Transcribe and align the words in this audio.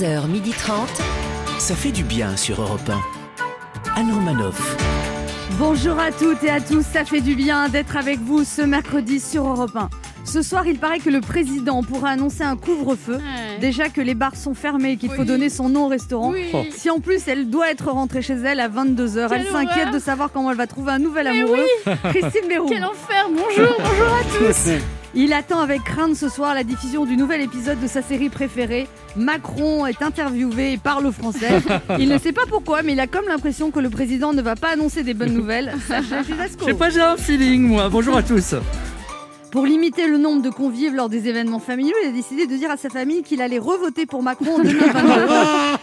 11h30. 0.00 0.72
Ça 1.58 1.74
fait 1.74 1.90
du 1.90 2.02
bien 2.04 2.36
sur 2.36 2.60
Europe 2.60 2.80
1. 3.94 3.98
Anne 4.00 4.12
Romanoff. 4.12 4.76
Bonjour 5.58 5.98
à 5.98 6.12
toutes 6.12 6.42
et 6.44 6.50
à 6.50 6.60
tous, 6.60 6.84
ça 6.84 7.04
fait 7.06 7.22
du 7.22 7.34
bien 7.34 7.68
d'être 7.70 7.96
avec 7.96 8.18
vous 8.18 8.44
ce 8.44 8.60
mercredi 8.60 9.20
sur 9.20 9.46
Europe 9.46 9.74
1. 9.74 9.88
Ce 10.24 10.42
soir, 10.42 10.66
il 10.66 10.78
paraît 10.78 10.98
que 10.98 11.08
le 11.08 11.20
président 11.22 11.82
pourra 11.82 12.10
annoncer 12.10 12.42
un 12.42 12.56
couvre-feu. 12.56 13.20
Déjà 13.60 13.88
que 13.88 14.02
les 14.02 14.14
bars 14.14 14.36
sont 14.36 14.54
fermés 14.54 14.92
et 14.92 14.96
qu'il 14.98 15.10
faut 15.10 15.20
Oui. 15.22 15.26
donner 15.26 15.48
son 15.48 15.68
nom 15.70 15.86
au 15.86 15.88
restaurant. 15.88 16.32
Oui. 16.32 16.50
Si 16.76 16.90
en 16.90 17.00
plus 17.00 17.26
elle 17.26 17.48
doit 17.48 17.70
être 17.70 17.90
rentrée 17.90 18.20
chez 18.22 18.34
elle 18.34 18.60
à 18.60 18.68
22h, 18.68 19.28
elle 19.32 19.46
s'inquiète 19.46 19.92
de 19.92 19.98
savoir 19.98 20.30
comment 20.30 20.50
elle 20.50 20.56
va 20.58 20.66
trouver 20.66 20.92
un 20.92 20.98
nouvel 20.98 21.28
Mais 21.32 21.40
amoureux. 21.40 21.66
Christine 22.10 22.48
Bérou. 22.48 22.68
Quel 22.68 22.84
enfer 22.84 23.28
Bonjour, 23.30 23.72
bonjour 23.78 24.14
à 24.14 24.24
tous 24.52 24.70
Il 25.18 25.32
attend 25.32 25.60
avec 25.60 25.82
crainte 25.82 26.14
ce 26.14 26.28
soir 26.28 26.52
la 26.52 26.62
diffusion 26.62 27.06
du 27.06 27.16
nouvel 27.16 27.40
épisode 27.40 27.80
de 27.80 27.86
sa 27.86 28.02
série 28.02 28.28
préférée. 28.28 28.86
Macron 29.16 29.86
est 29.86 30.02
interviewé 30.02 30.74
et 30.74 30.76
parle 30.76 31.10
français. 31.10 31.62
Il 31.98 32.10
ne 32.10 32.18
sait 32.18 32.32
pas 32.32 32.44
pourquoi, 32.46 32.82
mais 32.82 32.92
il 32.92 33.00
a 33.00 33.06
comme 33.06 33.24
l'impression 33.26 33.70
que 33.70 33.80
le 33.80 33.88
président 33.88 34.34
ne 34.34 34.42
va 34.42 34.56
pas 34.56 34.72
annoncer 34.74 35.02
des 35.04 35.14
bonnes 35.14 35.32
nouvelles. 35.32 35.72
Sacha 35.88 36.22
Judasco. 36.22 36.58
Je 36.60 36.64
sais 36.66 36.74
pas, 36.74 36.90
j'ai 36.90 37.00
un 37.00 37.16
feeling, 37.16 37.62
moi. 37.62 37.88
Bonjour 37.88 38.14
à 38.14 38.22
tous. 38.22 38.54
Pour 39.56 39.64
limiter 39.64 40.06
le 40.06 40.18
nombre 40.18 40.42
de 40.42 40.50
convives 40.50 40.94
lors 40.94 41.08
des 41.08 41.28
événements 41.28 41.60
familiaux, 41.60 41.94
il 42.04 42.08
a 42.10 42.12
décidé 42.12 42.46
de 42.46 42.54
dire 42.58 42.70
à 42.70 42.76
sa 42.76 42.90
famille 42.90 43.22
qu'il 43.22 43.40
allait 43.40 43.58
revoter 43.58 44.04
pour 44.04 44.22
Macron 44.22 44.56
en 44.56 44.62
2022. 44.62 45.08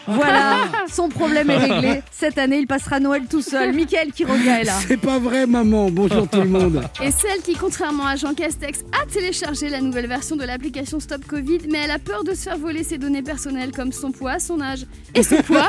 voilà, 0.09 0.57
son 0.87 1.09
problème 1.09 1.49
est 1.49 1.57
réglé. 1.57 2.03
Cette 2.11 2.37
année, 2.37 2.59
il 2.59 2.67
passera 2.67 2.99
Noël 2.99 3.23
tout 3.27 3.41
seul. 3.41 3.73
Mickaël 3.73 4.11
Quiroga 4.11 4.61
est 4.61 4.65
là. 4.65 4.73
C'est 4.87 4.97
pas 4.97 5.17
vrai, 5.17 5.47
maman. 5.47 5.89
Bonjour 5.89 6.27
tout 6.27 6.41
le 6.41 6.49
monde. 6.49 6.83
Et 7.01 7.09
celle 7.09 7.41
qui, 7.41 7.55
contrairement 7.55 8.05
à 8.05 8.15
Jean 8.15 8.35
Castex, 8.35 8.81
a 8.91 9.07
téléchargé 9.07 9.69
la 9.69 9.81
nouvelle 9.81 10.05
version 10.05 10.35
de 10.35 10.43
l'application 10.43 10.99
Stop 10.99 11.25
Covid, 11.25 11.61
mais 11.71 11.79
elle 11.85 11.91
a 11.91 11.97
peur 11.97 12.23
de 12.23 12.35
se 12.35 12.43
faire 12.43 12.59
voler 12.59 12.83
ses 12.83 12.99
données 12.99 13.23
personnelles 13.23 13.71
comme 13.71 13.91
son 13.91 14.11
poids, 14.11 14.37
son 14.37 14.61
âge 14.61 14.85
et 15.15 15.23
son 15.23 15.37
poids. 15.37 15.65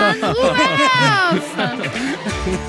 Anne 0.00 0.16
Roumanoff 0.20 1.56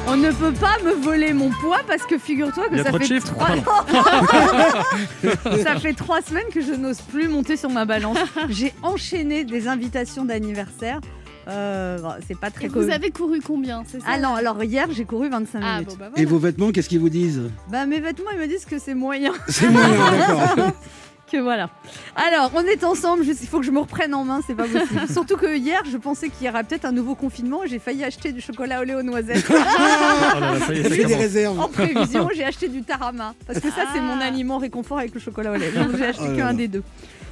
On 0.06 0.18
ne 0.18 0.30
peut 0.30 0.54
pas 0.54 0.78
me 0.86 0.92
voler 0.92 1.34
mon 1.34 1.50
poids 1.50 1.82
parce 1.88 2.04
que 2.04 2.20
figure-toi 2.20 2.70
que 2.70 2.84
ça 2.84 2.92
fait, 2.92 3.20
trois... 3.22 3.48
ça 5.64 5.80
fait 5.80 5.94
trois 5.94 6.22
semaines 6.22 6.48
que 6.54 6.62
je 6.62 6.74
n'ose 6.74 7.02
plus 7.02 7.28
monter 7.28 7.58
sur 7.58 7.70
ma 7.70 7.86
balance. 7.86 8.18
J'ai 8.50 8.74
enchaîné 8.84 9.44
des 9.44 9.68
invitations 9.68 10.26
d'anniversaire. 10.26 11.00
Euh, 11.48 12.00
bon, 12.00 12.10
c'est 12.28 12.40
pas 12.40 12.50
très 12.50 12.66
Et 12.66 12.70
vous 12.70 12.90
avez 12.90 13.12
couru 13.12 13.40
combien, 13.40 13.84
c'est 13.86 14.00
ça 14.00 14.06
Ah 14.10 14.18
non, 14.18 14.34
alors 14.34 14.64
hier 14.64 14.88
j'ai 14.92 15.06
couru 15.06 15.30
25 15.30 15.60
Ah 15.64 15.74
minutes. 15.76 15.90
bon, 15.90 15.96
bah 16.00 16.10
Et 16.16 16.26
vos 16.26 16.40
vêtements, 16.40 16.72
qu'est-ce 16.72 16.90
qu'ils 16.90 17.00
vous 17.00 17.10
disent? 17.10 17.44
Bah 17.70 17.86
mes 17.86 18.00
vêtements 18.00 18.32
ils 18.34 18.40
me 18.40 18.48
disent 18.48 18.66
que 18.66 18.80
c'est 18.80 18.96
moyen. 18.96 19.32
C'est 19.48 19.70
moyen, 19.70 20.12
d'accord. 20.12 20.72
que 21.32 21.38
voilà. 21.38 21.70
Alors, 22.16 22.52
on 22.56 22.62
est 22.62 22.84
ensemble, 22.84 23.24
juste, 23.24 23.40
il 23.42 23.48
faut 23.48 23.60
que 23.60 23.66
je 23.66 23.72
me 23.72 23.80
reprenne 23.80 24.14
en 24.14 24.24
main, 24.24 24.42
c'est 24.46 24.56
pas 24.56 24.64
possible. 24.68 25.02
Surtout 25.12 25.38
que 25.38 25.56
hier, 25.58 25.82
je 25.92 25.98
pensais 25.98 26.30
qu'il 26.30 26.46
y 26.46 26.50
aurait 26.50 26.64
peut-être 26.64 26.86
un 26.86 26.92
nouveau 26.92 27.16
confinement 27.16 27.64
et 27.64 27.68
j'ai 27.68 27.80
failli 27.80 28.04
acheter 28.04 28.32
du 28.32 28.42
chocolat 28.42 28.82
au 28.82 28.84
lait 28.84 28.96
aux 28.96 29.04
noisettes. 29.04 29.46
Oh 29.50 30.40
là 30.40 30.54
là, 30.54 30.60
ça 30.60 30.74
y 30.74 30.80
est, 30.80 30.84
Ça 30.84 30.90
ça 30.90 30.96
fait 30.96 31.06
des 31.06 31.16
réserves. 31.16 31.60
en 31.60 31.68
prévision, 31.70 32.30
j'ai 32.34 32.44
acheté 32.44 32.68
du 32.68 32.84
tarama. 32.84 33.34
Parce 33.48 33.60
que 33.60 33.70
ça, 33.70 33.84
c'est 33.94 34.00
mon 34.02 34.20
Ah. 34.22 34.26
aliment 34.26 34.58
réconfort 34.58 35.00
avec 35.00 35.14
le 35.14 35.20
chocolat 35.20 35.52
au 35.52 35.56
lait. 35.56 35.72
Donc, 35.72 35.96
j'ai 35.98 36.06
acheté 36.06 36.24
Oh 36.28 36.32
là 36.32 36.38
qu'un 36.38 36.54
des 36.54 36.68
deux. 36.68 36.84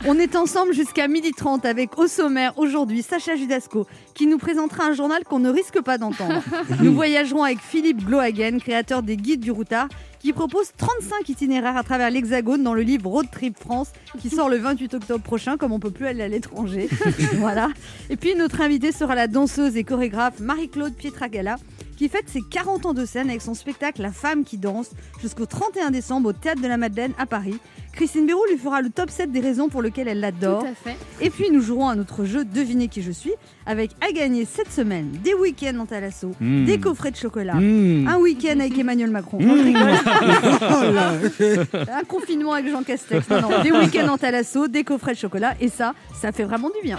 On 0.05 0.19
est 0.19 0.35
ensemble 0.35 0.73
jusqu'à 0.73 1.07
12h30 1.07 1.65
avec 1.65 1.97
au 1.97 2.07
sommaire 2.07 2.53
aujourd'hui 2.57 3.03
Sacha 3.03 3.35
Judasco 3.37 3.87
qui 4.13 4.27
nous 4.27 4.37
présentera 4.37 4.85
un 4.85 4.93
journal 4.93 5.23
qu'on 5.23 5.39
ne 5.39 5.49
risque 5.49 5.81
pas 5.81 5.97
d'entendre. 5.97 6.41
Nous 6.81 6.93
voyagerons 6.93 7.43
avec 7.43 7.59
Philippe 7.59 8.03
Glohagen, 8.05 8.59
créateur 8.59 9.01
des 9.01 9.15
guides 9.15 9.39
du 9.39 9.51
routard, 9.51 9.87
qui 10.23 10.31
propose 10.31 10.71
35 10.77 11.27
itinéraires 11.27 11.75
à 11.75 11.83
travers 11.83 12.09
l'Hexagone 12.09 12.63
dans 12.63 12.73
le 12.73 12.81
livre 12.81 13.09
Road 13.09 13.25
Trip 13.29 13.59
France 13.59 13.89
qui 14.19 14.29
sort 14.29 14.47
le 14.47 14.55
28 14.55 14.93
octobre 14.93 15.21
prochain 15.21 15.57
comme 15.57 15.73
on 15.73 15.79
peut 15.79 15.91
plus 15.91 16.07
aller 16.07 16.23
à 16.23 16.29
l'étranger. 16.29 16.87
voilà. 17.33 17.67
Et 18.09 18.15
puis 18.15 18.33
notre 18.33 18.61
invitée 18.61 18.93
sera 18.93 19.15
la 19.15 19.27
danseuse 19.27 19.75
et 19.75 19.83
chorégraphe 19.83 20.39
Marie-Claude 20.39 20.93
Pietragala 20.93 21.57
qui 21.97 22.07
fête 22.07 22.29
ses 22.29 22.41
40 22.41 22.85
ans 22.85 22.93
de 22.93 23.05
scène 23.05 23.29
avec 23.29 23.41
son 23.41 23.53
spectacle 23.53 24.01
La 24.01 24.13
femme 24.13 24.45
qui 24.45 24.57
danse 24.57 24.91
jusqu'au 25.21 25.45
31 25.45 25.91
décembre 25.91 26.29
au 26.29 26.33
Théâtre 26.33 26.61
de 26.61 26.67
la 26.67 26.77
Madeleine 26.77 27.11
à 27.17 27.25
Paris. 27.25 27.59
Christine 27.93 28.25
Béroux 28.25 28.43
lui 28.49 28.57
fera 28.57 28.81
le 28.81 28.89
top 28.89 29.09
7 29.11 29.31
des 29.31 29.39
raisons 29.39 29.69
pour 29.69 29.81
lesquelles 29.83 30.07
elle 30.07 30.19
l'adore. 30.19 30.61
Tout 30.61 30.67
à 30.67 30.73
fait. 30.91 30.97
Et 31.21 31.29
puis 31.29 31.51
nous 31.51 31.61
jouerons 31.61 31.89
à 31.89 31.95
notre 31.95 32.25
jeu 32.25 32.43
Devinez 32.43 32.87
qui 32.87 33.01
je 33.03 33.11
suis 33.11 33.33
avec 33.67 33.91
à 34.01 34.11
gagner 34.11 34.45
cette 34.45 34.71
semaine 34.71 35.11
des 35.23 35.33
week-ends 35.35 35.77
en 35.79 35.85
Thalasso, 35.85 36.31
Mmh. 36.39 36.65
des 36.65 36.79
coffrets 36.79 37.11
de 37.11 37.15
chocolat, 37.15 37.53
Mmh. 37.55 38.07
un 38.07 38.17
week-end 38.17 38.59
avec 38.59 38.77
Emmanuel 38.77 39.11
Macron, 39.11 39.37
Non, 39.39 39.55
je 39.57 39.63
rigole. 39.63 39.91
Oh 41.75 41.77
un 41.91 42.03
confinement 42.05 42.53
avec 42.53 42.69
Jean 42.71 42.83
Castex, 42.83 43.29
non, 43.29 43.41
non, 43.41 43.61
des 43.63 43.71
week-ends 43.71 44.07
en 44.11 44.17
Thalasso, 44.17 44.67
des 44.67 44.83
coffrets 44.83 45.13
de 45.13 45.19
chocolat 45.19 45.53
et 45.61 45.69
ça, 45.69 45.93
ça 46.19 46.31
fait 46.31 46.43
vraiment 46.43 46.69
du 46.69 46.81
bien. 46.83 46.97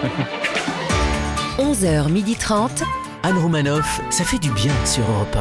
11h30. 1.59 2.83
Anne 3.23 3.39
Romanoff, 3.39 4.01
ça 4.11 4.23
fait 4.25 4.39
du 4.39 4.51
bien 4.53 4.73
sur 4.85 5.03
Europe 5.11 5.37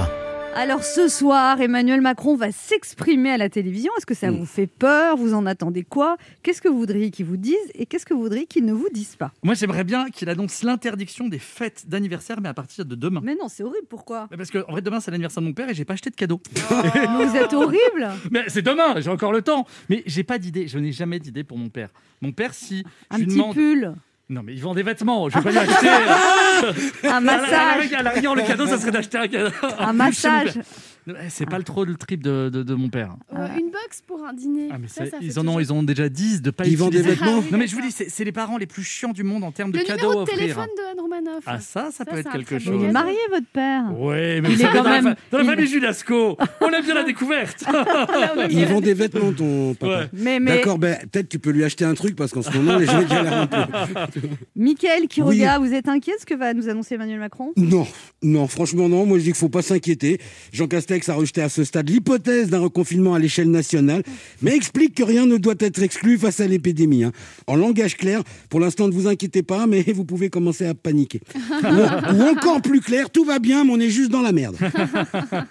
Alors 0.55 0.83
ce 0.83 1.07
soir, 1.07 1.59
Emmanuel 1.61 1.99
Macron 2.01 2.35
va 2.35 2.51
s'exprimer 2.51 3.31
à 3.31 3.37
la 3.37 3.49
télévision. 3.49 3.91
Est-ce 3.97 4.05
que 4.05 4.13
ça 4.13 4.29
Mmh. 4.29 4.35
vous 4.37 4.45
fait 4.45 4.67
peur? 4.67 5.17
Vous 5.17 5.33
en 5.33 5.47
attendez 5.47 5.83
quoi? 5.83 6.15
Qu'est-ce 6.43 6.61
que 6.61 6.67
vous 6.67 6.77
voudriez 6.77 7.09
qu'il 7.09 7.25
vous 7.25 7.37
dise 7.37 7.55
et 7.73 7.87
qu'est-ce 7.87 8.05
que 8.05 8.13
vous 8.13 8.21
voudriez 8.21 8.45
qu'il 8.45 8.63
ne 8.63 8.71
vous 8.71 8.87
dise 8.93 9.15
pas? 9.15 9.31
Moi, 9.43 9.55
j'aimerais 9.55 9.83
bien 9.83 10.09
qu'il 10.11 10.29
annonce 10.29 10.61
l'interdiction 10.61 11.27
des 11.27 11.39
fêtes 11.39 11.85
d'anniversaire, 11.87 12.39
mais 12.39 12.49
à 12.49 12.53
partir 12.53 12.85
de 12.85 12.93
demain. 12.93 13.21
Mais 13.23 13.33
non, 13.33 13.47
c'est 13.47 13.63
horrible, 13.63 13.87
pourquoi? 13.89 14.27
Parce 14.37 14.51
que, 14.51 14.59
en 14.67 14.71
vrai, 14.73 14.81
demain, 14.83 14.99
c'est 14.99 15.09
l'anniversaire 15.09 15.41
de 15.41 15.47
mon 15.47 15.53
père 15.53 15.69
et 15.69 15.73
j'ai 15.73 15.85
pas 15.85 15.93
acheté 15.93 16.11
de 16.11 16.15
cadeau. 16.15 16.39
Mais 16.55 17.25
Vous 17.25 17.35
êtes 17.35 17.53
horrible 17.53 18.09
Mais 18.31 18.43
c'est 18.47 18.61
demain, 18.61 18.99
j'ai 19.01 19.09
encore 19.09 19.33
le 19.33 19.41
temps. 19.41 19.65
Mais 19.89 20.03
j'ai 20.05 20.23
pas 20.23 20.37
d'idée, 20.37 20.67
je 20.67 20.77
n'ai 20.77 20.91
jamais 20.91 21.17
d'idée 21.19 21.43
pour 21.43 21.57
mon 21.57 21.69
père. 21.69 21.89
Mon 22.21 22.31
père, 22.31 22.53
si 22.53 22.83
Un 23.09 23.17
je 23.17 23.23
petit 23.23 23.33
demande. 23.35 23.53
pull, 23.55 23.93
Non, 24.33 24.41
mais 24.43 24.53
il 24.53 24.61
vend 24.61 24.73
des 24.73 24.81
vêtements, 24.83 25.29
je 25.29 25.37
vais 25.37 25.43
pas 25.43 25.51
lui 25.51 25.57
acheter. 25.59 25.87
un 27.03 27.07
À 27.07 27.13
la- 27.13 27.19
massage, 27.21 27.93
à 27.93 28.01
la 28.03 28.13
le 28.15 28.41
cadeau, 28.47 28.65
ça 28.65 28.79
serait 28.79 28.89
d'acheter 28.91 29.17
un 29.19 29.27
cadeau. 29.27 29.51
un 29.77 29.93
massage. 29.93 30.53
C'est 31.29 31.45
pas 31.45 31.57
le 31.57 31.63
trop 31.63 31.83
le 31.85 31.95
trip 31.95 32.23
de, 32.23 32.49
de- 32.49 32.63
de 32.63 32.73
mon 32.75 32.89
père. 32.89 33.15
Euh, 33.35 33.47
une 33.59 33.71
box 33.71 34.01
pour 34.05 34.23
un 34.25 34.33
dîner. 34.33 34.69
Ah, 34.71 34.77
mais 34.79 34.87
Ça, 34.87 35.05
ça, 35.05 35.11
ça 35.11 35.19
fait 35.19 35.25
ils 35.25 35.39
en 35.39 35.47
ont, 35.47 35.59
ils 35.59 35.73
ont 35.73 35.83
déjà 35.83 36.07
10 36.09 36.41
de 36.41 36.51
pas 36.51 36.65
Ils 36.65 36.77
vendent 36.77 36.91
des 36.93 37.01
vêtements 37.01 37.35
Ah 37.37 37.39
oui, 37.39 37.47
Non 37.51 37.57
mais 37.57 37.67
je 37.67 37.75
vous 37.75 37.81
d'accord. 37.81 37.97
dis, 37.99 38.05
c'est 38.09 38.23
les 38.23 38.31
parents 38.31 38.57
les 38.57 38.65
plus 38.65 38.83
chiants 38.83 39.11
du 39.11 39.23
monde 39.23 39.43
en 39.43 39.51
termes 39.51 39.71
de 39.71 39.77
Le 39.79 39.83
cadeaux 39.83 40.01
numéro 40.03 40.11
à 40.11 40.15
de 40.15 40.21
offrir. 40.23 40.37
téléphone 40.39 40.67
de 40.77 40.91
Anne 40.91 40.99
Romanoff. 41.01 41.43
Ah 41.45 41.59
ça, 41.59 41.89
ça, 41.91 41.91
Ça, 41.91 42.05
peut 42.05 42.17
être 42.19 42.31
quelque 42.31 42.59
chose. 42.59 42.79
Il 42.81 42.89
est 42.89 42.91
marié, 42.91 43.17
votre 43.31 43.47
père 43.47 43.83
Ouais, 43.99 44.39
mais 44.41 44.49
Il 44.49 44.55
vous 44.55 44.61
est 44.61 44.71
quand 44.71 44.83
même- 44.83 45.15
dans 45.31 45.37
la 45.39 45.43
il- 45.43 45.49
famille 45.49 45.67
Julasco, 45.67 46.37
on 46.61 46.69
aime 46.69 46.83
bien 46.83 46.93
la 46.93 47.03
découverte. 47.03 47.63
Ils 48.49 48.65
vendent 48.65 48.83
des 48.83 48.93
vêtements, 48.93 49.31
ton 49.33 49.73
papa. 49.73 49.99
Ouais. 49.99 50.07
Mais, 50.13 50.39
mais 50.39 50.55
D'accord, 50.57 50.77
ben, 50.77 50.97
peut-être 51.11 51.29
tu 51.29 51.39
peux 51.39 51.49
lui 51.51 51.63
acheter 51.63 51.85
un 51.85 51.93
truc 51.93 52.15
parce 52.15 52.31
qu'en 52.31 52.41
ce 52.41 52.55
moment, 52.57 52.77
les 52.77 52.85
gens 52.85 53.03
galèrent 53.03 53.41
un 53.41 53.47
peu. 53.47 53.57
Mickaël 54.55 55.07
Quiroga, 55.07 55.59
vous 55.59 55.73
êtes 55.73 55.87
inquiet 55.87 56.13
de 56.15 56.19
ce 56.21 56.25
que 56.25 56.33
va 56.35 56.53
nous 56.53 56.69
annoncer 56.69 56.95
Emmanuel 56.95 57.19
Macron? 57.19 57.51
Non, 57.57 57.85
non, 58.21 58.47
franchement, 58.47 58.87
non. 58.89 59.05
Moi, 59.05 59.17
je 59.17 59.23
dis 59.23 59.29
qu'il 59.29 59.35
faut 59.37 59.49
pas 59.49 59.61
s'inquiéter. 59.61 60.19
Jean 60.51 60.67
Castex 60.67 60.92
a 61.09 61.13
rejeté 61.13 61.41
à 61.41 61.49
ce 61.49 61.63
stade 61.63 61.89
l'hypothèse 61.89 62.49
d'un 62.49 62.59
reconfinement 62.59 63.13
à 63.13 63.19
l'échelle 63.19 63.51
nationale, 63.51 64.03
mais 64.41 64.55
explique 64.55 64.95
que 64.95 65.03
rien 65.03 65.25
ne 65.25 65.37
doit 65.37 65.55
être 65.59 65.81
exclu 65.81 66.17
face 66.17 66.39
à 66.39 66.47
l'épidémie. 66.47 67.03
hein. 67.03 67.11
En 67.47 67.55
langage 67.55 67.97
clair, 67.97 68.21
pour 68.49 68.59
l'instant, 68.59 68.87
ne 68.87 68.93
vous 68.93 69.07
inquiétez 69.07 69.43
pas, 69.43 69.67
mais 69.67 69.81
vous 69.93 70.05
pouvez 70.05 70.29
commencer 70.29 70.65
à 70.65 70.73
paniquer. 70.73 71.21
ou, 71.63 72.15
ou 72.15 72.21
encore 72.29 72.61
plus 72.61 72.81
clair, 72.81 73.09
tout 73.09 73.25
va 73.25 73.39
bien, 73.39 73.63
mais 73.63 73.71
on 73.71 73.79
est 73.79 73.89
juste 73.89 74.11
dans 74.11 74.21
la 74.21 74.31
merde. 74.31 74.55
1. 74.61 75.45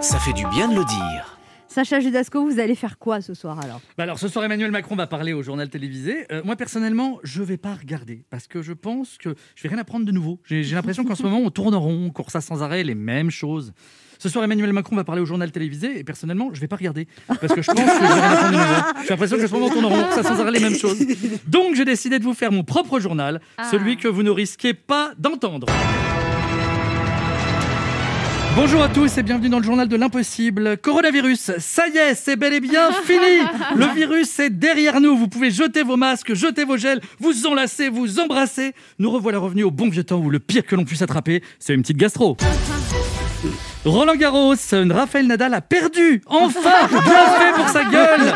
Ça 0.00 0.18
fait 0.18 0.32
du 0.32 0.46
bien 0.48 0.68
de 0.68 0.74
le 0.76 0.84
dire. 0.84 1.38
Sacha 1.68 2.00
Judasco, 2.00 2.46
vous 2.46 2.60
allez 2.60 2.74
faire 2.74 2.98
quoi 2.98 3.22
ce 3.22 3.32
soir 3.32 3.58
alors? 3.60 3.80
Bah 3.96 4.04
alors 4.04 4.18
ce 4.18 4.28
soir 4.28 4.44
Emmanuel 4.44 4.70
Macron 4.70 4.94
va 4.94 5.06
parler 5.06 5.32
au 5.32 5.42
journal 5.42 5.70
télévisé. 5.70 6.26
Euh, 6.30 6.42
moi 6.44 6.54
personnellement, 6.54 7.18
je 7.22 7.42
vais 7.42 7.56
pas 7.56 7.74
regarder 7.74 8.24
parce 8.28 8.46
que 8.46 8.60
je 8.60 8.74
pense 8.74 9.16
que 9.16 9.34
je 9.54 9.62
vais 9.62 9.70
rien 9.70 9.78
apprendre 9.78 10.04
de 10.04 10.12
nouveau. 10.12 10.38
J'ai 10.44 10.64
j'ai 10.64 10.74
l'impression 10.74 11.02
qu'en 11.02 11.14
ce 11.14 11.22
moment 11.22 11.38
on 11.38 11.48
tourne 11.50 11.74
en 11.74 11.80
rond, 11.80 12.04
on 12.06 12.10
court 12.10 12.30
ça 12.30 12.42
sans 12.42 12.62
arrêt 12.62 12.84
les 12.84 12.94
mêmes 12.94 13.30
choses. 13.30 13.72
Ce 14.22 14.28
soir 14.28 14.44
Emmanuel 14.44 14.72
Macron 14.72 14.94
va 14.94 15.02
parler 15.02 15.20
au 15.20 15.26
journal 15.26 15.50
télévisé 15.50 15.98
et 15.98 16.04
personnellement 16.04 16.50
je 16.52 16.60
vais 16.60 16.68
pas 16.68 16.76
regarder 16.76 17.08
parce 17.26 17.52
que 17.52 17.60
je 17.60 17.72
pense 17.72 17.80
que 17.84 17.90
je. 17.90 19.02
J'ai 19.02 19.08
l'impression 19.10 19.36
que 19.36 19.52
on 19.52 19.68
tourne 19.68 19.84
en 19.84 19.88
rond, 19.88 20.04
ça 20.14 20.22
sans 20.22 20.38
arrêt 20.40 20.52
les 20.52 20.60
mêmes 20.60 20.76
choses. 20.78 21.04
Donc 21.48 21.74
j'ai 21.74 21.84
décidé 21.84 22.20
de 22.20 22.24
vous 22.24 22.32
faire 22.32 22.52
mon 22.52 22.62
propre 22.62 23.00
journal, 23.00 23.40
Ah. 23.58 23.68
celui 23.68 23.96
que 23.96 24.06
vous 24.06 24.22
ne 24.22 24.30
risquez 24.30 24.74
pas 24.74 25.10
d'entendre. 25.18 25.66
Bonjour 28.54 28.80
à 28.80 28.88
tous 28.90 29.18
et 29.18 29.24
bienvenue 29.24 29.48
dans 29.48 29.58
le 29.58 29.64
journal 29.64 29.88
de 29.88 29.96
l'impossible. 29.96 30.76
Coronavirus, 30.76 31.58
ça 31.58 31.88
y 31.88 31.98
est, 31.98 32.14
c'est 32.14 32.36
bel 32.36 32.52
et 32.52 32.60
bien 32.60 32.92
fini. 33.04 33.40
Le 33.74 33.86
virus 33.92 34.38
est 34.38 34.50
derrière 34.50 35.00
nous. 35.00 35.16
Vous 35.16 35.26
pouvez 35.26 35.50
jeter 35.50 35.82
vos 35.82 35.96
masques, 35.96 36.32
jeter 36.34 36.62
vos 36.64 36.76
gels, 36.76 37.00
vous 37.18 37.44
enlacer, 37.48 37.88
vous 37.88 38.20
embrasser. 38.20 38.72
Nous 39.00 39.10
revoilà 39.10 39.40
revenus 39.40 39.64
au 39.64 39.72
bon 39.72 39.88
vieux 39.88 40.04
temps 40.04 40.20
où 40.20 40.30
le 40.30 40.38
pire 40.38 40.64
que 40.64 40.76
l'on 40.76 40.84
puisse 40.84 41.02
attraper, 41.02 41.42
c'est 41.58 41.74
une 41.74 41.82
petite 41.82 41.96
gastro. 41.96 42.36
Roland 43.84 44.14
Garros, 44.14 44.54
Raphaël 44.90 45.26
Nadal 45.26 45.54
a 45.54 45.60
perdu, 45.60 46.22
enfin, 46.26 46.86
bien 46.88 47.00
fait 47.00 47.52
pour 47.56 47.68
sa 47.68 47.84
gueule. 47.84 48.32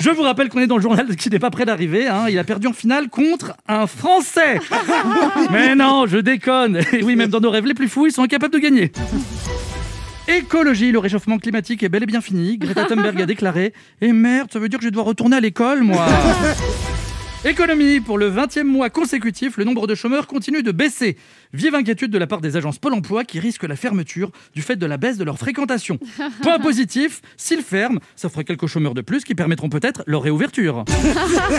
Je 0.00 0.10
vous 0.10 0.22
rappelle 0.22 0.48
qu'on 0.48 0.60
est 0.60 0.68
dans 0.68 0.76
le 0.76 0.82
journal 0.82 1.16
qui 1.16 1.30
n'est 1.30 1.40
pas 1.40 1.50
près 1.50 1.64
d'arriver. 1.64 2.06
hein. 2.06 2.26
Il 2.28 2.38
a 2.38 2.44
perdu 2.44 2.68
en 2.68 2.72
finale 2.72 3.08
contre 3.08 3.54
un 3.66 3.88
Français. 3.88 4.60
Mais 5.50 5.74
non, 5.74 6.06
je 6.06 6.18
déconne. 6.18 6.78
Et 6.92 7.02
oui, 7.02 7.16
même 7.16 7.30
dans 7.30 7.40
nos 7.40 7.50
rêves 7.50 7.66
les 7.66 7.74
plus 7.74 7.88
fous, 7.88 8.06
ils 8.06 8.12
sont 8.12 8.22
incapables 8.22 8.54
de 8.54 8.58
gagner. 8.60 8.92
Écologie, 10.28 10.92
le 10.92 11.00
réchauffement 11.00 11.38
climatique 11.38 11.82
est 11.82 11.88
bel 11.88 12.04
et 12.04 12.06
bien 12.06 12.20
fini. 12.20 12.56
Greta 12.56 12.84
Thunberg 12.84 13.20
a 13.20 13.26
déclaré 13.26 13.72
Et 14.00 14.12
merde, 14.12 14.48
ça 14.52 14.60
veut 14.60 14.68
dire 14.68 14.78
que 14.78 14.84
je 14.84 14.90
dois 14.90 15.02
retourner 15.02 15.36
à 15.36 15.40
l'école, 15.40 15.82
moi 15.82 16.06
Économie, 17.46 18.00
pour 18.00 18.16
le 18.16 18.30
20e 18.30 18.62
mois 18.62 18.88
consécutif, 18.88 19.58
le 19.58 19.64
nombre 19.64 19.86
de 19.86 19.94
chômeurs 19.94 20.26
continue 20.26 20.62
de 20.62 20.72
baisser. 20.72 21.18
Vive 21.52 21.74
inquiétude 21.74 22.10
de 22.10 22.16
la 22.16 22.26
part 22.26 22.40
des 22.40 22.56
agences 22.56 22.78
Pôle 22.78 22.94
emploi 22.94 23.22
qui 23.24 23.38
risquent 23.38 23.64
la 23.64 23.76
fermeture 23.76 24.30
du 24.54 24.62
fait 24.62 24.76
de 24.76 24.86
la 24.86 24.96
baisse 24.96 25.18
de 25.18 25.24
leur 25.24 25.36
fréquentation. 25.36 25.98
Point 26.42 26.58
positif, 26.58 27.20
s'ils 27.36 27.60
ferment, 27.60 28.00
ça 28.16 28.30
ferait 28.30 28.44
quelques 28.44 28.66
chômeurs 28.66 28.94
de 28.94 29.02
plus 29.02 29.24
qui 29.24 29.34
permettront 29.34 29.68
peut-être 29.68 30.02
leur 30.06 30.22
réouverture. 30.22 30.86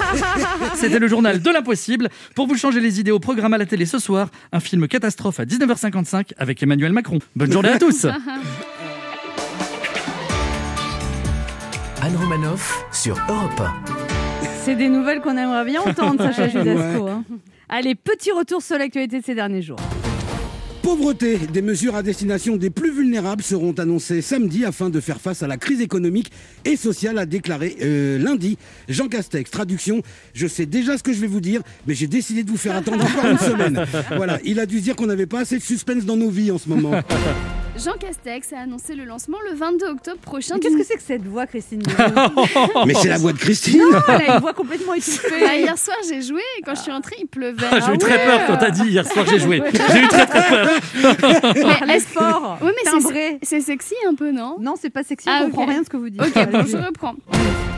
C'était 0.75 0.97
le 0.97 1.07
journal 1.07 1.39
de 1.39 1.49
l'impossible. 1.51 2.09
Pour 2.33 2.47
vous 2.47 2.57
changer 2.57 2.79
les 2.79 2.99
idées 2.99 3.11
au 3.11 3.19
programme 3.19 3.53
à 3.53 3.59
la 3.59 3.67
télé 3.67 3.85
ce 3.85 3.99
soir, 3.99 4.29
un 4.51 4.59
film 4.59 4.87
catastrophe 4.87 5.39
à 5.39 5.45
19h55 5.45 6.31
avec 6.37 6.63
Emmanuel 6.63 6.93
Macron. 6.93 7.19
Bonne 7.35 7.51
journée 7.51 7.69
à 7.69 7.77
tous 7.77 8.07
Anne 12.01 12.15
Romanoff 12.17 12.85
sur 12.91 13.19
Europe 13.29 13.61
C'est 14.65 14.75
des 14.75 14.89
nouvelles 14.89 15.21
qu'on 15.21 15.37
aimerait 15.37 15.63
bien 15.65 15.79
entendre, 15.81 16.17
Sacha 16.23 16.49
Judasco. 16.49 17.07
hein. 17.07 17.23
Allez, 17.69 17.93
petit 17.93 18.31
retour 18.31 18.63
sur 18.63 18.77
l'actualité 18.79 19.19
de 19.19 19.23
ces 19.23 19.35
derniers 19.35 19.61
jours. 19.61 19.77
Pauvreté, 20.81 21.37
des 21.37 21.61
mesures 21.61 21.95
à 21.95 22.01
destination 22.03 22.57
des 22.57 22.69
plus 22.71 22.91
vulnérables 22.91 23.41
seront 23.43 23.73
annoncées 23.73 24.21
samedi 24.21 24.65
afin 24.65 24.89
de 24.89 24.99
faire 24.99 25.19
face 25.21 25.41
à 25.43 25.47
la 25.47 25.57
crise 25.57 25.81
économique 25.81 26.31
et 26.63 26.75
sociale, 26.77 27.17
a 27.19 27.25
déclaré 27.25 27.75
euh, 27.81 28.17
lundi 28.19 28.57
Jean 28.89 29.07
Castex. 29.07 29.49
Traduction, 29.51 30.01
je 30.33 30.45
sais 30.47 30.65
déjà 30.65 30.97
ce 30.97 31.03
que 31.03 31.13
je 31.13 31.19
vais 31.21 31.27
vous 31.27 31.41
dire, 31.41 31.61
mais 31.87 31.93
j'ai 31.95 32.07
décidé 32.07 32.43
de 32.43 32.49
vous 32.51 32.57
faire 32.57 32.75
attendre 32.75 33.03
encore 33.03 33.29
une 33.29 33.37
semaine. 33.39 33.85
Voilà, 34.15 34.39
il 34.43 34.59
a 34.59 34.65
dû 34.65 34.81
dire 34.81 34.95
qu'on 34.95 35.07
n'avait 35.07 35.25
pas 35.27 35.41
assez 35.41 35.57
de 35.57 35.63
suspense 35.63 36.05
dans 36.05 36.17
nos 36.17 36.29
vies 36.29 36.51
en 36.51 36.57
ce 36.59 36.69
moment. 36.69 36.91
Jean 37.77 37.93
Castex 37.99 38.53
a 38.53 38.59
annoncé 38.61 38.95
le 38.95 39.03
lancement 39.03 39.37
le 39.49 39.55
22 39.55 39.85
octobre 39.87 40.17
prochain. 40.19 40.55
Mais 40.55 40.61
Qu'est-ce 40.61 40.77
que 40.77 40.83
c'est 40.83 40.95
que 40.95 41.01
cette 41.03 41.23
voix, 41.25 41.45
Christine 41.45 41.83
Mais 42.87 42.93
c'est 42.93 43.09
la 43.09 43.17
voix 43.17 43.33
de 43.33 43.37
Christine 43.37 43.79
Non, 43.79 43.99
elle 44.07 44.29
a 44.29 44.35
une 44.35 44.41
voix 44.41 44.53
complètement 44.53 44.93
étouffée. 44.93 45.41
Bah, 45.41 45.55
hier 45.55 45.77
soir, 45.77 45.97
j'ai 46.09 46.21
joué 46.21 46.41
et 46.57 46.61
quand 46.61 46.73
je 46.75 46.81
suis 46.81 46.91
entrée, 46.93 47.17
il 47.19 47.27
pleuvait. 47.27 47.65
Ah, 47.69 47.79
J'ai 47.85 47.93
eu 47.93 47.97
très 47.97 48.23
peur 48.25 48.41
quand 48.47 48.57
t'as 48.57 48.71
dit 48.71 48.85
hier 48.87 49.05
soir 49.05 49.25
j'ai 49.29 49.39
joué. 49.39 49.61
J'ai 49.73 49.99
eu 49.99 50.07
très 50.07 50.25
très 50.25 50.49
peur. 50.49 50.69
Les 51.87 51.99
sports. 51.99 52.57
Oui, 52.61 52.71
mais 52.75 52.91
c'est- 53.01 53.39
c'est 53.43 53.61
sexy 53.61 53.95
un 54.09 54.15
peu, 54.15 54.31
non? 54.31 54.55
Non, 54.59 54.75
c'est 54.81 54.89
pas 54.89 55.03
sexy, 55.03 55.27
Ah, 55.29 55.41
on 55.41 55.45
comprend 55.47 55.65
rien 55.65 55.81
de 55.81 55.85
ce 55.85 55.89
que 55.89 55.97
vous 55.97 56.09
dites. 56.09 56.21
Ok, 56.21 56.33
bon, 56.51 56.63
je 56.65 56.77
reprends. 56.77 57.15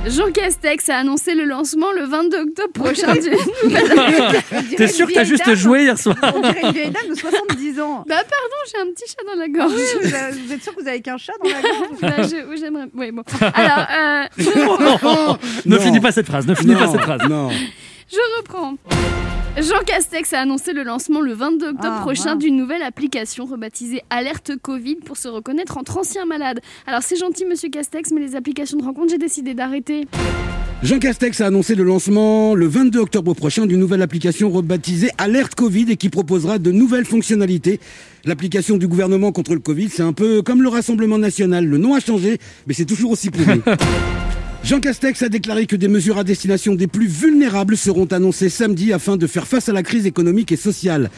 Jean 0.05 0.31
Castex 0.31 0.87
a 0.89 0.97
annoncé 0.99 1.35
le 1.35 1.43
lancement 1.43 1.91
le 1.91 2.03
22 2.05 2.37
octobre 2.43 2.71
prochain 2.73 3.13
dirait 3.19 3.35
T'es 4.77 4.87
sûr 4.87 5.07
que 5.07 5.13
t'as 5.13 5.25
juste 5.25 5.45
dame. 5.45 5.55
joué 5.55 5.83
hier 5.83 5.97
soir 5.99 6.15
On 6.33 6.39
dirait 6.39 6.61
une 6.63 6.71
vieille 6.71 6.91
dame 6.91 7.09
de 7.09 7.15
70 7.15 7.79
ans. 7.81 8.05
Bah 8.07 8.15
pardon, 8.15 8.55
j'ai 8.71 8.79
un 8.81 8.85
petit 8.93 9.03
chat 9.07 9.23
dans 9.25 9.37
la 9.39 9.47
gorge. 9.49 9.73
Oui, 9.75 10.07
vous, 10.09 10.15
avez- 10.15 10.31
vous 10.39 10.53
êtes 10.53 10.63
sûr 10.63 10.73
que 10.75 10.81
vous 10.81 10.87
avez 10.87 11.01
qu'un 11.01 11.17
chat 11.17 11.33
dans 11.43 11.49
la 11.49 11.61
gorge 11.61 12.29
je- 12.29 12.47
oui, 12.49 12.57
j'aimerais. 12.57 12.85
Oui, 12.95 13.11
bon. 13.11 13.23
Alors, 13.53 13.85
euh, 13.91 14.23
je, 14.37 15.67
Ne 15.69 15.75
Non. 15.75 15.81
finis 15.81 15.99
pas 15.99 16.11
cette 16.13 16.27
phrase, 16.27 16.47
ne 16.47 16.55
finis 16.55 16.75
pas 16.75 16.87
cette 16.87 17.01
phrase. 17.01 17.21
non. 17.29 17.49
je 18.09 18.17
reprends. 18.37 18.75
Jean 19.59 19.79
Castex 19.85 20.33
a 20.33 20.41
annoncé 20.41 20.71
le 20.73 20.83
lancement 20.83 21.19
le 21.19 21.33
22 21.33 21.69
octobre 21.69 21.95
Ah, 21.97 22.01
prochain 22.01 22.33
wow. 22.33 22.37
d'une 22.37 22.55
nouvelle 22.55 22.83
application 22.83 23.45
rebaptisée 23.45 24.01
Alerte 24.11 24.51
Covid 24.61 24.95
pour 24.97 25.17
se 25.17 25.27
reconnaître 25.27 25.77
entre 25.79 25.97
anciens 25.97 26.25
malades. 26.25 26.59
Alors 26.85 27.01
c'est 27.01 27.15
gentil, 27.15 27.43
monsieur 27.45 27.69
Castex, 27.69 28.11
mais 28.11 28.21
les 28.21 28.35
applications 28.35 28.77
de 28.77 28.83
rencontre, 28.83 29.09
j'ai 29.09 29.17
décidé 29.17 29.55
d'arrêter. 29.55 30.07
Jean 30.83 30.99
Castex 30.99 31.41
a 31.41 31.47
annoncé 31.47 31.73
le 31.73 31.83
lancement 31.83 32.53
le 32.53 32.67
22 32.67 32.99
octobre 32.99 33.33
prochain 33.33 33.65
d'une 33.65 33.79
nouvelle 33.79 34.03
application 34.03 34.51
rebaptisée 34.51 35.09
Alerte 35.17 35.55
Covid 35.55 35.87
et 35.89 35.95
qui 35.97 36.09
proposera 36.09 36.59
de 36.59 36.71
nouvelles 36.71 37.05
fonctionnalités. 37.05 37.79
L'application 38.25 38.77
du 38.77 38.87
gouvernement 38.87 39.31
contre 39.31 39.55
le 39.55 39.59
Covid, 39.59 39.89
c'est 39.89 40.03
un 40.03 40.13
peu 40.13 40.43
comme 40.43 40.61
le 40.61 40.69
Rassemblement 40.69 41.17
national. 41.17 41.65
Le 41.65 41.79
nom 41.79 41.95
a 41.95 41.99
changé, 41.99 42.37
mais 42.67 42.75
c'est 42.75 42.85
toujours 42.85 43.09
aussi 43.09 43.31
pourri. 43.31 43.59
Jean 44.67 44.81
Castex 44.81 45.21
a 45.21 45.29
déclaré 45.29 45.65
que 45.65 45.77
des 45.77 45.87
mesures 45.87 46.17
à 46.17 46.25
destination 46.25 46.75
des 46.75 46.87
plus 46.87 47.07
vulnérables 47.07 47.77
seront 47.77 48.03
annoncées 48.07 48.49
samedi 48.49 48.91
afin 48.91 49.15
de 49.15 49.25
faire 49.25 49.47
face 49.47 49.69
à 49.69 49.71
la 49.71 49.81
crise 49.81 50.05
économique 50.05 50.51
et 50.51 50.57
sociale. 50.57 51.09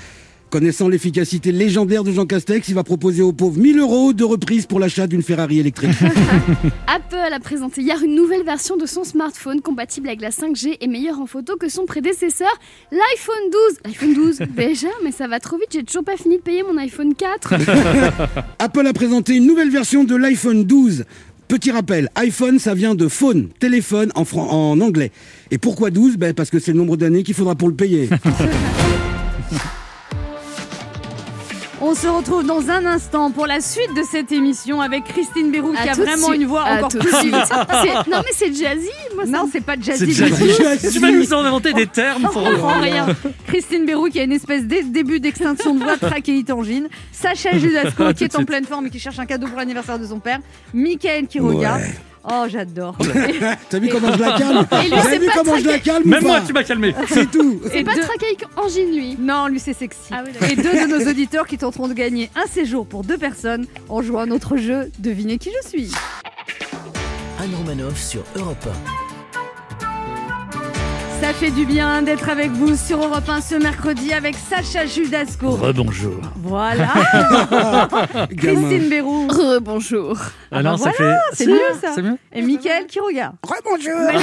Connaissant 0.52 0.88
l'efficacité 0.88 1.52
légendaire 1.52 2.04
de 2.04 2.12
Jean 2.12 2.28
Castex, 2.28 2.68
il 2.68 2.76
va 2.76 2.84
proposer 2.84 3.24
aux 3.24 3.34
pauvres 3.34 3.58
1000 3.58 3.80
euros 3.80 4.14
de 4.14 4.24
reprise 4.24 4.68
pour 4.68 4.80
l'achat 4.80 5.08
d'une 5.08 5.24
Ferrari 5.24 5.58
électrique. 5.58 5.90
Apple 6.88 7.34
a 7.34 7.40
présenté 7.40 7.82
hier 7.82 8.04
une 8.04 8.14
nouvelle 8.14 8.44
version 8.44 8.78
de 8.78 8.86
son 8.86 9.04
smartphone 9.04 9.62
compatible 9.62 10.10
avec 10.10 10.22
la 10.22 10.30
5G 10.30 10.78
et 10.80 10.88
meilleure 10.88 11.20
en 11.20 11.26
photo 11.26 11.58
que 11.58 11.70
son 11.70 11.88
prédécesseur, 11.88 12.56
l'iPhone 12.92 13.50
12. 13.52 13.80
L'iPhone 13.86 14.14
12 14.14 14.40
Déjà, 14.56 14.90
mais 15.04 15.12
ça 15.12 15.28
va 15.28 15.40
trop 15.40 15.58
vite, 15.58 15.70
j'ai 15.72 15.84
toujours 15.84 16.04
pas 16.04 16.18
fini 16.18 16.38
de 16.38 16.44
payer 16.44 16.62
mon 16.62 16.78
iPhone 16.78 17.16
4. 17.16 17.56
Apple 18.60 18.86
a 18.86 18.94
présenté 18.94 19.38
une 19.38 19.48
nouvelle 19.48 19.72
version 19.72 20.04
de 20.04 20.16
l'iPhone 20.16 20.66
12. 20.66 21.06
Petit 21.50 21.72
rappel, 21.72 22.10
iPhone, 22.14 22.60
ça 22.60 22.76
vient 22.76 22.94
de 22.94 23.08
phone, 23.08 23.50
téléphone 23.60 24.12
en, 24.14 24.80
anglais. 24.82 25.12
Et 25.50 25.58
pourquoi 25.58 25.90
12 25.90 26.18
ben 26.18 26.32
Parce 26.36 26.52
que 26.52 26.60
c'est 26.60 26.74
le 26.74 26.78
nombre 26.78 26.96
d'années 26.96 27.24
qu'il 27.24 27.34
faudra 27.34 27.56
pour 27.56 27.70
le 27.70 27.74
payer. 27.74 28.08
On 31.90 31.96
se 31.96 32.08
retrouve 32.08 32.46
dans 32.46 32.70
un 32.70 32.86
instant 32.86 33.32
pour 33.32 33.48
la 33.48 33.62
suite 33.62 33.96
de 33.96 34.04
cette 34.04 34.32
émission 34.32 34.80
avec 34.80 35.06
Christine 35.06 35.50
Bérou 35.50 35.74
qui 35.74 35.90
a 35.90 35.94
vraiment 35.94 36.34
une 36.34 36.46
voix 36.46 36.64
encore 36.66 36.90
plus 36.90 37.10
suite. 37.16 37.34
Non 37.34 38.18
mais 38.24 38.32
c'est 38.32 38.54
jazzy, 38.54 38.92
moi 39.16 39.26
ça 39.26 39.32
Non, 39.32 39.50
c'est 39.52 39.66
pas 39.66 39.74
jazzy. 39.76 40.14
Tu 40.94 41.00
vas 41.00 41.10
nous 41.10 41.34
inventer 41.34 41.74
des 41.74 41.88
termes 41.88 42.30
pour... 42.32 42.44
On 42.44 42.52
comprend 42.52 42.80
rien. 42.80 43.08
Christine 43.48 43.88
Bérou 43.88 44.08
qui 44.08 44.20
a 44.20 44.24
une 44.24 44.34
espèce 44.34 44.68
de 44.68 44.84
début 44.84 45.20
d'extinction 45.20 45.74
de 45.74 45.84
voix 45.84 45.98
trachéite 45.98 46.52
angine. 46.52 46.90
Sacha 47.12 47.58
Judasco 47.58 48.14
qui 48.14 48.26
est 48.26 48.36
en 48.36 48.46
pleine 48.46 48.66
forme 48.66 48.86
et 48.86 48.90
qui 48.92 49.00
cherche 49.00 49.18
un 49.18 49.26
cadeau 49.26 49.48
pour 49.48 49.58
l'anniversaire 49.58 49.98
de 49.98 50.06
son 50.06 50.20
père. 50.20 50.42
Michael 50.76 51.26
qui 51.26 51.40
regarde. 51.40 51.82
Oh, 52.24 52.46
j'adore. 52.48 52.98
T'as 53.70 53.80
vu 53.80 53.90
comment 53.90 54.14
je 54.14 54.20
la 54.20 54.38
calme 54.38 54.66
c'est 55.04 55.18
vu 55.20 55.28
comment 55.34 55.56
je 55.58 55.64
la 55.64 55.70
traqué. 55.72 55.80
calme 55.90 56.04
Même 56.10 56.24
moi 56.24 56.42
tu 56.46 56.54
m'as 56.54 56.64
calmé. 56.64 56.94
C'est 57.08 57.30
tout. 57.32 57.62
C'est 57.72 57.80
Et 57.80 57.84
pas 57.84 57.96
tracaïque 57.96 58.44
angine 58.58 58.94
lui. 58.94 59.16
Non, 59.20 59.48
lui 59.48 59.60
c'est 59.60 59.74
sexy. 59.74 60.12
Ah 60.12 60.24
oui, 60.26 60.32
et 60.52 60.56
deux 60.56 60.64
de 60.64 60.88
nos 60.88 61.10
auditeurs 61.10 61.48
qui 61.48 61.58
tenteront 61.58 61.88
de 61.88 61.94
gagner 61.94 62.30
un 62.36 62.46
séjour 62.48 62.86
pour 62.86 63.04
deux 63.04 63.18
personnes 63.18 63.66
en 63.88 64.02
jouant 64.02 64.22
à 64.22 64.26
notre 64.26 64.58
jeu 64.58 64.92
Devinez 65.00 65.38
qui 65.38 65.50
je 65.64 65.68
suis. 65.68 65.92
Anne 67.40 67.56
Romanoff 67.56 67.98
sur 68.02 68.24
Europe 68.36 68.68
Ça 71.22 71.34
fait 71.34 71.52
du 71.52 71.66
bien 71.66 72.02
d'être 72.02 72.30
avec 72.30 72.50
vous 72.52 72.76
sur 72.78 72.98
Europe 73.04 73.28
1 73.28 73.42
ce 73.42 73.56
mercredi 73.56 74.14
avec 74.14 74.36
Sacha 74.36 74.86
Judasco. 74.86 75.50
Rebonjour. 75.52 76.22
Voilà. 76.38 76.94
Christine 78.38 78.90
Bérou. 78.90 79.28
bonjour. 79.62 80.18
Ah 80.52 80.64
non, 80.64 80.78
ça 80.78 80.92
voilà, 80.98 81.20
fait... 81.32 81.36
c'est 81.36 81.48
mieux, 81.48 81.60
ça. 81.82 81.92
C'est 81.94 82.02
mieux 82.02 82.18
Et 82.34 82.42
Michael 82.42 82.88
qui 82.88 83.00
regarde. 83.00 83.36
Rebonjour. 83.44 84.22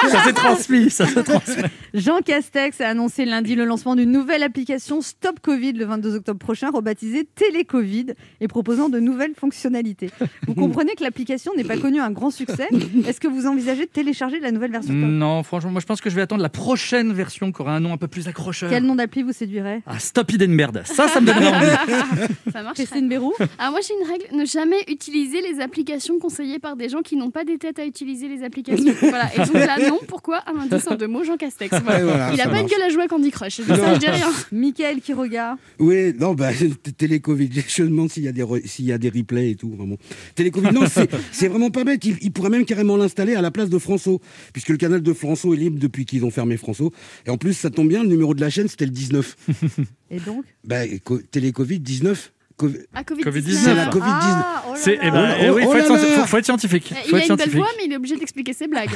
Ça 0.10 0.24
s'est 0.24 0.32
transmis, 0.32 0.90
ça 0.90 1.06
s'est 1.06 1.22
transmis. 1.22 1.62
Jean 1.94 2.18
Castex 2.18 2.80
a 2.80 2.88
annoncé 2.88 3.24
lundi 3.24 3.54
le 3.54 3.64
lancement 3.64 3.94
d'une 3.94 4.10
nouvelle 4.10 4.42
application 4.42 5.00
Stop 5.00 5.40
Covid 5.40 5.72
le 5.72 5.84
22 5.84 6.16
octobre 6.16 6.38
prochain, 6.38 6.70
rebaptisée 6.70 7.28
Télécovid 7.34 8.16
et 8.40 8.48
proposant 8.48 8.88
de 8.88 8.98
nouvelles 8.98 9.34
fonctionnalités. 9.34 10.10
Vous 10.46 10.54
comprenez 10.54 10.94
que 10.94 11.04
l'application 11.04 11.52
n'est 11.56 11.64
pas 11.64 11.76
connue 11.76 12.00
un 12.00 12.10
grand 12.10 12.30
succès. 12.30 12.68
Est-ce 13.06 13.20
que 13.20 13.28
vous 13.28 13.46
envisagez 13.46 13.86
de 13.86 13.90
télécharger 13.90 14.40
la 14.40 14.50
nouvelle 14.50 14.72
version 14.72 14.92
Non, 14.92 15.42
franchement, 15.42 15.70
moi 15.70 15.80
je 15.80 15.86
pense 15.86 15.99
que 16.00 16.10
je 16.10 16.16
vais 16.16 16.22
attendre 16.22 16.42
la 16.42 16.48
prochaine 16.48 17.12
version 17.12 17.52
qui 17.52 17.60
aura 17.60 17.74
un 17.74 17.80
nom 17.80 17.92
un 17.92 17.96
peu 17.96 18.08
plus 18.08 18.28
accrocheur. 18.28 18.70
Quel 18.70 18.84
nom 18.84 18.94
d'appli 18.94 19.22
vous 19.22 19.32
séduirait 19.32 19.82
Ah, 19.86 19.98
Stop 19.98 20.32
Idenberg. 20.32 20.82
Ça, 20.84 21.08
ça 21.08 21.20
me 21.20 21.26
donnerait 21.26 21.48
envie. 21.48 22.34
Ça 22.52 22.62
marche. 22.62 22.74
Christine 22.76 23.08
Bérou 23.08 23.32
Alors 23.58 23.72
moi 23.72 23.80
j'ai 23.86 23.94
une 23.94 24.10
règle, 24.10 24.36
ne 24.36 24.44
jamais 24.44 24.76
utiliser 24.88 25.40
les 25.40 25.60
applications 25.60 26.18
conseillées 26.18 26.58
par 26.58 26.76
des 26.76 26.88
gens 26.88 27.02
qui 27.02 27.16
n'ont 27.16 27.30
pas 27.30 27.44
des 27.44 27.58
têtes 27.58 27.78
à 27.78 27.84
utiliser 27.84 28.28
les 28.28 28.42
applications. 28.42 28.94
voilà. 29.00 29.34
Et 29.34 29.38
donc 29.38 29.54
là 29.54 29.78
non, 29.88 29.98
pourquoi 30.06 30.42
un 30.46 30.60
indice 30.60 30.86
en 30.88 30.94
deux 30.94 31.06
mots 31.06 31.24
Jean 31.24 31.36
Castex 31.36 31.74
voilà. 31.82 32.00
Et 32.00 32.04
voilà, 32.04 32.32
Il 32.32 32.40
a 32.40 32.48
pas 32.48 32.60
une 32.60 32.66
gueule 32.66 32.82
à 32.82 32.88
jouer 32.88 33.04
à 33.04 33.08
Candy 33.08 33.30
Crush, 33.30 33.58
je 33.58 33.62
dis 33.62 33.68
ça, 33.80 33.94
je 33.94 33.98
dis 33.98 34.08
rien. 34.08 34.28
Michael 34.52 35.00
qui 35.00 35.12
regarde. 35.12 35.58
Oui, 35.78 36.14
non, 36.18 36.34
bah, 36.34 36.50
Télécovid, 36.96 37.52
je 37.68 37.82
me 37.82 37.88
demande 37.88 38.10
s'il 38.10 38.24
y, 38.24 38.28
a 38.28 38.32
des 38.32 38.44
s'il 38.64 38.84
y 38.84 38.92
a 38.92 38.98
des 38.98 39.10
replays 39.10 39.50
et 39.50 39.54
tout. 39.54 39.70
Vraiment. 39.70 39.96
Télécovid, 40.34 40.72
non, 40.72 40.84
c'est 41.32 41.48
vraiment 41.48 41.70
pas 41.70 41.84
bête. 41.84 42.04
Il, 42.04 42.16
il 42.20 42.32
pourrait 42.32 42.50
même 42.50 42.64
carrément 42.64 42.96
l'installer 42.96 43.34
à 43.34 43.42
la 43.42 43.50
place 43.50 43.70
de 43.70 43.78
François, 43.78 44.18
puisque 44.52 44.70
le 44.70 44.76
canal 44.76 45.02
de 45.02 45.12
François 45.12 45.54
est 45.54 45.58
libre 45.58 45.78
depuis 45.90 46.06
qu'ils 46.06 46.24
ont 46.24 46.30
fermé 46.30 46.56
François. 46.56 46.90
Et 47.26 47.30
en 47.30 47.36
plus, 47.36 47.52
ça 47.54 47.68
tombe 47.70 47.88
bien, 47.88 48.02
le 48.02 48.08
numéro 48.08 48.32
de 48.34 48.40
la 48.40 48.48
chaîne, 48.50 48.68
c'était 48.68 48.86
le 48.86 48.90
19. 48.92 49.36
Et 50.10 50.20
donc 50.20 50.44
bah, 50.64 50.86
co- 51.04 51.18
Télécovid 51.30 51.82
19. 51.82 52.32
Co- 52.56 52.68
À 52.94 53.04
Covid, 53.04 53.22
Covid-19. 53.22 53.52
C'est 53.54 53.74
la 53.74 53.86
Covid-19. 53.86 54.02
Ah, 54.04 54.64
oh 54.68 54.72
C'est, 54.76 54.98
eh 55.02 55.10
ben, 55.10 55.30
Oh, 55.32 55.42
eh 55.42 55.50
oui, 55.50 55.62
oh 55.66 55.70
faut, 55.72 55.76
être, 55.78 55.92
là. 55.92 55.98
faut- 55.98 56.26
faut 56.26 56.36
être 56.36 56.44
scientifique. 56.44 56.88
Faut 56.88 56.94
Il 57.08 57.14
a 57.14 57.18
être 57.24 57.30
une 57.30 57.36
belle 57.36 57.50
voix, 57.50 57.68
mais 57.78 57.84
il 57.86 57.92
est 57.92 57.96
obligé 57.96 58.16
d'expliquer 58.16 58.52
ses 58.52 58.68
blagues. 58.68 58.90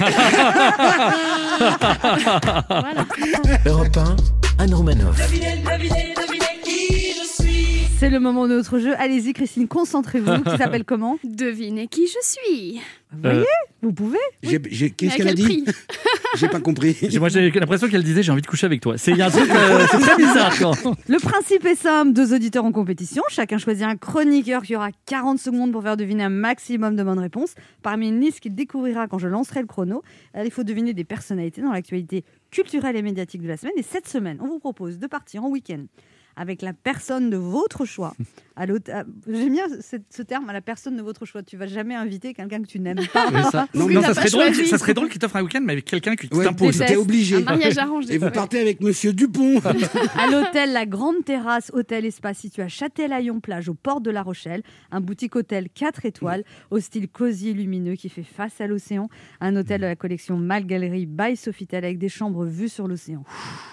voilà. 2.69 3.07
Europe 3.67 3.97
1, 3.97 4.17
Anne 4.63 4.75
Romanoff. 4.75 5.19
C'est 7.99 8.11
le 8.11 8.21
moment 8.21 8.47
de 8.49 8.55
notre 8.55 8.79
jeu. 8.79 8.93
Allez-y, 8.99 9.33
Christine, 9.33 9.67
concentrez-vous. 9.69 10.43
Qui 10.45 10.57
s'appelle 10.59 10.85
comment? 10.85 11.19
Devinez 11.25 11.87
qui 11.87 12.07
je 12.07 12.19
suis. 12.23 12.81
Vous 13.13 13.21
voyez 13.23 13.39
Euh, 13.41 13.45
Vous 13.83 13.93
pouvez 13.93 14.19
J'ai- 14.43 14.61
j'ai- 14.71 14.91
Qu'est-ce 14.91 15.17
qu'elle 15.17 15.29
a 15.29 15.35
dit 15.35 15.65
J'ai 16.37 16.49
pas 16.49 16.61
compris. 16.61 16.97
J'ai- 17.09 17.19
Moi, 17.19 17.29
j'ai 17.29 17.51
l'impression 17.51 17.89
qu'elle 17.89 18.03
disait 18.03 18.23
j'ai 18.23 18.33
envie 18.33 18.43
de 18.43 18.47
coucher 18.47 18.67
avec 18.67 18.81
toi. 18.83 18.99
C'est 18.99 19.13
il 19.13 19.17
y 19.19 19.23
a 19.23 19.27
un 19.27 19.31
truc, 19.31 19.49
euh, 19.49 19.87
c'est 19.91 19.99
très 20.01 20.17
bizarre 20.17 20.53
quand. 20.59 20.75
Le 21.09 21.19
principe 21.19 21.65
est 21.65 21.77
simple, 21.77 22.13
deux 22.13 22.35
auditeurs 22.35 22.65
en 22.65 22.73
compétition, 22.73 23.23
chacun 23.31 23.57
choisit 23.59 23.85
un 23.85 23.97
chroniqueur 23.97 24.63
qui 24.63 24.75
aura 24.77 24.91
40 25.07 25.39
secondes 25.39 25.73
pour 25.73 25.83
faire 25.83 25.97
deviner 25.97 26.25
un 26.25 26.29
maximum 26.31 26.97
de 26.97 27.03
bonnes 27.05 27.19
réponses 27.21 27.55
parmi 27.83 28.09
une 28.09 28.21
liste 28.21 28.41
qu'il 28.41 28.55
découvrira 28.55 29.07
quand 29.07 29.19
je 29.19 29.29
lancerai 29.29 29.61
le 29.61 29.67
chrono. 29.67 30.03
Alors, 30.35 30.45
il 30.47 30.51
faut 30.53 30.65
deviner 30.65 30.93
des 30.93 31.05
personnalités 31.05 31.63
dans 31.63 31.73
l'actualité 31.73 32.25
culturelle 32.51 32.97
et 32.97 33.03
médiatique 33.03 33.43
de 33.43 33.49
la 33.49 33.57
semaine. 33.57 33.75
Et 33.79 33.83
cette 33.83 34.09
semaine, 34.09 34.39
on 34.43 34.49
vous 34.49 34.59
propose 34.59 34.99
de 34.99 35.07
partir 35.07 35.45
en 35.45 35.49
week-end 35.51 35.85
avec 36.37 36.63
la 36.63 36.73
personne 36.73 37.31
de 37.31 37.37
votre 37.37 37.85
choix. 37.85 38.15
À 38.57 38.63
à- 38.63 39.05
J'aime 39.27 39.53
bien 39.53 39.65
ce, 39.81 39.97
ce 40.11 40.23
terme, 40.23 40.49
à 40.49 40.53
la 40.53 40.61
personne 40.61 40.97
de 40.97 41.03
votre 41.03 41.27
choix. 41.27 41.43
Tu 41.43 41.57
vas 41.57 41.67
jamais 41.67 41.97
inviter 41.97 42.35
quelqu'un 42.35 42.63
que 42.63 42.69
tu 42.69 42.79
n'aimes 42.79 43.05
pas. 43.13 43.27
Ça, 43.51 43.67
Non, 43.75 43.89
ça, 44.01 44.15
serait 44.15 44.31
pas 44.31 44.31
drôle, 44.31 44.55
ça 44.55 44.79
serait 44.79 44.95
drôle 44.95 45.09
qu'il 45.09 45.19
t'offre 45.19 45.35
un 45.35 45.43
week-end, 45.43 45.61
mais 45.61 45.73
avec 45.73 45.87
quelqu'un 45.87 46.15
qui 46.15 46.29
Ouais, 46.33 46.45
t'impose. 46.45 46.79
T'es 46.79 46.95
obligé. 46.95 47.39
Un 47.39 47.41
mariage 47.41 47.79
arrangé. 47.79 48.15
Et 48.15 48.19
vous 48.19 48.31
partez 48.31 48.61
avec 48.61 48.81
Monsieur 48.81 49.13
Dupont. 49.13 49.61
À 50.17 50.31
l'hôtel 50.31 50.73
La 50.73 50.87
Grande 50.87 51.25
Terrasse, 51.25 51.73
hôtel 51.75 52.05
espace 52.05 52.39
situé 52.39 52.63
à 52.63 52.69
Châtelaillon 52.69 53.41
plage 53.41 53.69
au 53.69 53.75
port 53.75 54.01
de 54.01 54.13
La 54.13 54.23
Rochelle, 54.23 54.63
un 54.93 55.01
boutique 55.01 55.35
hôtel 55.35 55.69
4 55.75 56.07
étoiles 56.07 56.45
au 56.71 56.79
style 56.79 57.09
cosy 57.09 57.49
et 57.49 57.55
lumineux 57.55 57.97
qui 57.97 58.09
fait 58.09 58.23
face 58.23 58.61
à 58.61 58.69
l'océan, 58.69 59.09
un 59.41 59.57
hôtel 59.57 59.81
de 59.81 59.87
la 59.87 59.97
collection 59.97 60.37
Mal 60.37 60.65
Galerie 60.65 61.07
by 61.07 61.37
Sofitel 61.37 61.85
avec 61.85 61.99
des 61.99 62.09
chambres 62.09 62.45
vues 62.45 62.69
sur 62.69 62.87
l'océan, 62.87 63.25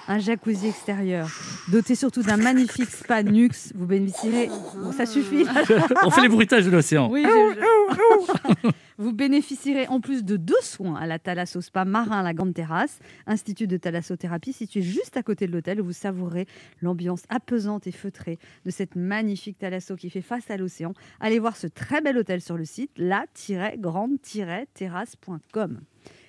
un 0.07 0.17
jacuzzi 0.17 0.69
extérieur 0.69 1.29
doté 1.71 1.93
surtout 1.93 2.23
d'un 2.23 2.37
magnifique 2.53 2.89
spa 2.89 3.23
Nux, 3.23 3.71
vous 3.75 3.85
bénéficierez 3.85 4.49
Bon, 4.75 4.91
ça 4.91 5.05
suffit. 5.05 5.45
On 6.03 6.09
fait 6.09 6.21
les 6.21 6.29
bruitages 6.29 6.65
de 6.65 6.71
l'océan. 6.71 7.09
Oui, 7.09 7.23
je- 7.25 8.71
Vous 8.97 9.13
bénéficierez 9.13 9.87
en 9.87 9.99
plus 9.99 10.23
de 10.23 10.37
deux 10.37 10.53
soins 10.61 10.95
à 10.95 11.07
la 11.07 11.17
Thalasso 11.17 11.59
Spa 11.59 11.85
Marin 11.85 12.19
à 12.19 12.23
la 12.23 12.35
Grande 12.35 12.53
Terrasse, 12.53 12.99
institut 13.25 13.65
de 13.65 13.75
thalassothérapie 13.77 14.53
situé 14.53 14.83
juste 14.83 15.17
à 15.17 15.23
côté 15.23 15.47
de 15.47 15.51
l'hôtel 15.51 15.81
où 15.81 15.85
vous 15.85 15.91
savourez 15.91 16.45
l'ambiance 16.83 17.23
apaisante 17.29 17.87
et 17.87 17.91
feutrée 17.91 18.37
de 18.63 18.69
cette 18.69 18.95
magnifique 18.95 19.57
thalasso 19.57 19.95
qui 19.95 20.11
fait 20.11 20.21
face 20.21 20.51
à 20.51 20.57
l'océan. 20.57 20.93
Allez 21.19 21.39
voir 21.39 21.57
ce 21.57 21.65
très 21.65 21.99
bel 22.01 22.15
hôtel 22.15 22.41
sur 22.41 22.57
le 22.57 22.65
site 22.65 22.91
la-grande-terrasse.com. 22.97 25.79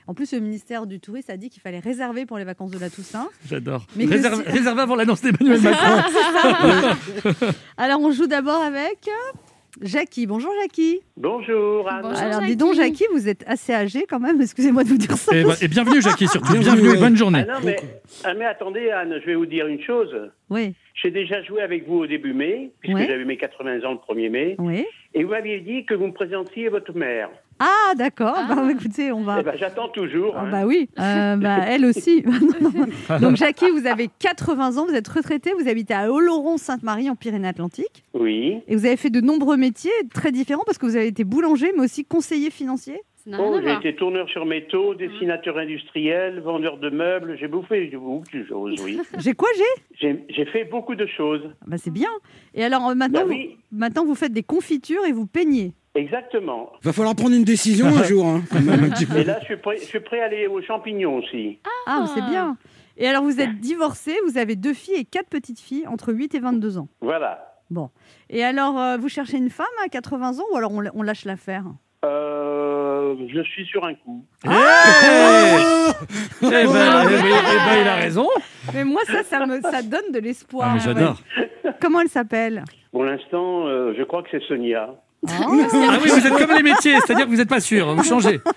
En 0.08 0.14
plus, 0.14 0.32
le 0.32 0.40
ministère 0.40 0.86
du 0.86 0.98
Tourisme 1.00 1.30
a 1.30 1.36
dit 1.36 1.48
qu'il 1.50 1.62
fallait 1.62 1.78
réserver 1.78 2.26
pour 2.26 2.38
les 2.38 2.44
vacances 2.44 2.70
de 2.70 2.78
la 2.78 2.90
Toussaint. 2.90 3.28
J'adore. 3.48 3.86
Réserve- 3.96 4.42
si- 4.44 4.50
Réservé 4.50 4.82
avant 4.82 4.96
l'annonce 4.96 5.22
d'Emmanuel 5.22 5.60
Macron. 5.62 6.02
Alors, 7.76 8.00
on 8.00 8.10
joue 8.10 8.26
d'abord 8.26 8.60
avec 8.62 8.98
Jackie. 9.80 10.26
Bonjour 10.26 10.52
Jackie. 10.60 11.00
Bonjour 11.16 11.88
Anne. 11.90 12.02
Bonjour. 12.02 12.18
Alors, 12.18 12.40
dis 12.42 12.56
donc 12.56 12.74
Jackie. 12.74 13.04
Vous 13.12 13.28
êtes 13.28 13.44
assez 13.46 13.72
âgée 13.72 14.04
quand 14.08 14.20
même. 14.20 14.40
Excusez-moi 14.40 14.84
de 14.84 14.88
vous 14.88 14.98
dire 14.98 15.16
ça. 15.16 15.34
et, 15.34 15.44
et 15.62 15.68
bienvenue, 15.68 16.02
Jackie, 16.02 16.28
surtout. 16.28 16.52
Bienvenue, 16.58 16.90
et 16.94 16.96
bonne 16.98 17.14
Ah 17.14 17.16
journée. 17.16 17.44
non, 17.48 17.54
mais, 17.64 17.76
ah, 18.24 18.34
mais 18.34 18.44
attendez 18.44 18.90
Anne, 18.90 19.18
je 19.20 19.26
vais 19.26 19.34
vous 19.34 19.46
dire 19.46 19.66
une 19.66 19.82
chose. 19.82 20.14
Oui, 20.50 20.74
J'ai 21.02 21.10
déjà 21.10 21.42
joué 21.42 21.62
avec 21.62 21.86
vous 21.88 21.98
au 22.00 22.06
début 22.06 22.34
mai, 22.34 22.72
puisque 22.80 22.96
Ouais. 22.96 23.06
j'avais 23.08 23.24
mes 23.24 23.36
80 23.38 23.82
ans 23.84 23.92
le 23.92 24.14
1er 24.14 24.28
mai, 24.30 24.56
oui. 24.58 24.84
et 25.14 25.24
vous 25.24 25.30
m'aviez 25.30 25.60
dit 25.60 25.86
que 25.86 25.94
vous 25.94 26.08
me 26.08 26.12
présentiez 26.12 26.68
votre 26.68 26.92
mère. 26.94 27.30
Ah, 27.58 27.94
d'accord. 27.96 28.34
Ah. 28.36 28.54
Bah, 28.54 28.68
écoutez, 28.70 29.12
on 29.12 29.22
va. 29.22 29.38
Eh 29.40 29.42
ben, 29.42 29.54
j'attends 29.58 29.88
toujours. 29.88 30.34
Ah 30.36 30.42
hein. 30.42 30.50
bah 30.50 30.66
oui, 30.66 30.88
Euh, 30.98 31.36
bah, 31.36 31.58
elle 31.68 31.84
aussi. 31.86 32.24
Non, 32.62 32.70
non. 33.10 33.18
Donc 33.20 33.36
Jackie, 33.36 33.70
vous 33.70 33.86
avez 33.86 34.08
80 34.18 34.76
ans, 34.78 34.86
vous 34.86 34.94
êtes 34.94 35.08
retraitée, 35.08 35.52
vous 35.58 35.68
habitez 35.68 35.94
à 35.94 36.10
Oloron-Sainte-Marie 36.12 37.08
en 37.10 37.16
Pyrénées-Atlantiques 37.16 38.04
Oui. 38.14 38.60
et 38.66 38.76
vous 38.76 38.86
avez 38.86 38.96
fait 38.96 39.10
de 39.10 39.20
nombreux 39.20 39.56
métiers 39.56 39.90
très 40.14 40.32
différents 40.32 40.62
parce 40.66 40.78
que 40.78 40.86
vous 40.86 40.96
avez 40.96 41.06
été 41.06 41.24
boulanger 41.24 41.72
mais 41.76 41.84
aussi 41.84 42.04
conseiller 42.04 42.50
financier. 42.50 43.00
Oh, 43.38 43.56
j'ai 43.62 43.72
été 43.74 43.94
tourneur 43.94 44.28
sur 44.30 44.44
métaux, 44.46 44.94
dessinateur 44.96 45.56
industriel, 45.56 46.40
vendeur 46.40 46.78
de 46.78 46.90
meubles, 46.90 47.36
j'ai 47.38 47.46
bouffé 47.46 47.86
beaucoup 47.94 48.24
de 48.36 48.44
choses, 48.44 48.74
oui. 48.84 48.98
J'ai 49.18 49.32
quoi 49.34 49.48
j'ai? 50.00 50.24
J'ai 50.28 50.44
fait 50.46 50.64
beaucoup 50.64 50.96
de 50.96 51.06
choses. 51.06 51.42
bah, 51.64 51.76
C'est 51.78 51.92
bien. 51.92 52.08
Et 52.54 52.64
alors 52.64 52.88
euh, 52.88 52.94
maintenant, 52.96 53.20
Bah 53.20 53.26
oui. 53.28 53.56
vous, 53.70 53.78
maintenant, 53.78 54.04
vous 54.04 54.16
faites 54.16 54.32
des 54.32 54.42
confitures 54.42 55.04
et 55.06 55.12
vous 55.12 55.26
peignez. 55.26 55.72
Exactement. 55.94 56.72
Va 56.82 56.92
falloir 56.92 57.14
prendre 57.14 57.34
une 57.34 57.44
décision 57.44 57.86
un 57.86 58.02
jour. 58.04 58.24
hein, 58.26 58.42
quand 58.50 58.60
même, 58.62 58.84
un 58.84 58.90
petit 58.90 59.06
peu. 59.06 59.18
Et 59.18 59.24
là, 59.24 59.38
je 59.40 59.44
suis 59.46 59.56
prêt, 59.58 59.76
je 59.78 59.84
suis 59.84 60.00
prêt 60.00 60.20
à 60.20 60.24
aller 60.26 60.46
aux 60.46 60.62
champignons 60.62 61.16
aussi. 61.18 61.58
Ah, 61.86 62.06
c'est 62.14 62.24
bien. 62.24 62.56
Et 62.96 63.06
alors 63.08 63.22
vous 63.24 63.40
êtes 63.40 63.58
divorcé, 63.60 64.14
vous 64.26 64.38
avez 64.38 64.54
deux 64.56 64.74
filles 64.74 64.94
et 64.96 65.04
quatre 65.04 65.28
petites 65.28 65.60
filles 65.60 65.86
entre 65.86 66.12
8 66.12 66.34
et 66.34 66.40
22 66.40 66.78
ans. 66.78 66.88
Voilà. 67.00 67.56
Bon. 67.70 67.90
Et 68.28 68.44
alors, 68.44 68.78
euh, 68.78 68.96
vous 68.98 69.08
cherchez 69.08 69.38
une 69.38 69.48
femme 69.50 69.66
à 69.84 69.88
80 69.88 70.38
ans 70.40 70.44
ou 70.52 70.56
alors 70.56 70.72
on, 70.72 70.82
on 70.94 71.02
lâche 71.02 71.24
l'affaire? 71.24 71.64
Euh, 72.04 73.14
je 73.32 73.40
suis 73.42 73.64
sur 73.66 73.84
un 73.84 73.94
coup. 73.94 74.24
Eh 74.44 74.48
ben, 74.48 74.56
eh 76.42 76.46
ben, 76.46 77.04
eh 77.08 77.22
ben, 77.66 77.80
il 77.82 77.88
a 77.88 77.94
raison. 77.96 78.28
Mais 78.74 78.84
moi, 78.84 79.00
ça, 79.06 79.22
ça, 79.22 79.46
me, 79.46 79.60
ça 79.60 79.82
donne 79.82 80.12
de 80.12 80.18
l'espoir. 80.18 80.68
Ah, 80.70 80.74
mais 80.74 80.80
J'adore. 80.80 81.20
Comment 81.80 82.00
elle 82.00 82.08
s'appelle? 82.08 82.64
Pour 82.90 83.04
l'instant, 83.04 83.66
euh, 83.66 83.94
je 83.96 84.02
crois 84.02 84.22
que 84.22 84.28
c'est 84.32 84.42
Sonia. 84.48 84.90
Ah 85.28 85.46
oui, 85.50 85.62
vous 86.08 86.26
êtes 86.26 86.36
comme 86.46 86.56
les 86.56 86.62
métiers, 86.62 86.96
c'est-à-dire 87.00 87.26
que 87.26 87.30
vous 87.30 87.36
n'êtes 87.36 87.48
pas 87.48 87.60
sûr, 87.60 87.94
vous 87.94 88.02
changez. 88.04 88.40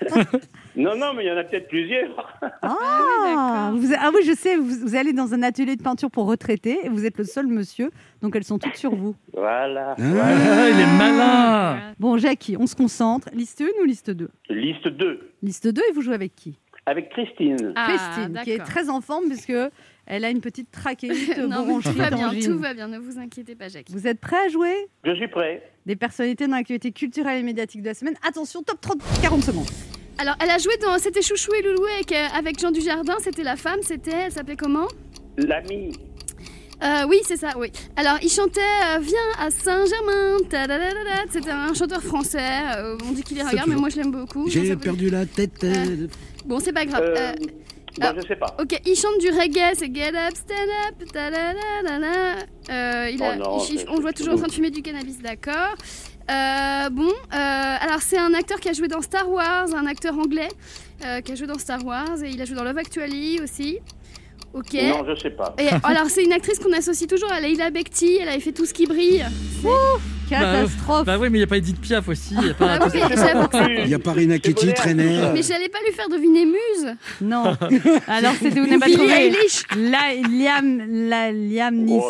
Non, 0.78 0.94
non, 0.94 1.14
mais 1.14 1.24
il 1.24 1.28
y 1.28 1.30
en 1.32 1.38
a 1.38 1.42
peut-être 1.44 1.68
plusieurs. 1.68 2.38
Ah, 2.60 3.70
vous- 3.74 3.94
ah 3.98 4.10
oui, 4.14 4.20
je 4.26 4.34
sais, 4.34 4.56
vous, 4.56 4.88
vous 4.88 4.94
allez 4.94 5.14
dans 5.14 5.32
un 5.32 5.42
atelier 5.42 5.74
de 5.74 5.82
peinture 5.82 6.10
pour 6.10 6.26
retraités 6.26 6.80
et 6.84 6.90
vous 6.90 7.06
êtes 7.06 7.16
le 7.16 7.24
seul 7.24 7.46
monsieur, 7.46 7.90
donc 8.20 8.36
elles 8.36 8.44
sont 8.44 8.58
toutes 8.58 8.76
sur 8.76 8.94
vous. 8.94 9.14
Voilà. 9.32 9.94
Ah, 9.98 10.68
il 10.68 10.78
est 10.78 10.98
malin. 10.98 11.94
Bon, 11.98 12.18
Jackie, 12.18 12.58
on 12.60 12.66
se 12.66 12.76
concentre. 12.76 13.28
Liste 13.32 13.62
1 13.62 13.82
ou 13.82 13.84
liste 13.86 14.10
2 14.10 14.28
Liste 14.50 14.88
2, 14.88 15.32
Liste 15.42 15.66
2 15.68 15.80
et 15.88 15.92
vous 15.94 16.02
jouez 16.02 16.14
avec 16.14 16.34
qui? 16.36 16.58
Avec 16.84 17.08
Christine. 17.08 17.72
Ah, 17.74 17.86
Christine, 17.88 18.40
qui 18.44 18.50
est 18.50 18.58
d'accord. 18.58 18.74
très 18.74 18.90
en 18.90 19.00
forme 19.00 19.24
puisque 19.28 19.54
elle 20.06 20.24
a 20.26 20.30
une 20.30 20.42
petite 20.42 20.70
trachéite 20.70 21.38
Non, 21.48 21.64
mais 21.66 21.82
tout 21.82 21.92
va 21.92 22.10
bien, 22.10 22.30
tout 22.38 22.58
va 22.58 22.74
bien, 22.74 22.88
ne 22.88 22.98
vous 22.98 23.18
inquiétez 23.18 23.54
pas, 23.54 23.68
Jackie. 23.68 23.94
Vous 23.94 24.06
êtes 24.06 24.20
prêts 24.20 24.44
à 24.46 24.48
jouer? 24.50 24.74
Je 25.04 25.14
suis 25.14 25.28
prêt. 25.28 25.62
Des 25.86 25.96
personnalités 25.96 26.46
dans 26.48 26.56
l'actualité 26.56 26.90
culturelle 26.92 27.38
et 27.38 27.42
médiatique 27.44 27.80
de 27.80 27.86
la 27.86 27.94
semaine. 27.94 28.14
Attention, 28.26 28.62
top 28.62 28.80
30, 28.80 28.98
40 29.22 29.42
secondes. 29.44 29.66
Alors, 30.18 30.34
elle 30.40 30.50
a 30.50 30.58
joué 30.58 30.76
dans. 30.82 30.98
C'était 30.98 31.22
Chouchou 31.22 31.52
et 31.54 31.62
Loulou 31.62 31.84
avec, 31.94 32.10
euh, 32.10 32.26
avec 32.36 32.58
Jean 32.58 32.70
Dujardin, 32.72 33.14
c'était 33.22 33.44
la 33.44 33.54
femme, 33.56 33.78
c'était. 33.82 34.10
Elle 34.26 34.32
s'appelait 34.32 34.56
comment? 34.56 34.88
L'ami. 35.36 35.92
Euh, 36.82 37.06
oui, 37.08 37.18
c'est 37.24 37.36
ça, 37.36 37.52
oui. 37.56 37.70
Alors, 37.96 38.18
il 38.22 38.28
chantait 38.28 38.60
euh, 38.60 38.98
Viens 39.00 39.18
à 39.38 39.50
Saint-Germain. 39.50 40.36
C'était 41.30 41.50
un 41.50 41.72
chanteur 41.72 42.02
français. 42.02 42.38
euh, 42.76 42.98
on 43.08 43.12
dit 43.12 43.22
qu'il 43.22 43.38
est 43.38 43.42
C'est 43.42 43.50
regard, 43.50 43.68
mais 43.68 43.76
moi 43.76 43.88
je 43.88 43.96
l'aime 43.96 44.10
beaucoup. 44.10 44.48
J'ai 44.50 44.74
perdu 44.76 45.08
la 45.08 45.24
tête. 45.24 45.62
euh, 45.64 46.06
Bon, 46.44 46.58
c'est 46.60 46.72
pas 46.72 46.84
grave. 46.84 47.04
Euh, 48.02 48.04
Euh, 48.04 48.12
bon, 48.12 48.18
ah. 48.18 48.20
je 48.22 48.26
sais 48.28 48.36
pas. 48.36 48.56
ok, 48.60 48.80
il 48.84 48.94
chante 48.96 49.18
du 49.20 49.28
reggae, 49.30 49.74
c'est 49.74 49.94
Get 49.94 50.08
Up, 50.14 50.34
Stand 50.34 50.70
Up. 50.88 51.12
tadadadada. 51.12 52.46
Euh, 52.70 53.10
il 53.10 53.22
a- 53.22 53.34
Oh 53.34 53.38
non, 53.38 53.64
il- 53.70 53.84
on 53.88 53.96
le 53.96 54.00
voit 54.02 54.12
toujours 54.12 54.34
en 54.34 54.36
train 54.38 54.46
de 54.48 54.52
fumer 54.52 54.70
du 54.70 54.82
cannabis, 54.82 55.18
d'accord. 55.20 55.74
Euh, 56.30 56.90
bon, 56.90 57.08
euh, 57.08 57.76
alors 57.80 58.00
c'est 58.02 58.18
un 58.18 58.34
acteur 58.34 58.58
qui 58.60 58.68
a 58.68 58.72
joué 58.72 58.88
dans 58.88 59.00
Star 59.00 59.30
Wars, 59.30 59.66
un 59.74 59.86
acteur 59.86 60.18
anglais 60.18 60.48
euh, 61.04 61.20
qui 61.20 61.32
a 61.32 61.34
joué 61.36 61.46
dans 61.46 61.58
Star 61.58 61.84
Wars 61.84 62.22
et 62.24 62.30
il 62.30 62.42
a 62.42 62.44
joué 62.44 62.56
dans 62.56 62.64
Love 62.64 62.78
Actually 62.78 63.40
aussi. 63.40 63.78
Ok. 64.52 64.72
Non, 64.74 65.04
je 65.08 65.14
sais 65.20 65.30
pas. 65.30 65.54
Et 65.58 65.68
alors 65.84 66.06
c'est 66.08 66.24
une 66.24 66.32
actrice 66.32 66.58
qu'on 66.58 66.72
associe 66.72 67.08
toujours 67.08 67.30
à 67.30 67.40
Leila 67.40 67.70
Bekti, 67.70 68.18
elle 68.20 68.28
avait 68.28 68.40
fait 68.40 68.52
tout 68.52 68.66
ce 68.66 68.74
qui 68.74 68.86
brille. 68.86 69.24
Catastrophe. 70.28 71.06
Bah 71.06 71.16
oui, 71.18 71.28
mais 71.30 71.38
il 71.38 71.40
n'y 71.40 71.44
a 71.44 71.46
pas 71.46 71.56
Edith 71.58 71.80
Piaf 71.80 72.08
aussi. 72.08 72.34
il 72.40 72.48
y 72.48 72.50
a 72.50 72.54
pas- 72.54 72.78
Ah 72.80 72.88
oui, 72.92 73.00
Il 73.84 73.88
y 73.90 73.94
a 73.94 73.98
pas 73.98 74.12
Rina 74.12 74.38
Ketty, 74.38 74.72
traînait. 74.74 75.32
mais 75.32 75.42
j'allais 75.42 75.68
pas 75.68 75.78
lui 75.86 75.92
faire 75.92 76.08
deviner 76.08 76.44
Muse. 76.46 76.94
Non. 77.20 77.56
Alors, 78.08 78.32
c'était 78.40 78.60
vous 78.60 78.66
n'avez 78.66 78.78
pas 78.78 78.88
trouvé. 78.90 79.32
La, 79.76 80.14
Liam, 80.28 80.82
la, 81.08 81.32
Liam 81.32 81.74
Neeson. 81.76 82.00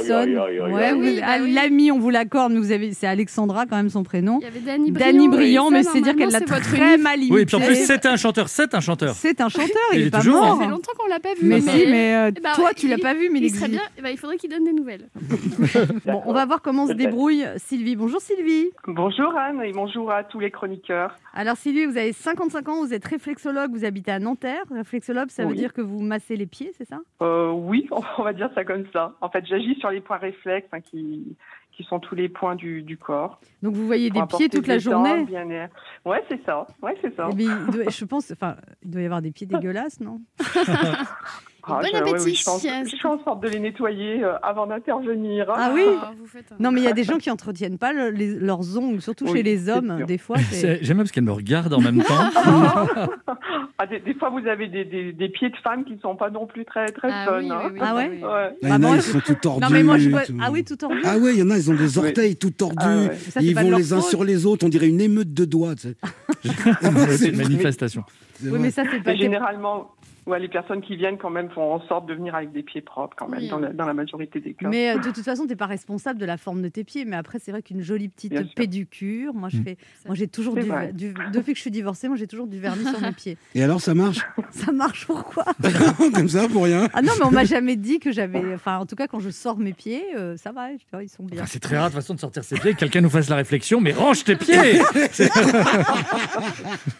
Ouais, 0.72 0.84
aïe. 0.84 0.92
vous- 0.94 1.00
Oui, 1.00 1.20
bah 1.20 1.26
ah, 1.28 1.36
oui. 1.42 1.52
L'ami, 1.52 1.90
on 1.92 1.98
vous 1.98 2.10
l'accorde, 2.10 2.52
mais 2.52 2.58
vous 2.58 2.72
avez, 2.72 2.92
c'est 2.92 3.06
Alexandra 3.06 3.66
quand 3.66 3.76
même 3.76 3.90
son 3.90 4.02
prénom. 4.02 4.38
Il 4.40 4.44
y 4.44 4.46
avait 4.48 4.60
Danny 4.60 4.90
Briand. 4.90 5.06
Danny 5.12 5.28
Briand, 5.28 5.70
mais 5.70 5.82
c'est 5.82 6.00
dire 6.00 6.16
qu'elle 6.16 6.30
l'a 6.30 6.40
très 6.40 6.58
unique. 6.94 7.02
mal 7.02 7.18
imité. 7.18 7.34
Oui, 7.34 7.40
et 7.42 7.46
puis 7.46 7.56
en 7.56 7.60
plus, 7.60 7.76
c'est 7.86 8.06
un 8.06 8.16
chanteur, 8.16 8.48
c'est 8.48 8.74
un 8.74 8.80
chanteur. 8.80 9.14
C'est 9.14 9.40
un 9.40 9.48
chanteur, 9.48 9.68
il, 9.92 9.98
Il 9.98 10.02
est, 10.04 10.06
est 10.06 10.10
pas 10.10 10.18
toujours, 10.18 10.40
mort. 10.42 10.56
Ça 10.58 10.64
fait 10.64 10.70
longtemps 10.70 10.92
qu'on 10.98 11.08
l'a 11.08 11.20
pas 11.20 11.34
vu. 11.34 11.40
Mais 11.46 11.60
si, 11.60 11.66
mais 11.88 12.14
euh, 12.14 12.30
Eh 12.36 12.40
ben, 12.40 12.52
toi, 12.54 12.70
tu 12.74 12.88
l'as 12.88 12.98
pas 12.98 13.14
vu, 13.14 13.28
mais 13.32 13.38
il, 13.40 13.44
Il 13.46 13.54
serait 13.54 13.68
bien. 13.68 13.80
Eh 13.98 14.02
ben, 14.02 14.10
il 14.10 14.18
faudrait 14.18 14.36
qu'il 14.36 14.50
donne 14.50 14.64
des 14.64 14.72
nouvelles. 14.72 15.08
Bon, 16.06 16.22
on 16.26 16.32
va 16.32 16.46
voir 16.46 16.62
comment 16.62 16.86
se 16.86 16.92
débrouille 16.92 17.44
Sylvie. 17.68 17.96
Bonjour 18.06 18.20
Sylvie. 18.20 18.70
Bonjour 18.86 19.36
Anne 19.36 19.60
et 19.64 19.72
bonjour 19.72 20.12
à 20.12 20.22
tous 20.22 20.38
les 20.38 20.52
chroniqueurs. 20.52 21.16
Alors 21.34 21.56
Sylvie, 21.56 21.86
vous 21.86 21.96
avez 21.96 22.12
55 22.12 22.68
ans, 22.68 22.84
vous 22.86 22.94
êtes 22.94 23.04
réflexologue, 23.04 23.72
vous 23.72 23.84
habitez 23.84 24.12
à 24.12 24.20
Nanterre. 24.20 24.62
Réflexologue, 24.70 25.28
ça 25.28 25.44
veut 25.44 25.56
dire 25.56 25.72
que 25.72 25.80
vous 25.80 25.98
massez 25.98 26.36
les 26.36 26.46
pieds, 26.46 26.70
c'est 26.78 26.84
ça? 26.84 27.00
Euh, 27.20 27.50
oui, 27.50 27.88
on 28.18 28.22
va 28.22 28.32
dire 28.32 28.48
ça 28.54 28.64
comme 28.64 28.84
ça. 28.92 29.14
En 29.20 29.28
fait, 29.28 29.44
j'agis 29.44 29.74
sur 29.80 29.90
les 29.90 30.00
points 30.00 30.18
réflexes 30.18 30.68
hein, 30.72 30.80
qui, 30.80 31.36
qui 31.72 31.82
sont 31.82 31.98
tous 31.98 32.14
les 32.14 32.28
points 32.28 32.54
du, 32.54 32.82
du 32.82 32.96
corps. 32.96 33.40
Donc 33.64 33.74
vous 33.74 33.86
voyez 33.86 34.08
des 34.10 34.22
pieds 34.36 34.48
toute 34.48 34.68
la 34.68 34.78
journée 34.78 35.24
bien-être. 35.24 35.74
Ouais, 36.04 36.22
c'est 36.28 36.40
ça. 36.46 36.64
Ouais, 36.80 36.96
c'est 37.02 37.12
ça. 37.16 37.28
Eh 37.32 37.34
bien, 37.34 37.56
doit- 37.72 37.90
je 37.90 38.04
pense, 38.04 38.30
enfin, 38.30 38.54
il 38.84 38.90
doit 38.92 39.02
y 39.02 39.04
avoir 39.04 39.20
des 39.20 39.32
pieds 39.32 39.46
dégueulasses, 39.48 39.98
non? 39.98 40.20
Ah, 41.68 41.80
bon 41.82 41.86
je- 41.88 41.92
ouais, 41.92 41.98
appétit. 42.10 42.24
oui, 42.24 42.34
je, 42.34 42.44
pense- 42.44 42.62
je 42.62 42.96
fais 43.00 43.08
en 43.08 43.22
sorte 43.24 43.42
de 43.42 43.48
les 43.48 43.58
nettoyer 43.58 44.22
euh, 44.24 44.34
avant 44.42 44.66
d'intervenir. 44.66 45.46
Ah 45.54 45.70
oui 45.74 45.82
Ah, 46.00 46.12
vous 46.18 46.26
faites 46.26 46.52
un- 46.52 46.56
Non, 46.60 46.70
mais 46.70 46.80
il 46.80 46.84
y 46.84 46.88
a 46.88 46.92
des 46.92 47.04
gens 47.04 47.18
qui 47.18 47.30
entretiennent 47.30 47.78
pas 47.78 47.92
le- 47.92 48.10
les- 48.10 48.38
leurs 48.38 48.78
ongles, 48.78 49.00
surtout 49.02 49.24
Oui, 49.26 49.32
chez 49.38 49.42
les 49.42 49.68
hommes. 49.68 49.96
sûr. 49.98 50.06
Des 50.06 50.18
fois, 50.18 50.36
J'aime 50.80 50.98
parce 50.98 51.10
qu'elle 51.10 51.24
me 51.24 51.32
regarde 51.32 51.72
en 51.74 51.80
même 51.80 52.02
temps. 52.02 52.14
Ah, 53.78 53.86
des, 53.86 54.00
des 54.00 54.14
fois, 54.14 54.30
vous 54.30 54.46
avez 54.48 54.68
des, 54.68 54.86
des, 54.86 55.12
des 55.12 55.28
pieds 55.28 55.50
de 55.50 55.56
femmes 55.62 55.84
qui 55.84 55.92
ne 55.92 55.98
sont 56.00 56.16
pas 56.16 56.30
non 56.30 56.46
plus 56.46 56.64
très, 56.64 56.86
très 56.86 57.08
Ah 57.12 57.26
fun. 57.26 57.38
oui, 57.40 57.50
hein. 57.50 57.60
oui, 57.74 57.78
Ah 57.82 57.94
ouais 57.94 58.10
oui. 58.10 58.24
Ouais. 58.24 58.56
Il 58.62 58.68
y 58.68 58.72
en 58.72 58.74
a, 58.76 58.78
moi, 58.78 58.96
ils 58.96 59.02
sont 59.02 59.20
tout 59.20 59.34
tordus. 59.34 59.60
Non, 59.62 59.68
mais 59.70 59.82
moi, 59.82 59.98
je 59.98 60.08
vois. 60.08 60.22
tout. 60.24 60.32
Ah 60.40 60.50
oui, 60.50 60.64
tout 60.64 60.76
tordu. 60.76 60.96
Ah 61.04 61.18
ouais, 61.18 61.34
il 61.34 61.40
y 61.40 61.42
en 61.42 61.50
a, 61.50 61.58
ils 61.58 61.70
ont 61.70 61.74
des 61.74 61.98
orteils 61.98 62.36
tout 62.36 62.50
tordus. 62.50 62.76
Ah 62.80 62.96
ouais. 62.96 63.14
Ça, 63.16 63.40
ils 63.42 63.54
vont 63.54 63.76
les 63.76 63.92
uns 63.92 64.00
sur 64.00 64.24
les 64.24 64.46
autres, 64.46 64.64
on 64.64 64.70
dirait 64.70 64.88
une 64.88 65.00
émeute 65.02 65.34
de 65.34 65.44
doigts. 65.44 65.74
C'est 67.18 67.28
une 67.28 67.36
manifestation. 67.36 68.02
Oui, 68.42 68.58
mais 68.60 68.70
ça, 68.70 68.82
c'est 68.90 69.02
pas. 69.02 69.14
Généralement, 69.14 69.90
ouais, 70.26 70.38
les 70.40 70.48
personnes 70.48 70.80
qui 70.82 70.96
viennent 70.96 71.18
quand 71.18 71.30
même 71.30 71.50
font 71.50 71.72
en 71.74 71.80
sorte 71.88 72.06
de 72.06 72.14
venir 72.14 72.34
avec 72.34 72.52
des 72.52 72.62
pieds 72.62 72.80
propres 72.80 73.16
quand 73.18 73.28
même, 73.28 73.40
Oui. 73.40 73.48
dans, 73.48 73.58
la, 73.58 73.72
dans 73.72 73.86
la 73.86 73.94
majorité 73.94 74.40
des 74.40 74.54
cas. 74.54 74.68
Mais 74.68 74.90
euh, 74.90 74.98
de 74.98 75.10
toute 75.10 75.24
façon, 75.24 75.46
t'es 75.46 75.56
pas 75.56 75.66
responsable 75.66 76.18
de 76.18 76.26
la 76.26 76.36
forme 76.36 76.62
de 76.62 76.68
tes 76.68 76.84
pieds. 76.84 77.04
Mais 77.04 77.16
après, 77.16 77.38
c'est 77.38 77.50
vrai 77.52 77.62
qu'une 77.62 77.82
jolie 77.82 78.08
petite 78.08 78.32
Bien 78.32 78.44
pédicure. 78.54 79.34
Moi, 79.34 79.48
je 79.48 79.58
Mm. 79.58 79.64
fais. 79.64 79.76
Moi, 80.06 80.14
j'ai 80.14 80.28
toujours 80.28 80.54
du, 80.54 81.14
Depuis 81.32 81.52
que 81.52 81.56
je 81.56 81.62
suis 81.62 81.70
divorcée, 81.70 82.08
moi, 82.08 82.16
j'ai 82.16 82.26
toujours 82.26 82.46
du 82.46 82.58
vernis 82.60 82.84
sur 82.84 83.00
mes 83.00 83.12
pieds. 83.16 83.36
Et 83.54 83.62
alors, 83.62 83.80
ça 83.80 83.94
marche? 83.94 84.18
Ça 84.50 84.72
marche 84.72 85.06
pourquoi? 85.06 85.44
Comme 86.14 86.28
ça, 86.28 86.48
pour 86.48 86.64
rien 86.64 86.88
Ah 86.94 87.02
non, 87.02 87.12
mais 87.18 87.24
on 87.26 87.30
m'a 87.30 87.44
jamais 87.44 87.76
dit 87.76 87.98
que 87.98 88.10
j'avais. 88.12 88.54
Enfin, 88.54 88.78
en 88.78 88.86
tout 88.86 88.96
cas, 88.96 89.06
quand 89.06 89.20
je 89.20 89.30
sors 89.30 89.58
mes 89.58 89.72
pieds, 89.72 90.02
euh, 90.16 90.36
ça 90.36 90.52
va. 90.52 90.68
tu 90.70 90.84
Ils 91.02 91.08
sont 91.08 91.24
bien. 91.24 91.38
Enfin, 91.38 91.46
c'est 91.46 91.60
très 91.60 91.76
rare 91.76 91.86
de 91.88 91.90
toute 91.94 92.00
façon 92.02 92.14
de 92.14 92.20
sortir 92.20 92.42
ses 92.44 92.56
pieds, 92.58 92.72
que 92.74 92.78
quelqu'un 92.78 93.00
nous 93.00 93.10
fasse 93.10 93.28
la 93.28 93.36
réflexion, 93.36 93.80
mais 93.80 93.92
range 93.92 94.24
tes 94.24 94.36
pieds 94.36 94.78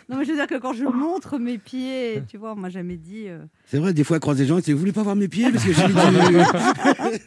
Non, 0.09 0.17
mais 0.19 0.25
je 0.25 0.31
veux 0.31 0.37
dire 0.37 0.47
que 0.47 0.59
quand 0.59 0.73
je 0.73 0.85
montre 0.85 1.39
mes 1.39 1.59
pieds, 1.59 2.23
tu 2.29 2.37
vois, 2.37 2.53
on 2.53 2.57
m'a 2.57 2.69
jamais 2.71 2.97
dit. 2.97 3.16
Euh, 3.27 3.39
C'est 3.67 3.79
vrai, 3.79 3.93
des 3.95 4.05
fois, 4.05 4.17
elle 4.17 4.21
croise 4.21 4.37
des 4.39 4.47
gens 4.47 4.59
et 4.59 4.63
tu 4.63 4.67
dis, 4.67 4.73
vous 4.75 4.79
voulez 4.79 4.93
pas 4.93 5.03
voir 5.03 5.17
mes 5.17 5.29
pieds? 5.29 5.51
Parce 5.51 5.65
que 5.65 5.73
j'ai 5.73 5.87
mis 5.87 5.93
du- 6.29 7.19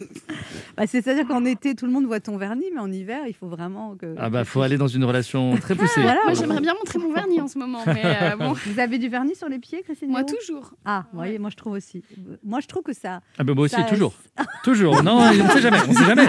Bah, 0.78 0.88
C'est-à-dire 0.88 1.28
qu'en 1.28 1.44
été, 1.46 1.76
tout 1.76 1.86
le 1.86 1.92
monde 1.92 2.06
voit 2.06 2.20
ton 2.20 2.38
vernis, 2.38 2.66
mais 2.74 2.80
en 2.80 2.92
hiver, 2.92 3.22
il 3.28 3.34
faut 3.34 3.48
vraiment 3.48 3.96
que. 3.96 4.16
Ah 4.18 4.30
bah 4.30 4.46
faut 4.46 4.62
aller 4.62 4.78
dans 4.78 4.88
une 4.88 5.04
relation 5.04 5.56
très 5.58 5.76
poussée. 5.76 6.02
Voilà. 6.02 6.20
Moi, 6.26 6.34
j'aimerais 6.34 6.62
bien 6.62 6.74
montrer 6.74 7.00
mon 7.00 7.12
vernis 7.14 7.42
en 7.42 7.48
ce 7.48 7.58
moment, 7.58 7.82
mais 7.86 8.02
euh, 8.06 8.36
bon. 8.40 8.54
Vous 8.54 8.80
avez 8.80 8.98
du 8.98 9.10
vernis 9.10 9.36
sur 9.36 9.50
les 9.50 9.60
pieds, 9.60 9.82
Christine 9.84 10.10
Moi, 10.10 10.24
toujours. 10.24 10.74
Ah, 10.86 11.06
vous 11.12 11.18
voyez, 11.20 11.40
moi 11.40 11.50
je 11.50 11.56
trouve 11.58 11.74
aussi. 11.74 12.04
Moi 12.44 12.60
je 12.62 12.68
trouve 12.68 12.84
que 12.84 12.94
ça. 12.94 13.22
Ah 13.38 13.44
bah 13.44 13.54
moi 13.54 13.66
aussi, 13.66 13.76
Ça- 13.76 13.84
toujours. 13.84 14.14
Toujours. 14.64 15.04
Non, 15.04 15.18
on 15.20 15.34
ne 15.34 15.50
sait 15.50 15.62
jamais. 15.62 15.78
On 15.88 15.94
sait 15.94 16.06
jamais. 16.06 16.26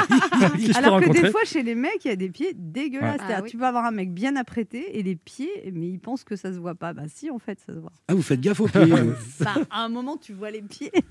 Alors 0.76 0.98
que 1.00 1.04
rencontrer? 1.06 1.22
des 1.22 1.30
fois, 1.30 1.40
chez 1.44 1.62
les 1.62 1.74
mecs, 1.74 2.04
il 2.04 2.08
y 2.08 2.10
a 2.12 2.16
des 2.16 2.28
pieds 2.30 2.52
dégueulasses. 2.56 3.12
Ouais. 3.12 3.16
C'est-à-dire, 3.18 3.36
Ah 3.38 3.42
oui. 3.44 3.50
Tu 3.50 3.56
peux 3.56 3.64
avoir 3.66 3.84
un 3.84 3.90
mec 3.90 4.12
bien 4.12 4.34
apprêté 4.36 4.98
et 4.98 5.02
les 5.02 5.16
pieds, 5.16 5.70
mais 5.72 5.88
il 5.88 5.98
pense 5.98 6.24
que 6.24 6.36
ça 6.36 6.52
se 6.52 6.58
voit 6.58 6.74
pas. 6.74 6.92
Bah 6.92 7.02
si, 7.08 7.30
en 7.30 7.38
fait, 7.38 7.58
ça 7.64 7.72
se 7.74 7.78
voit. 7.78 7.92
Ah, 8.08 8.14
vous 8.14 8.22
faites 8.22 8.40
gaffe 8.40 8.60
aux 8.60 8.66
pieds. 8.68 8.80
Bah, 9.54 9.60
à 9.70 9.84
un 9.84 9.88
moment, 9.88 10.16
tu 10.16 10.32
vois 10.32 10.50
les 10.50 10.62
pieds. 10.62 10.90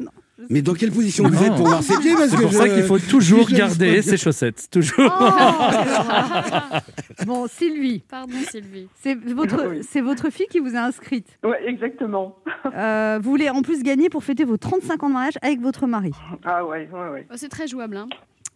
Non, 0.42 0.46
Mais 0.50 0.62
dans 0.62 0.74
quelle 0.74 0.92
position 0.92 1.28
vous 1.28 1.44
êtes 1.44 1.54
pour 1.56 1.68
voir 1.68 1.84
ses 1.84 1.98
pieds 1.98 2.14
Parce 2.16 2.30
C'est 2.30 2.38
que 2.38 2.42
pour 2.44 2.52
je- 2.54 2.58
ça 2.58 2.70
qu'il 2.70 2.84
faut 2.84 2.98
toujours 2.98 3.50
je- 3.50 3.56
garder 3.58 4.02
ses 4.02 4.16
chaussettes. 4.16 4.70
Toujours. 4.72 5.12
Oh 5.20 6.78
bon, 7.26 7.48
Sylvie, 7.48 8.04
Pardon, 8.10 8.34
Sylvie. 8.50 8.88
c'est 9.02 9.16
votre, 9.16 9.68
Oui. 9.68 9.82
c'est 9.90 10.00
votre 10.02 10.30
fille 10.30 10.48
qui 10.50 10.60
vous 10.60 10.76
a 10.78 10.80
inscrite. 10.80 11.28
Ouais, 11.44 11.60
exactement. 11.68 12.38
Euh, 12.74 13.20
vous 13.22 13.30
voulez 13.30 13.50
en 13.50 13.62
plus 13.62 13.84
gagner 13.84 14.08
pour 14.10 14.24
fêter 14.24 14.46
vos 14.46 14.56
35 14.58 15.04
ans 15.04 15.10
de 15.10 15.14
mariage 15.14 15.38
avec 15.42 15.60
votre 15.60 15.88
mari. 15.88 16.12
Ah 16.46 16.64
ouais, 16.66 16.88
ouais, 16.92 17.10
ouais. 17.12 17.28
Oh, 17.30 17.34
c'est 17.36 17.50
très 17.50 17.68
jouable. 17.68 17.98
Hein. 17.98 18.08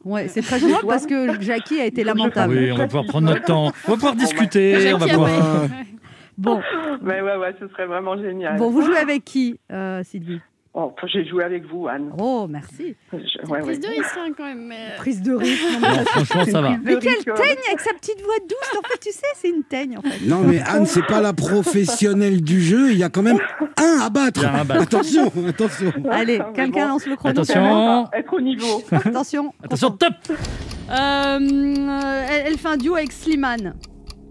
Ouais, 0.05 0.29
c'est 0.29 0.41
très 0.41 0.59
jouable 0.59 0.87
parce 0.87 1.05
que 1.05 1.33
Jackie 1.41 1.81
a 1.81 1.85
été 1.85 2.05
lamentable. 2.05 2.55
Oui, 2.57 2.71
on 2.71 2.77
va 2.77 2.85
pouvoir 2.87 3.05
prendre 3.07 3.27
notre 3.27 3.43
temps. 3.43 3.73
On 3.87 3.91
va 3.91 3.95
pouvoir 3.95 4.15
discuter. 4.15 4.93
On 4.93 4.97
va 4.99 5.07
pouvoir... 5.07 5.29
Bon, 6.37 6.61
Mais 7.01 7.21
ouais, 7.21 7.35
ouais, 7.37 7.55
ce 7.59 7.67
serait 7.69 7.85
vraiment 7.85 8.17
génial. 8.17 8.57
bon, 8.57 8.69
vous 8.69 8.81
jouez 8.81 8.97
avec 8.97 9.23
qui, 9.25 9.59
euh, 9.71 10.03
Sylvie? 10.03 10.39
Oh, 10.75 10.91
j'ai 11.05 11.23
joué 11.23 11.43
avec 11.43 11.65
vous, 11.67 11.87
Anne. 11.87 12.11
Oh, 12.17 12.47
merci. 12.49 12.95
Je- 13.11 13.17
C'est 13.17 13.47
ouais, 13.47 13.59
une 13.59 13.65
ouais. 13.65 13.73
prise 13.73 13.79
de 13.79 13.87
risque 13.89 14.17
hein, 14.17 14.31
quand 14.35 14.43
même. 14.43 14.65
Mais... 14.65 14.95
Prise 14.97 15.21
de 15.21 15.35
risque. 15.35 15.61
non, 15.81 16.03
franchement, 16.05 16.45
ça 16.45 16.61
va. 16.61 16.69
Mais 16.83 16.97
quelle 16.97 17.23
teigne 17.23 17.57
avec 17.67 17.79
sa 17.79 17.93
petite 17.93 18.19
voix 18.23 18.33
douce. 18.49 18.79
En 18.79 18.87
fait, 18.87 18.97
tu 18.99 19.11
sais, 19.11 19.27
c'est 19.35 19.49
une 19.49 19.63
teigne. 19.63 19.99
En 19.99 20.01
fait. 20.01 20.25
Non, 20.25 20.39
mais 20.41 20.61
Anne, 20.67 20.87
c'est 20.87 21.05
pas 21.05 21.21
la 21.21 21.33
professionnelle 21.33 22.41
du 22.41 22.59
jeu. 22.59 22.91
Il 22.91 22.97
y 22.97 23.03
a 23.03 23.09
quand 23.09 23.21
même 23.21 23.37
un 23.77 23.99
à 24.01 24.09
battre. 24.09 24.43
Un 24.47 24.67
à. 24.67 24.81
Attention, 24.81 25.31
attention. 25.47 25.93
Allez, 26.09 26.39
Mais 26.39 26.45
quelqu'un 26.55 26.85
bon. 26.87 26.93
lance 26.93 27.05
le 27.05 27.17
chrono. 27.17 27.31
Attention. 27.33 28.07
Être 28.11 28.33
au 28.33 28.41
niveau. 28.41 28.81
Attention. 28.91 29.53
Attention, 29.63 29.91
top 29.91 30.13
Euh, 30.27 30.33
euh, 31.39 32.25
elle, 32.29 32.43
elle 32.47 32.57
fait 32.57 32.67
un 32.67 32.77
duo 32.77 32.95
avec 32.95 33.11
Slimane, 33.11 33.75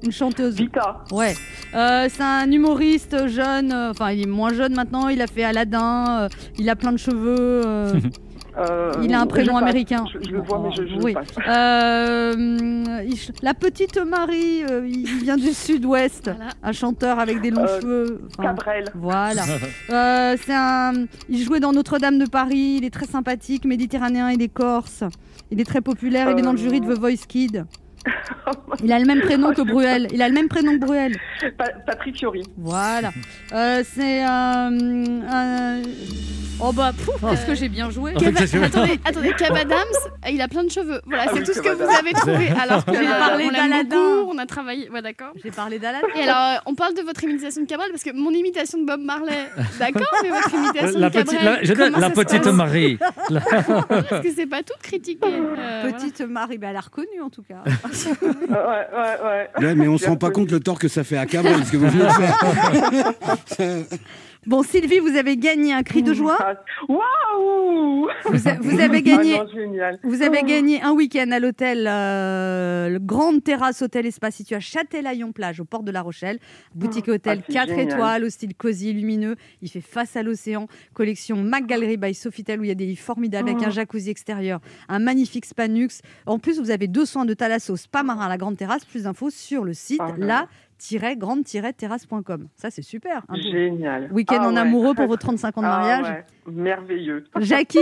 une 0.02 0.12
chanteuse. 0.12 0.54
Vita. 0.56 1.04
Ouais. 1.12 1.34
Euh, 1.74 2.06
c'est 2.10 2.22
un 2.22 2.50
humoriste 2.50 3.28
jeune. 3.28 3.72
euh, 3.72 3.90
Enfin, 3.90 4.10
il 4.12 4.22
est 4.22 4.26
moins 4.26 4.52
jeune 4.52 4.74
maintenant. 4.74 5.08
Il 5.08 5.20
a 5.22 5.26
fait 5.26 5.44
Aladdin. 5.44 6.22
euh, 6.22 6.28
il 6.58 6.68
a 6.70 6.76
plein 6.76 6.92
de 6.92 6.98
cheveux. 6.98 7.62
euh, 7.66 7.92
Euh, 8.58 8.92
il 9.02 9.14
a 9.14 9.20
un 9.22 9.26
prénom 9.26 9.56
américain. 9.56 10.04
Je, 10.12 10.18
je 10.28 10.32
le 10.34 10.42
vois, 10.42 10.60
mais 10.62 10.70
je, 10.76 10.86
je 10.86 10.96
Oui. 11.02 11.14
passe. 11.14 11.26
Euh, 11.48 13.02
il 13.06 13.16
ch- 13.16 13.32
la 13.42 13.54
petite 13.54 13.96
Marie, 13.96 14.62
euh, 14.70 14.86
il 14.86 15.06
vient 15.24 15.38
du 15.38 15.54
sud-ouest. 15.54 16.24
Voilà. 16.34 16.50
Un 16.62 16.72
chanteur 16.72 17.18
avec 17.18 17.40
des 17.40 17.50
longs 17.50 17.64
Euh, 17.66 17.80
cheveux. 17.80 18.20
Enfin, 18.38 18.48
Cabrel. 18.50 18.84
Voilà. 18.94 19.42
Euh, 19.90 20.36
c'est 20.44 20.52
un. 20.54 20.92
Il 21.30 21.42
jouait 21.42 21.60
dans 21.60 21.72
Notre-Dame 21.72 22.18
de 22.18 22.26
Paris. 22.26 22.76
Il 22.78 22.84
est 22.84 22.90
très 22.90 23.06
sympathique, 23.06 23.64
méditerranéen. 23.64 24.30
Il 24.30 24.42
est 24.42 24.48
corse. 24.52 25.02
Il 25.50 25.58
est 25.60 25.64
très 25.64 25.80
populaire. 25.80 26.30
Il 26.30 26.38
est 26.38 26.42
dans 26.42 26.52
le 26.52 26.58
jury 26.58 26.80
de 26.82 26.94
The 26.94 26.98
Voice 26.98 27.24
Kid. 27.26 27.64
Il 28.82 28.92
a 28.92 28.98
le 28.98 29.06
même 29.06 29.20
prénom 29.20 29.52
que 29.52 29.62
Bruel. 29.62 30.08
Il 30.12 30.22
a 30.22 30.28
le 30.28 30.34
même 30.34 30.48
prénom 30.48 30.72
que 30.72 30.84
Bruel. 30.84 31.16
Pa- 31.56 31.70
Patrick 31.86 32.16
Fiori. 32.16 32.42
Voilà. 32.58 33.10
Euh, 33.52 33.82
c'est 33.94 34.22
un. 34.22 34.72
un- 35.30 35.82
Oh 36.64 36.70
bah, 36.72 36.92
pouf, 36.96 37.32
est-ce 37.32 37.44
que 37.44 37.54
j'ai 37.56 37.68
bien 37.68 37.90
joué? 37.90 38.12
Attendez, 38.12 39.00
attendez, 39.04 39.32
Kev 39.36 39.52
Adams, 39.56 39.78
il 40.30 40.40
a 40.40 40.46
plein 40.46 40.62
de 40.62 40.70
cheveux. 40.70 41.00
Voilà, 41.06 41.24
Ah 41.26 41.30
c'est 41.32 41.40
oui, 41.40 41.44
tout 41.46 41.54
ce 41.54 41.60
que 41.60 41.70
vous 41.70 41.82
avez 41.82 42.12
trouvé. 42.12 42.50
Alors 42.62 42.84
que 42.84 42.92
J'ai 42.94 43.00
euh, 43.08 43.18
parlé 43.18 43.48
d'Aladin. 43.50 43.96
on 44.28 44.38
a 44.38 44.46
travaillé. 44.46 44.88
Ouais, 44.90 45.02
d'accord. 45.02 45.32
J'ai 45.42 45.50
parlé 45.50 45.80
d'Aladin. 45.80 46.06
Et 46.14 46.22
alors, 46.22 46.36
euh, 46.36 46.70
on 46.70 46.76
parle 46.76 46.94
de 46.94 47.00
votre 47.02 47.24
imitation 47.24 47.62
de 47.62 47.66
Cabrel 47.66 47.90
parce 47.90 48.04
que 48.04 48.12
mon 48.14 48.30
imitation 48.30 48.78
de 48.80 48.86
Bob 48.86 49.00
Marley, 49.00 49.34
d'accord, 49.80 50.06
mais 50.22 50.28
votre 50.28 50.54
imitation 50.54 51.00
La 51.00 51.10
de 51.10 51.18
petite, 51.18 51.42
la, 51.42 51.64
je 51.64 51.72
comment 51.72 51.90
donne 51.90 52.00
la 52.00 52.10
petite 52.10 52.46
Marie. 52.46 52.98
Parce 54.08 54.22
que 54.22 54.30
c'est 54.32 54.46
pas 54.46 54.62
tout 54.62 54.74
critiqué. 54.82 55.26
Euh, 55.26 55.90
Petite 55.90 56.20
Marie, 56.20 56.58
bah, 56.58 56.68
elle 56.70 56.76
a 56.76 56.80
reconnu 56.80 57.20
en 57.24 57.30
tout 57.30 57.42
cas. 57.42 57.64
Ouais, 57.92 58.86
ouais, 58.94 59.16
ouais. 59.24 59.64
Ouais, 59.64 59.74
mais 59.74 59.88
on 59.88 59.98
se 59.98 60.06
rend 60.06 60.16
pas 60.16 60.30
compte 60.30 60.50
le 60.50 60.60
tort 60.60 60.78
que 60.78 60.88
ça 60.88 61.04
fait 61.04 61.16
à 61.16 61.26
Cabrel, 61.26 61.64
ce 61.64 61.72
que 61.72 61.76
vous 61.76 61.88
venez 61.88 62.04
de 62.04 62.10
faire. 62.10 63.84
Bon, 64.46 64.64
Sylvie, 64.64 64.98
vous 64.98 65.16
avez 65.16 65.36
gagné 65.36 65.72
un 65.72 65.84
cri 65.84 66.02
de 66.02 66.12
joie. 66.12 66.36
Waouh 66.88 68.08
Vous, 68.24 68.48
a- 68.48 68.54
vous 68.60 68.80
avez 68.80 69.00
gagné. 69.02 69.36
Ah 69.38 69.44
non. 69.44 69.98
Vous 70.02 70.22
avez 70.22 70.40
Oh. 70.42 70.46
gagné 70.46 70.82
un 70.82 70.90
week-end 70.92 71.30
à 71.30 71.38
l'hôtel, 71.38 71.86
euh, 71.88 72.88
le 72.88 72.98
Grande 72.98 73.44
Terrasse 73.44 73.82
Hôtel 73.82 74.04
Espace 74.04 74.34
situé 74.34 74.56
à 74.56 74.60
Châtelaillon-Plage, 74.60 75.60
au 75.60 75.64
port 75.64 75.84
de 75.84 75.92
La 75.92 76.02
Rochelle. 76.02 76.40
Boutique 76.74 77.06
hôtel 77.06 77.38
Ah, 77.40 77.44
c'est 77.46 77.52
4 77.52 77.68
génial. 77.68 77.86
étoiles, 77.92 78.24
au 78.24 78.30
style 78.30 78.54
cosy, 78.56 78.92
lumineux. 78.92 79.36
Il 79.62 79.68
fait 79.70 79.80
face 79.80 80.16
à 80.16 80.24
l'océan. 80.24 80.66
Collection 80.92 81.36
Mac 81.36 81.66
Gallery 81.66 81.96
by 81.96 82.12
Sofitel, 82.12 82.58
où 82.60 82.64
il 82.64 82.68
y 82.68 82.72
a 82.72 82.74
des 82.74 82.86
lits 82.86 82.96
formidables 82.96 83.48
avec 83.48 83.62
Oh. 83.62 83.68
un 83.68 83.70
jacuzzi 83.70 84.10
extérieur, 84.10 84.60
un 84.88 84.98
magnifique 84.98 85.44
spa 85.46 85.68
Nux. 85.68 86.00
En 86.26 86.40
plus, 86.40 86.58
vous 86.60 86.72
avez 86.72 86.88
deux 86.88 87.04
soins 87.06 87.24
de 87.26 87.34
thalasso, 87.34 87.76
spa 87.76 88.02
marin 88.02 88.26
à 88.26 88.28
la 88.28 88.38
Grande 88.38 88.56
Terrasse. 88.56 88.84
Plus 88.84 89.04
d'infos 89.04 89.30
sur 89.30 89.62
le 89.64 89.72
site 89.72 90.00
Ah, 90.02 90.12
là. 90.18 90.48
la-grande-terrasse.com. 90.90 92.48
Ça, 92.56 92.70
c'est 92.70 92.82
super. 92.82 93.24
Génial. 93.34 94.10
week-end 94.12 94.38
Ah 94.40 94.48
en 94.48 94.56
amoureux 94.56 94.94
pour 94.94 95.06
vos 95.06 95.16
35 95.16 95.58
ans 95.58 95.62
de 95.62 95.66
Ah 95.66 95.78
mariage. 95.78 96.24
Merveilleux. 96.46 97.24
Jackie 97.40 97.78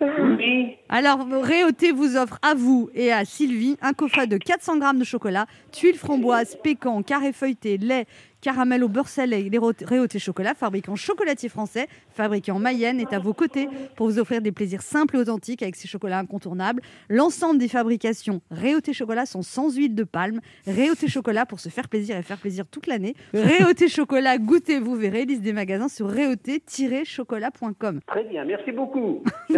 Oui. 0.00 0.76
Alors, 0.88 1.26
Réauté 1.42 1.92
vous 1.92 2.16
offre 2.16 2.38
à 2.42 2.54
vous 2.54 2.90
et 2.94 3.12
à 3.12 3.24
Sylvie 3.24 3.76
un 3.80 3.92
coffret 3.92 4.26
de 4.26 4.36
400 4.36 4.78
grammes 4.78 4.98
de 4.98 5.04
chocolat, 5.04 5.46
tuiles 5.70 5.96
framboises, 5.96 6.56
pécan, 6.62 7.02
carré 7.02 7.32
feuilleté, 7.32 7.78
lait, 7.78 8.06
caramel 8.40 8.82
au 8.84 8.88
beurre 8.88 9.08
salé. 9.08 9.48
Les 9.50 9.58
Ré- 9.58 9.74
Réauté 9.84 10.18
Chocolat, 10.18 10.54
fabricant 10.54 10.96
chocolatier 10.96 11.48
français, 11.48 11.88
fabriqué 12.12 12.52
en 12.52 12.58
Mayenne, 12.58 13.00
est 13.00 13.12
à 13.12 13.18
vos 13.18 13.34
côtés 13.34 13.68
pour 13.96 14.08
vous 14.08 14.18
offrir 14.18 14.40
des 14.40 14.52
plaisirs 14.52 14.82
simples 14.82 15.16
et 15.16 15.20
authentiques 15.20 15.62
avec 15.62 15.76
ces 15.76 15.88
chocolats 15.88 16.18
incontournables. 16.18 16.82
L'ensemble 17.08 17.58
des 17.58 17.68
fabrications 17.68 18.40
Réauté 18.50 18.92
Chocolat 18.92 19.26
sont 19.26 19.42
sans 19.42 19.74
huile 19.76 19.94
de 19.94 20.04
palme. 20.04 20.40
Réauté 20.66 21.08
Chocolat 21.08 21.46
pour 21.46 21.60
se 21.60 21.68
faire 21.68 21.88
plaisir 21.88 22.16
et 22.16 22.22
faire 22.22 22.38
plaisir 22.38 22.64
toute 22.66 22.86
l'année. 22.86 23.14
Réauté 23.34 23.88
Chocolat, 23.88 24.38
goûtez, 24.38 24.78
vous 24.78 24.94
verrez. 24.96 25.24
Liste 25.24 25.42
des 25.42 25.52
magasins 25.52 25.88
sur 25.88 26.08
réauté-chocolat.com. 26.08 28.00
Très 28.06 28.24
bien, 28.24 28.44
merci 28.44 28.72
beaucoup. 28.72 29.22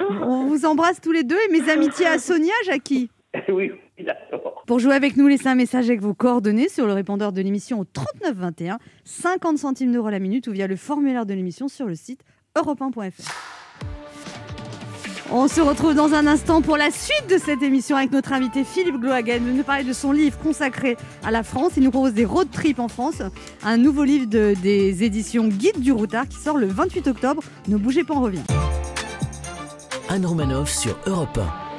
On 0.00 0.46
vous 0.46 0.64
embrasse 0.64 1.00
tous 1.00 1.12
les 1.12 1.24
deux 1.24 1.36
et 1.48 1.52
mes 1.52 1.68
amitiés 1.70 2.06
à 2.06 2.18
Sonia, 2.18 2.52
Jackie. 2.64 3.10
oui, 3.48 3.70
Pour 4.66 4.78
jouer 4.78 4.94
avec 4.94 5.16
nous, 5.16 5.26
laissez 5.26 5.48
un 5.48 5.54
message 5.54 5.86
avec 5.88 6.00
vos 6.00 6.14
coordonnées 6.14 6.68
sur 6.68 6.86
le 6.86 6.92
répondeur 6.92 7.32
de 7.32 7.40
l'émission 7.40 7.80
au 7.80 7.84
39 7.84 8.34
21, 8.36 8.78
50 9.04 9.58
centimes 9.58 9.92
d'euros 9.92 10.10
la 10.10 10.18
minute 10.20 10.46
ou 10.46 10.52
via 10.52 10.66
le 10.66 10.76
formulaire 10.76 11.26
de 11.26 11.34
l'émission 11.34 11.68
sur 11.68 11.86
le 11.86 11.94
site 11.94 12.20
europe1.fr. 12.56 13.30
On 15.32 15.46
se 15.46 15.60
retrouve 15.60 15.94
dans 15.94 16.12
un 16.12 16.26
instant 16.26 16.60
pour 16.60 16.76
la 16.76 16.90
suite 16.90 17.28
de 17.30 17.38
cette 17.38 17.62
émission 17.62 17.96
avec 17.96 18.10
notre 18.10 18.32
invité 18.32 18.64
Philippe 18.64 18.96
Glohagen. 19.00 19.40
Il 19.46 19.54
nous 19.56 19.62
parler 19.62 19.84
de 19.84 19.92
son 19.92 20.10
livre 20.10 20.36
consacré 20.40 20.96
à 21.22 21.30
la 21.30 21.44
France. 21.44 21.72
Il 21.76 21.84
nous 21.84 21.92
propose 21.92 22.14
des 22.14 22.24
road 22.24 22.48
trips 22.50 22.80
en 22.80 22.88
France, 22.88 23.22
un 23.62 23.76
nouveau 23.76 24.02
livre 24.02 24.26
de- 24.26 24.54
des 24.60 25.04
éditions 25.04 25.46
Guide 25.46 25.78
du 25.78 25.92
Routard 25.92 26.26
qui 26.26 26.36
sort 26.36 26.56
le 26.58 26.66
28 26.66 27.06
octobre. 27.06 27.44
Ne 27.68 27.76
bougez 27.76 28.02
pas, 28.02 28.14
on 28.14 28.22
revient. 28.22 28.42
Anne 30.08 30.26
Romanoff 30.26 30.68
sur 30.68 30.96
Europe 31.06 31.38
1. 31.38 31.69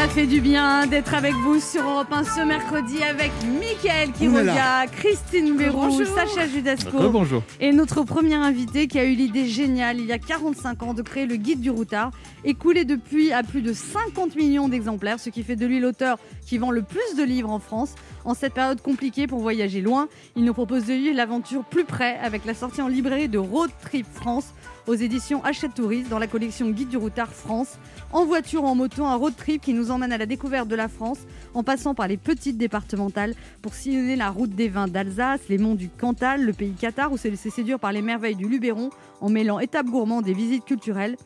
Ça 0.00 0.08
fait 0.08 0.26
du 0.26 0.40
bien 0.40 0.86
d'être 0.86 1.12
avec 1.12 1.34
vous 1.34 1.60
sur 1.60 1.82
Europe 1.82 2.10
1 2.10 2.24
ce 2.24 2.40
mercredi 2.40 3.02
avec 3.02 3.30
Mickaël 3.44 4.10
qui 4.12 4.28
revient, 4.28 4.90
Christine 4.92 5.58
Béroux, 5.58 5.88
Bonjour. 5.88 6.06
Sacha 6.06 6.48
Judasco. 6.48 7.10
bonjour. 7.10 7.42
Et 7.60 7.70
notre 7.70 8.02
premier 8.04 8.32
invité 8.32 8.86
qui 8.86 8.98
a 8.98 9.04
eu 9.04 9.12
l'idée 9.12 9.44
géniale 9.44 9.98
il 10.00 10.06
y 10.06 10.12
a 10.12 10.18
45 10.18 10.82
ans 10.84 10.94
de 10.94 11.02
créer 11.02 11.26
le 11.26 11.36
guide 11.36 11.60
du 11.60 11.68
routard, 11.68 12.12
écoulé 12.44 12.86
depuis 12.86 13.30
à 13.34 13.42
plus 13.42 13.60
de 13.60 13.74
50 13.74 14.36
millions 14.36 14.70
d'exemplaires, 14.70 15.20
ce 15.20 15.28
qui 15.28 15.42
fait 15.42 15.54
de 15.54 15.66
lui 15.66 15.80
l'auteur 15.80 16.16
qui 16.46 16.56
vend 16.56 16.70
le 16.70 16.80
plus 16.80 17.18
de 17.18 17.22
livres 17.22 17.50
en 17.50 17.58
France. 17.58 17.94
En 18.24 18.32
cette 18.32 18.54
période 18.54 18.80
compliquée 18.80 19.26
pour 19.26 19.40
voyager 19.40 19.82
loin, 19.82 20.08
il 20.34 20.44
nous 20.44 20.54
propose 20.54 20.86
de 20.86 20.94
vivre 20.94 21.14
l'aventure 21.14 21.62
plus 21.62 21.84
près 21.84 22.18
avec 22.22 22.46
la 22.46 22.54
sortie 22.54 22.80
en 22.80 22.88
librairie 22.88 23.28
de 23.28 23.38
Road 23.38 23.70
Trip 23.82 24.06
France 24.14 24.54
aux 24.86 24.94
éditions 24.94 25.42
Hachette 25.44 25.74
Touriste 25.74 26.08
dans 26.08 26.18
la 26.18 26.26
collection 26.26 26.70
Guide 26.70 26.88
du 26.88 26.96
routard 26.96 27.32
France. 27.32 27.78
En 28.12 28.24
voiture 28.24 28.64
ou 28.64 28.66
en 28.66 28.74
moto, 28.74 29.04
un 29.04 29.14
road 29.14 29.34
trip 29.36 29.62
qui 29.62 29.74
nous 29.74 29.90
emmène 29.90 30.12
à 30.12 30.18
la 30.18 30.26
découverte 30.26 30.68
de 30.68 30.76
la 30.76 30.88
France 30.88 31.20
en 31.54 31.62
passant 31.62 31.94
par 31.94 32.08
les 32.08 32.16
petites 32.16 32.56
départementales 32.56 33.34
pour 33.62 33.74
sillonner 33.74 34.16
la 34.16 34.30
route 34.30 34.50
des 34.50 34.68
vins 34.68 34.88
d'Alsace, 34.88 35.40
les 35.48 35.58
monts 35.58 35.74
du 35.74 35.88
Cantal, 35.88 36.44
le 36.44 36.52
pays 36.52 36.72
Qatar 36.72 37.12
où 37.12 37.16
se 37.16 37.28
laisser 37.28 37.50
séduire 37.50 37.78
par 37.78 37.92
les 37.92 38.02
merveilles 38.02 38.36
du 38.36 38.48
Luberon 38.48 38.90
en 39.20 39.30
mêlant 39.30 39.60
étapes 39.60 39.86
gourmandes 39.86 40.28
et 40.28 40.34
visites 40.34 40.64
culturelles. 40.64 41.16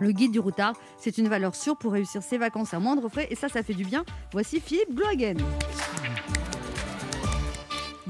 Le 0.00 0.10
guide 0.10 0.32
du 0.32 0.40
routard, 0.40 0.74
c'est 0.98 1.18
une 1.18 1.28
valeur 1.28 1.54
sûre 1.54 1.76
pour 1.76 1.92
réussir 1.92 2.22
ses 2.22 2.38
vacances 2.38 2.74
à 2.74 2.80
moindre 2.80 3.08
frais 3.08 3.28
et 3.30 3.36
ça, 3.36 3.48
ça 3.48 3.62
fait 3.62 3.74
du 3.74 3.84
bien. 3.84 4.04
Voici 4.32 4.60
Philippe 4.60 4.94
Glohagen. 4.94 5.36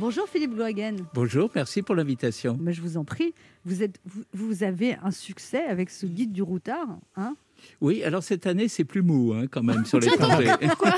Bonjour 0.03 0.29
Philippe 0.29 0.55
Glohagen. 0.55 0.97
Bonjour, 1.15 1.49
merci 1.55 1.81
pour 1.81 1.95
l'invitation. 1.95 2.59
Mais 2.61 2.73
je 2.73 2.83
vous 2.83 2.97
en 2.97 3.05
prie, 3.05 3.33
vous, 3.65 3.85
êtes, 3.85 4.01
vous, 4.05 4.25
vous 4.33 4.65
avez 4.65 4.97
un 4.97 5.12
succès 5.12 5.62
avec 5.62 5.91
ce 5.91 6.07
guide 6.07 6.33
du 6.33 6.43
routard. 6.43 6.99
Hein? 7.15 7.37
Oui, 7.81 8.03
alors 8.05 8.22
cette 8.22 8.46
année, 8.46 8.68
c'est 8.68 8.85
plus 8.85 9.03
mou 9.03 9.33
hein, 9.35 9.46
quand 9.51 9.62
même 9.62 9.85
sur 9.85 9.98
les 10.01 10.09
trajets. 10.09 10.51
Pourquoi? 10.68 10.94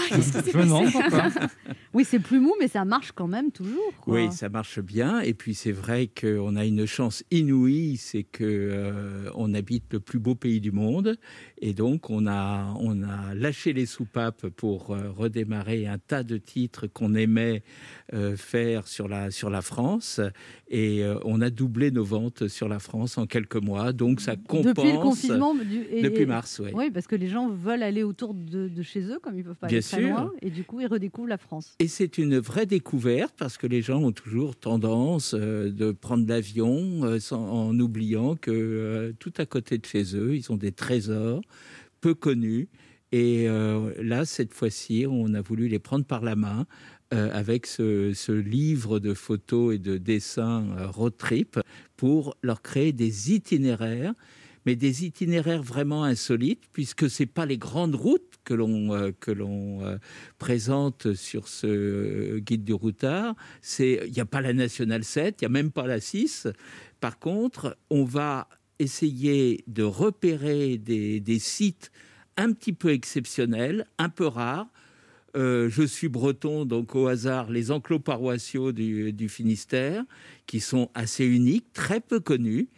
Oui, 1.93 2.05
c'est 2.05 2.19
plus 2.19 2.41
mou, 2.41 2.53
mais 2.61 2.69
ça 2.69 2.85
marche 2.85 3.13
quand 3.13 3.27
même 3.29 3.51
toujours. 3.53 3.93
quoi. 4.01 4.15
Oui, 4.15 4.33
ça 4.33 4.49
marche 4.49 4.81
bien. 4.81 5.21
Et 5.21 5.35
puis 5.35 5.55
c'est 5.55 5.73
vrai 5.73 6.09
qu'on 6.09 6.57
a 6.57 6.65
une 6.65 6.87
chance 6.87 7.23
inouïe, 7.31 7.97
c'est 7.97 8.25
que 8.25 8.43
euh, 8.45 9.31
on 9.35 9.55
habite 9.55 9.85
le 9.93 10.01
plus 10.01 10.19
beau 10.19 10.35
pays 10.35 10.61
du 10.61 10.73
monde, 10.73 11.17
et 11.61 11.73
donc 11.73 12.11
on 12.11 12.27
a 12.27 12.75
on 12.81 13.03
a 13.03 13.35
lâché 13.35 13.73
les 13.73 13.87
soupapes 13.87 14.49
pour 14.49 14.91
euh, 14.91 15.11
redémarrer 15.11 15.87
un 15.87 15.99
tas 15.99 16.23
de 16.23 16.37
titres 16.37 16.87
qu'on 16.87 17.15
aimait 17.15 17.63
euh, 18.13 18.37
faire 18.37 18.89
sur 18.89 19.09
la 19.09 19.31
sur 19.31 19.51
la 19.51 19.63
France, 19.63 20.21
et 20.69 21.03
euh, 21.05 21.19
on 21.25 21.41
a 21.41 21.51
doublé 21.51 21.91
nos 21.91 22.05
ventes 22.05 22.49
sur 22.49 22.69
la 22.69 22.79
France 22.81 23.19
en 23.19 23.27
quelques 23.27 23.57
mois. 23.57 23.93
Donc 23.93 24.21
ça 24.21 24.35
compense 24.37 24.75
Depuis 24.75 24.93
le 24.93 24.99
confinement. 24.99 25.55
du- 25.55 25.85
et- 25.91 26.03
depuis 26.03 26.23
et- 26.23 26.27
ouais. 26.61 26.73
Oui, 26.75 26.91
parce 26.91 27.07
que 27.07 27.17
les 27.17 27.29
gens 27.29 27.49
veulent 27.49 27.83
aller 27.83 28.03
autour 28.03 28.35
de, 28.35 28.69
de 28.69 28.83
chez 28.83 29.03
eux, 29.03 29.19
comme 29.23 29.37
ils 29.39 29.45
peuvent 29.45 29.57
pas 29.57 29.67
Bien 29.67 29.79
aller 29.79 29.83
très 29.87 30.01
sûr. 30.01 30.09
loin, 30.11 30.33
et 30.43 30.51
du 30.51 30.65
coup, 30.65 30.81
ils 30.81 30.87
redécouvrent 30.87 31.29
la 31.29 31.39
France. 31.39 31.75
Et 31.79 31.89
c'est 31.89 32.19
une 32.19 32.39
vraie 32.39 32.67
découverte 32.67 33.35
parce 33.37 33.57
que 33.59 33.67
les 33.67 33.83
gens 33.83 34.03
ont 34.03 34.13
toujours 34.13 34.57
tendance 34.57 35.35
euh, 35.35 35.71
de 35.71 35.93
prendre 35.93 36.27
l'avion 36.29 37.05
euh, 37.05 37.19
en 37.33 37.79
oubliant 37.79 38.37
que 38.37 38.51
euh, 38.51 39.13
tout 39.19 39.33
à 39.39 39.47
côté 39.47 39.79
de 39.79 39.87
chez 39.87 40.17
eux, 40.17 40.37
ils 40.37 40.51
ont 40.53 40.57
des 40.57 40.73
trésors 40.73 41.41
peu 42.01 42.15
connus. 42.15 42.69
Et 43.13 43.49
euh, 43.49 43.93
là, 44.03 44.25
cette 44.25 44.53
fois-ci, 44.53 45.07
on 45.09 45.35
a 45.35 45.41
voulu 45.41 45.69
les 45.69 45.79
prendre 45.79 46.05
par 46.05 46.23
la 46.23 46.37
main 46.37 46.67
avec 47.11 47.67
ce, 47.67 48.13
ce 48.13 48.33
livre 48.33 48.99
de 48.99 49.15
photos 49.15 49.77
et 49.77 49.79
de 49.79 49.99
dessins 49.99 50.65
road 50.89 51.17
trip 51.17 51.61
pour 51.97 52.35
leur 52.43 52.61
créer 52.61 52.93
des 52.93 53.33
itinéraires 53.33 54.15
mais 54.67 54.77
des 54.77 55.05
itinéraires 55.05 55.63
vraiment 55.63 56.05
insolites, 56.05 56.65
puisque 56.73 57.11
c'est 57.11 57.27
pas 57.27 57.47
les 57.47 57.59
grandes 57.59 57.95
routes 57.95 58.35
que 58.45 58.55
l'on 58.55 58.93
euh, 58.95 59.11
euh, 59.29 59.99
présente 60.39 61.15
sur 61.15 61.49
ce 61.49 61.67
euh, 61.67 62.39
guide 62.39 62.65
du 62.65 62.73
routard. 62.73 63.35
Il 63.79 64.11
n'y 64.13 64.21
a 64.21 64.27
pas 64.27 64.41
la 64.41 64.53
nationale 64.53 65.05
7, 65.05 65.41
il 65.41 65.45
y 65.45 65.47
a 65.47 65.51
même 65.51 65.71
pas 65.71 65.87
la 65.87 66.01
6. 66.01 66.49
Par 67.01 67.19
contre, 67.19 67.77
on 67.91 68.05
va 68.05 68.49
essayer 68.79 69.65
de 69.67 69.83
repérer 69.83 70.79
des, 70.79 71.21
des 71.21 71.39
sites 71.39 71.91
un 72.37 72.53
petit 72.53 72.73
peu 72.73 72.91
exceptionnels, 72.91 73.87
un 73.99 74.09
peu 74.09 74.27
rares. 74.27 74.69
Je 75.37 75.85
suis 75.85 76.09
breton, 76.09 76.65
donc 76.65 76.95
au 76.95 77.09
hasard, 77.09 77.51
les 77.51 77.73
enclos 77.73 77.99
paroissiaux 77.99 78.71
du 78.71 79.29
Finistère, 79.29 80.05
qui 80.47 80.61
sont 80.61 80.91
assez 80.95 81.25
uniques, 81.25 81.73
très 81.73 82.01
peu 82.01 82.21
connus. 82.21 82.69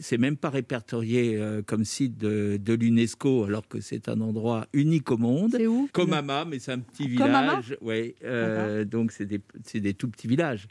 C'est- 0.00 0.16
même 0.18 0.36
pas 0.36 0.48
répertorié 0.50 1.36
euh, 1.36 1.60
comme 1.62 1.84
site 1.84 2.16
de, 2.16 2.56
de 2.56 2.72
l'UNESCO, 2.74 3.44
alors 3.44 3.68
que 3.68 3.80
c'est 3.80 4.08
un 4.08 4.20
endroit 4.20 4.66
unique 4.72 5.10
au 5.10 5.18
monde. 5.18 5.52
C'est 5.56 5.66
où? 5.66 5.88
Comama, 5.92 6.44
mais 6.46 6.58
c'est 6.58 6.72
un 6.72 6.78
petit 6.78 7.06
village. 7.08 7.76
Ouais, 7.82 8.14
euh, 8.24 8.84
donc 8.84 9.12
c'est 9.12 9.26
des, 9.26 9.40
des 9.74 9.94
tout 9.94 10.08
petits 10.08 10.28
villages. 10.28 10.66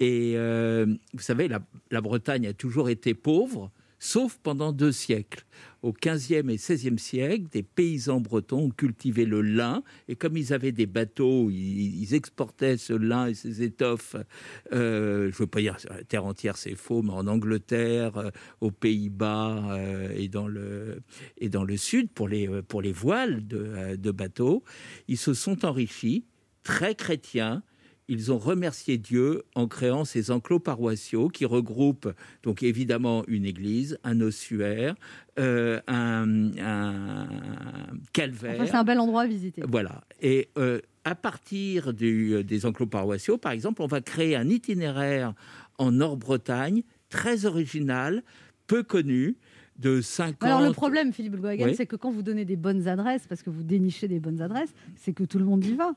Et 0.00 0.32
euh, 0.36 0.86
vous 1.12 1.22
savez, 1.22 1.46
la, 1.48 1.60
la 1.90 2.00
Bretagne 2.00 2.46
a 2.48 2.52
toujours 2.52 2.88
été 2.88 3.14
pauvre, 3.14 3.70
sauf 3.98 4.38
pendant 4.42 4.72
deux 4.72 4.92
siècles. 4.92 5.44
Au 5.82 5.92
15e 5.92 6.50
et 6.50 6.56
16e 6.56 6.96
siècle, 6.96 7.44
des 7.52 7.62
paysans 7.62 8.20
bretons 8.20 8.70
cultivé 8.70 9.26
le 9.26 9.42
lin, 9.42 9.82
et 10.08 10.16
comme 10.16 10.36
ils 10.36 10.54
avaient 10.54 10.72
des 10.72 10.86
bateaux, 10.86 11.50
ils, 11.50 12.14
exportaient 12.14 12.78
ce 12.78 12.94
lin 12.94 13.26
et 13.26 13.34
ces 13.34 13.62
étoffes, 13.62 14.16
euh, 14.72 15.24
je 15.30 15.34
ne 15.34 15.38
veux 15.40 15.46
pas 15.46 15.60
dire 15.60 15.76
terre 16.08 16.24
entière, 16.24 16.56
c'est 16.56 16.74
faux, 16.74 17.02
mais 17.02 17.12
en 17.12 17.26
Angleterre, 17.26 18.16
euh, 18.16 18.30
aux 18.62 18.70
Pays-Bas 18.70 19.72
euh, 19.72 20.08
et, 20.16 20.28
dans 20.28 20.48
le, 20.48 21.02
et 21.36 21.50
dans 21.50 21.64
le 21.64 21.76
sud, 21.76 22.10
pour 22.10 22.28
les, 22.28 22.48
pour 22.62 22.80
les 22.80 22.92
voiles 22.92 23.46
de 23.46 24.10
bateaux, 24.10 24.64
ils 25.08 25.18
se 25.18 25.34
sont 25.34 25.66
enrichis, 25.66 26.24
très 26.62 26.94
chrétiens, 26.94 27.62
ils 28.08 28.30
ont 28.32 28.38
remercié 28.38 28.98
Dieu 28.98 29.44
en 29.54 29.66
créant 29.66 30.04
ces 30.04 30.30
enclos 30.30 30.58
paroissiaux 30.60 31.28
qui 31.28 31.44
regroupent 31.46 32.12
donc 32.42 32.62
évidemment 32.62 33.24
une 33.28 33.44
église, 33.46 33.98
un 34.04 34.20
ossuaire, 34.20 34.94
euh, 35.38 35.80
un, 35.86 36.50
un 36.58 37.26
calvaire. 38.12 38.54
Enfin, 38.56 38.66
c'est 38.66 38.76
un 38.76 38.84
bel 38.84 38.98
endroit 39.00 39.22
à 39.22 39.26
visiter. 39.26 39.62
Voilà. 39.66 40.02
Et 40.20 40.48
euh, 40.58 40.80
à 41.04 41.14
partir 41.14 41.92
du- 41.94 42.44
des 42.44 42.66
enclos 42.66 42.86
paroissiaux, 42.86 43.38
par 43.38 43.52
exemple, 43.52 43.80
on 43.82 43.86
va 43.86 44.00
créer 44.00 44.36
un 44.36 44.48
itinéraire 44.48 45.34
en 45.78 45.90
Nord-Bretagne 45.92 46.82
très 47.08 47.46
original, 47.46 48.22
peu 48.66 48.82
connu, 48.82 49.36
de 49.78 50.00
50. 50.00 50.42
Alors 50.44 50.60
le 50.62 50.72
problème, 50.72 51.12
Philippe 51.12 51.36
Gohagen, 51.36 51.64
Oui. 51.64 51.74
c'est 51.74 51.86
que 51.86 51.96
quand 51.96 52.10
vous 52.12 52.22
donnez 52.22 52.44
des 52.44 52.54
bonnes 52.56 52.86
adresses, 52.86 53.26
parce 53.28 53.42
que 53.42 53.50
vous 53.50 53.64
dénichez 53.64 54.06
des 54.08 54.20
bonnes 54.20 54.40
adresses, 54.40 54.72
c'est 54.96 55.12
que 55.12 55.24
tout 55.24 55.38
le 55.38 55.44
monde 55.44 55.64
y 55.64 55.74
va. 55.74 55.94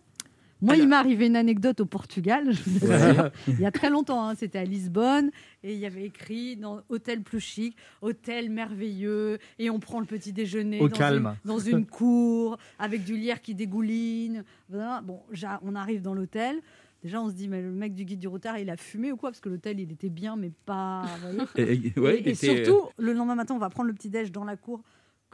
Moi, 0.62 0.74
Alors- 0.74 0.84
il 0.86 0.90
m'est 0.90 0.96
arrivé 0.96 1.28
une 1.28 1.36
anecdote 1.36 1.80
au 1.82 1.86
Portugal, 1.86 2.46
je 2.52 2.64
vous 2.70 2.88
Ouais. 2.88 2.94
assure, 2.96 3.32
il 3.48 3.60
y 3.60 3.66
a 3.66 3.72
très 3.72 3.90
longtemps, 3.90 4.28
hein, 4.28 4.34
c'était 4.36 4.58
à 4.60 4.64
Lisbonne, 4.64 5.30
et 5.64 5.74
il 5.74 5.80
y 5.80 5.86
avait 5.86 6.06
écrit 6.06 6.56
dans 6.56 6.82
hôtel 6.90 7.22
plus 7.22 7.40
chic, 7.40 7.76
hôtel 8.02 8.50
merveilleux, 8.50 9.38
et 9.60 9.70
on 9.70 9.80
prend 9.80 10.00
le 10.00 10.06
petit 10.06 10.34
déjeuner 10.34 10.80
Au 10.82 10.90
dans, 10.90 10.98
calme. 10.98 11.36
Une, 11.46 11.50
dans 11.50 11.60
une 11.60 11.86
cour, 11.98 12.58
avec 12.80 13.04
du 13.04 13.16
lierre 13.18 13.42
qui 13.42 13.54
dégouline. 13.56 14.44
Bon, 14.70 15.20
on 15.62 15.76
arrive 15.76 16.02
dans 16.02 16.14
l'hôtel. 16.14 16.60
Déjà, 17.04 17.22
on 17.22 17.30
se 17.30 17.36
dit, 17.36 17.48
mais 17.48 17.62
le 17.62 17.70
mec 17.72 17.94
du 17.94 18.06
guide 18.06 18.20
du 18.20 18.28
routard, 18.28 18.58
il 18.58 18.72
a 18.72 18.76
fumé 18.76 19.12
ou 19.12 19.18
quoi? 19.18 19.30
Parce 19.30 19.40
que 19.40 19.50
l'hôtel, 19.50 19.80
il 19.80 19.92
était 19.92 20.10
bien, 20.10 20.36
mais 20.36 20.52
pas. 20.66 21.04
vous 21.22 21.46
voyez 21.56 21.94
Et, 21.96 22.00
ouais, 22.00 22.16
et, 22.16 22.22
il 22.22 22.28
et 22.28 22.32
était- 22.32 22.64
surtout, 22.66 22.90
le 22.98 23.14
lendemain 23.14 23.36
matin, 23.36 23.54
on 23.54 23.60
va 23.60 23.70
prendre 23.70 23.88
le 23.88 23.94
petit-déj 23.94 24.32
dans 24.32 24.44
la 24.44 24.56
cour, 24.58 24.82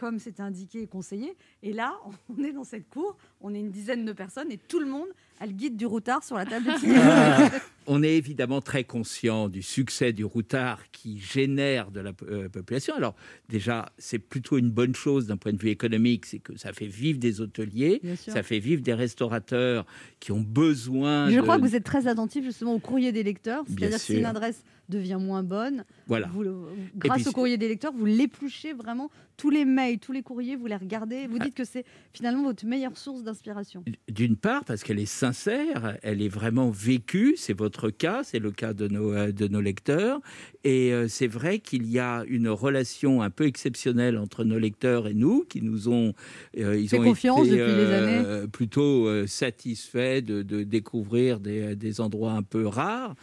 comme 0.03 0.19
c'était 0.19 0.43
indiqué 0.43 0.81
et 0.81 0.87
conseillé. 0.87 1.37
Et 1.61 1.71
là, 1.71 1.97
on 2.29 2.43
est 2.43 2.51
dans 2.51 2.65
cette 2.65 2.89
cour, 2.89 3.15
on 3.39 3.53
est 3.53 3.59
une 3.59 3.71
dizaine 3.71 4.03
de 4.03 4.11
personnes, 4.11 4.51
et 4.51 4.57
tout 4.57 4.81
le 4.81 4.85
monde 4.85 5.07
a 5.39 5.45
le 5.45 5.51
guide 5.51 5.75
du 5.77 5.85
routard 5.85 6.23
sur 6.23 6.35
la 6.37 6.45
table 6.45 6.65
de 6.65 6.71
petit-déj. 6.75 7.61
On 7.85 8.01
est 8.01 8.15
évidemment 8.15 8.61
très 8.61 8.85
conscient 8.85 9.49
du 9.49 9.61
succès 9.61 10.13
du 10.13 10.23
routard 10.23 10.89
qui 10.91 11.19
génère 11.19 11.91
de 11.91 11.99
la 11.99 12.11
euh, 12.29 12.47
population. 12.47 12.95
Alors 12.95 13.13
déjà, 13.49 13.91
c'est 13.97 14.19
plutôt 14.19 14.57
une 14.57 14.69
bonne 14.69 14.95
chose 14.95 15.27
d'un 15.27 15.35
point 15.35 15.51
de 15.51 15.57
vue 15.61 15.69
économique, 15.69 16.25
c'est 16.25 16.39
que 16.39 16.55
ça 16.57 16.71
fait 16.71 16.87
vivre 16.87 17.19
des 17.19 17.41
hôteliers, 17.41 18.01
ça 18.15 18.41
fait 18.41 18.59
vivre 18.59 18.81
des 18.81 18.93
restaurateurs 18.93 19.85
qui 20.21 20.31
ont 20.31 20.39
besoin. 20.39 21.29
Je 21.29 21.35
de- 21.35 21.41
crois 21.41 21.57
que 21.57 21.61
vous 21.63 21.75
êtes 21.75 21.83
très 21.83 22.07
attentif 22.07 22.45
justement 22.45 22.73
au 22.73 22.79
courrier 22.79 23.11
des 23.11 23.23
lecteurs. 23.23 23.65
C'est-à-dire 23.67 23.99
si 23.99 24.15
une 24.17 24.25
adresse 24.25 24.63
devient 24.87 25.17
moins 25.19 25.43
bonne, 25.43 25.83
Voilà. 26.07 26.27
vous 26.33 26.43
le- 26.43 26.55
grâce 26.95 27.21
puis 27.21 27.29
au 27.29 27.31
courrier 27.33 27.57
des 27.57 27.67
lecteurs, 27.67 27.91
vous 27.93 28.05
l'épluchez 28.05 28.71
vraiment. 28.73 29.09
Tous 29.35 29.49
les 29.49 29.65
mails, 29.65 29.97
tous 29.99 30.11
les 30.11 30.21
courriers, 30.21 30.55
vous 30.55 30.67
les 30.67 30.75
regardez. 30.75 31.25
Vous 31.27 31.39
dites 31.39 31.55
que 31.55 31.63
c'est 31.65 31.83
finalement 32.13 32.43
votre 32.43 32.65
meilleure 32.65 32.95
source 32.97 33.23
d'inspiration. 33.23 33.83
D'une 34.09 34.35
part, 34.37 34.63
parce 34.63 34.83
qu'elle 34.83 34.99
est 34.99 35.05
sincère, 35.23 35.97
elle 36.01 36.21
est 36.21 36.27
vraiment 36.27 36.69
vécue. 36.69 37.35
C'est 37.37 37.57
votre 37.57 37.89
cas, 37.89 38.23
c'est 38.25 38.39
le 38.39 38.51
cas 38.51 38.73
de 38.73 38.89
nos, 38.89 39.13
euh, 39.13 39.31
de 39.31 39.47
nos 39.47 39.61
lecteurs. 39.61 40.19
Et 40.65 40.91
euh, 40.91 41.07
c'est 41.07 41.27
vrai 41.27 41.59
qu'il 41.59 41.89
y 41.89 41.97
a 41.97 42.25
une 42.27 42.49
relation 42.49 43.21
un 43.21 43.29
peu 43.29 43.45
exceptionnelle 43.45 44.17
entre 44.17 44.43
nos 44.43 44.59
lecteurs 44.59 45.07
et 45.07 45.13
nous, 45.13 45.45
qui 45.47 45.61
nous 45.61 45.87
ont, 45.87 46.13
euh, 46.57 46.77
ils 46.77 46.93
ont 46.93 47.03
confiance 47.03 47.47
été 47.47 47.57
depuis 47.57 47.93
années. 47.93 48.47
plutôt 48.51 49.07
euh, 49.07 49.25
satisfaits 49.25 50.19
de, 50.21 50.41
de 50.41 50.63
découvrir 50.63 51.39
des, 51.39 51.77
des 51.77 52.01
endroits 52.01 52.33
un 52.33 52.43
peu 52.43 52.67
rares, 52.67 53.15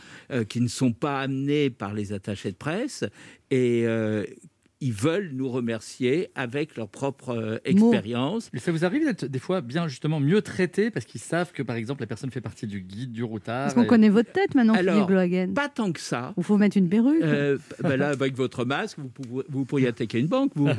qui 0.49 0.61
ne 0.63 0.69
sont 0.69 0.93
pas 0.93 1.21
amenés 1.21 1.69
par 1.69 1.93
les 1.93 2.15
attachés 2.15 2.53
de 2.53 2.57
presse. 2.57 3.05
Et 3.51 3.85
ils 4.83 4.93
veulent 4.93 5.31
nous 5.35 5.49
remercier 5.51 6.31
avec 6.35 6.77
leur 6.77 6.89
propre 6.89 7.31
euh, 7.31 7.59
expérience. 7.65 8.49
Mais 8.53 8.61
ça 8.61 8.73
vous 8.73 8.85
arrive 8.85 9.05
d'être 9.05 9.27
des 9.27 9.39
fois 9.39 9.61
bien 9.61 9.89
justement 9.89 10.21
mieux 10.21 10.41
traité 10.41 10.91
parce 10.91 11.05
qu'ils 11.05 11.21
savent 11.21 11.53
que 11.53 11.63
par 11.63 11.77
exemple 11.77 12.01
la 12.01 12.07
personne 12.07 12.31
fait 12.31 12.41
partie 12.41 12.67
du 12.67 12.81
guide 12.81 13.13
du 13.13 13.23
routard. 13.23 13.65
Parce 13.65 13.75
qu'on 13.75 13.83
et- 13.83 13.87
connaît 13.87 14.09
votre 14.09 14.33
tête 14.33 14.55
maintenant, 14.55 14.75
Alors, 14.75 15.07
Philippe. 15.09 15.55
Pas 15.55 15.69
tant 15.69 15.93
que 15.93 16.01
ça. 16.01 16.33
Il 16.39 16.45
faut 16.45 16.57
mettre 16.57 16.79
une 16.79 16.89
perruque. 16.89 17.23
Euh, 17.23 17.59
ben 17.83 17.97
là, 17.97 18.09
avec 18.09 18.35
votre 18.35 18.65
masque, 18.65 18.99
vous, 19.49 19.65
pourriez 19.67 19.89
attaquer 19.89 20.19
une 20.19 20.29
banque. 20.29 20.53
Vous. 20.55 20.69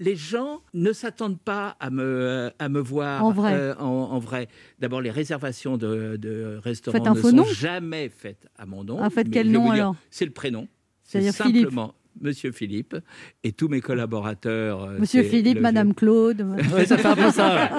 les 0.00 0.16
gens 0.16 0.60
ne 0.74 0.92
s'attendent 0.92 1.40
pas 1.40 1.76
à 1.80 1.90
me, 1.90 2.50
à 2.58 2.68
me 2.68 2.80
voir 2.80 3.24
En 3.24 3.32
vrai. 3.32 3.54
euh, 3.54 3.74
en, 3.76 3.84
en 3.84 4.18
vrai. 4.18 4.48
D'abord, 4.78 5.00
les 5.00 5.10
réservations 5.10 5.76
de, 5.76 6.16
de 6.16 6.58
restaurants 6.62 7.14
ne 7.14 7.20
sont 7.20 7.32
nom 7.32 7.44
jamais 7.44 8.08
faites 8.08 8.46
à 8.56 8.66
mon 8.66 8.84
nom. 8.84 8.98
Ah, 9.02 9.10
faites 9.10 9.28
Mais 9.28 9.34
quel 9.34 9.50
nom, 9.50 9.70
alors? 9.70 9.96
C'est 10.10 10.24
le 10.24 10.30
prénom. 10.30 10.68
C'est-à-dire 11.06 11.32
C'est 11.32 11.44
Philippe. 11.44 11.62
simplement 11.64 11.94
Monsieur 12.18 12.50
Philippe 12.50 12.96
et 13.44 13.52
tous 13.52 13.68
mes 13.68 13.82
collaborateurs. 13.82 14.84
euh, 14.84 14.98
Monsieur 14.98 15.22
Philippe, 15.22 15.60
Madame 15.60 15.92
Claude. 15.92 16.46
Ouais, 16.74 16.86
ça 16.86 16.96
fait 16.96 17.08
un 17.08 17.14
peu 17.14 17.30
ça. 17.30 17.70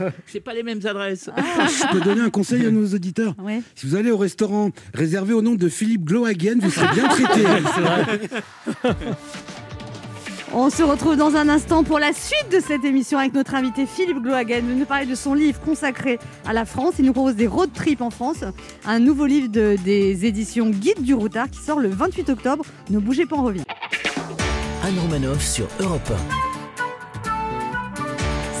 ouais. 0.00 0.06
C'est 0.26 0.40
pas 0.40 0.54
les 0.54 0.62
mêmes 0.62 0.80
adresses. 0.86 1.28
Je 1.36 1.92
peux 1.92 2.00
donner 2.00 2.22
un 2.22 2.30
conseil 2.30 2.64
à 2.64 2.70
nos 2.70 2.86
auditeurs. 2.86 3.34
Ouais. 3.38 3.60
Si 3.74 3.86
vous 3.86 3.94
allez 3.94 4.10
au 4.10 4.16
restaurant 4.16 4.70
réservé 4.94 5.34
au 5.34 5.42
nom 5.42 5.56
de 5.56 5.68
Philippe 5.68 6.04
Glohagen, 6.06 6.58
vous 6.60 6.70
serez 6.70 6.94
bien 6.94 7.06
traité. 7.08 7.42
On 10.54 10.68
se 10.68 10.82
retrouve 10.82 11.16
dans 11.16 11.34
un 11.34 11.48
instant 11.48 11.82
pour 11.82 11.98
la 11.98 12.12
suite 12.12 12.50
de 12.52 12.60
cette 12.60 12.84
émission 12.84 13.18
avec 13.18 13.32
notre 13.32 13.54
invité 13.54 13.86
Philippe 13.86 14.18
Glohagen. 14.22 14.62
Il 14.68 14.76
nous 14.78 14.84
parler 14.84 15.06
de 15.06 15.14
son 15.14 15.32
livre 15.32 15.58
consacré 15.60 16.18
à 16.46 16.52
la 16.52 16.66
France. 16.66 16.94
Il 16.98 17.06
nous 17.06 17.14
propose 17.14 17.36
des 17.36 17.46
road 17.46 17.70
trips 17.72 18.02
en 18.02 18.10
France. 18.10 18.44
Un 18.84 18.98
nouveau 18.98 19.24
livre 19.24 19.48
de- 19.48 19.76
des 19.82 20.26
éditions 20.26 20.68
Guide 20.68 21.02
du 21.02 21.14
Routard 21.14 21.48
qui 21.50 21.58
sort 21.58 21.80
le 21.80 21.88
28 21.88 22.28
octobre. 22.28 22.64
Ne 22.90 22.98
bougez 22.98 23.24
pas, 23.24 23.36
on 23.36 23.44
revient. 23.44 23.62
Anne 24.84 24.98
Romanoff 25.00 25.42
sur 25.42 25.66
Europe 25.80 26.12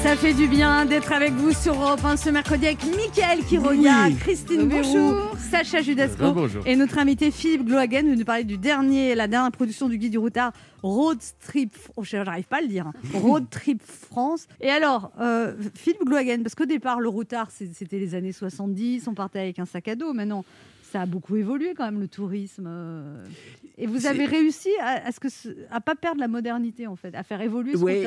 Ça 0.02 0.16
fait 0.16 0.34
du 0.34 0.48
bien 0.48 0.84
d'être 0.84 1.12
avec 1.12 1.32
vous 1.32 1.52
sur 1.52 1.74
Europe 1.74 2.04
1 2.04 2.16
ce 2.16 2.28
mercredi 2.28 2.66
avec 2.66 2.84
Mickaël 2.84 3.38
Quiroga, 3.44 4.06
Oui. 4.08 4.16
Christine 4.16 4.68
Bonjour. 4.68 5.12
Béroux, 5.14 5.36
Sacha 5.38 5.80
Judasco 5.80 6.32
Bonjour. 6.32 6.66
et 6.66 6.74
notre 6.74 6.98
invité 6.98 7.30
Philippe 7.30 7.64
Glohagen 7.66 8.08
va 8.08 8.16
nous 8.16 8.24
parler 8.24 8.42
du 8.44 8.58
dernier, 8.58 9.14
la 9.14 9.28
dernière 9.28 9.52
production 9.52 9.88
du 9.88 9.98
Guide 9.98 10.10
du 10.12 10.18
Routard, 10.18 10.52
Road 10.82 11.18
Trip, 11.46 11.76
oh, 11.96 12.02
j'arrive 12.02 12.46
pas 12.46 12.58
à 12.58 12.60
le 12.62 12.66
dire, 12.68 12.88
hein. 12.88 12.92
Road 13.14 13.44
Trip 13.48 13.80
France. 13.82 14.48
Et 14.60 14.70
alors, 14.70 15.12
euh, 15.20 15.54
Philippe 15.74 16.04
Glohagen, 16.04 16.42
parce 16.42 16.56
qu'au 16.56 16.66
départ, 16.66 17.00
le 17.00 17.08
Routard, 17.08 17.50
c'était 17.52 17.98
les 18.00 18.14
années 18.16 18.32
70, 18.32 19.06
on 19.06 19.14
partait 19.14 19.38
avec 19.40 19.58
un 19.60 19.66
sac 19.66 19.86
à 19.86 19.94
dos, 19.94 20.12
maintenant, 20.12 20.44
ça 20.90 21.02
a 21.02 21.06
beaucoup 21.06 21.36
évolué 21.36 21.74
quand 21.76 21.84
même, 21.84 22.00
le 22.00 22.08
tourisme. 22.08 22.66
euh. 22.68 23.24
Et 23.78 23.86
vous 23.86 24.06
avez 24.06 24.24
réussi 24.26 24.68
à, 24.80 25.06
à 25.06 25.12
ce 25.12 25.20
que 25.20 25.28
ce- 25.28 25.48
à 25.70 25.80
pas 25.80 25.94
perdre 25.94 26.20
la 26.20 26.28
modernité, 26.28 26.86
en 26.88 26.96
fait, 26.96 27.14
à 27.14 27.22
faire 27.22 27.40
évoluer 27.40 27.74
ce 27.74 27.78
Ouais. 27.78 28.02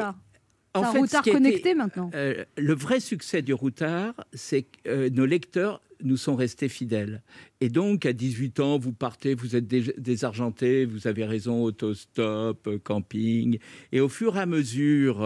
En 0.75 0.83
un 0.83 0.91
fait, 0.91 0.99
Routard 0.99 1.23
connecté 1.23 1.73
maintenant. 1.75 2.09
Euh, 2.13 2.43
le 2.57 2.73
vrai 2.73 2.99
succès 2.99 3.41
du 3.41 3.53
Routard, 3.53 4.13
c'est 4.33 4.63
que 4.63 4.67
euh, 4.87 5.09
nos 5.09 5.25
lecteurs 5.25 5.81
nous 6.03 6.17
sont 6.17 6.35
restés 6.35 6.67
fidèles. 6.67 7.23
Et 7.61 7.69
donc, 7.69 8.05
à 8.05 8.11
18 8.11 8.59
ans, 8.59 8.77
vous 8.77 8.91
partez, 8.91 9.33
vous 9.33 9.55
êtes 9.55 9.65
dé- 9.65 9.93
désargenté, 9.97 10.83
vous 10.83 11.07
avez 11.07 11.23
raison, 11.23 11.63
autostop, 11.63 12.67
euh, 12.67 12.77
camping. 12.77 13.59
Et 13.93 14.01
au 14.01 14.09
fur 14.09 14.35
et 14.35 14.41
à 14.41 14.45
mesure 14.45 15.25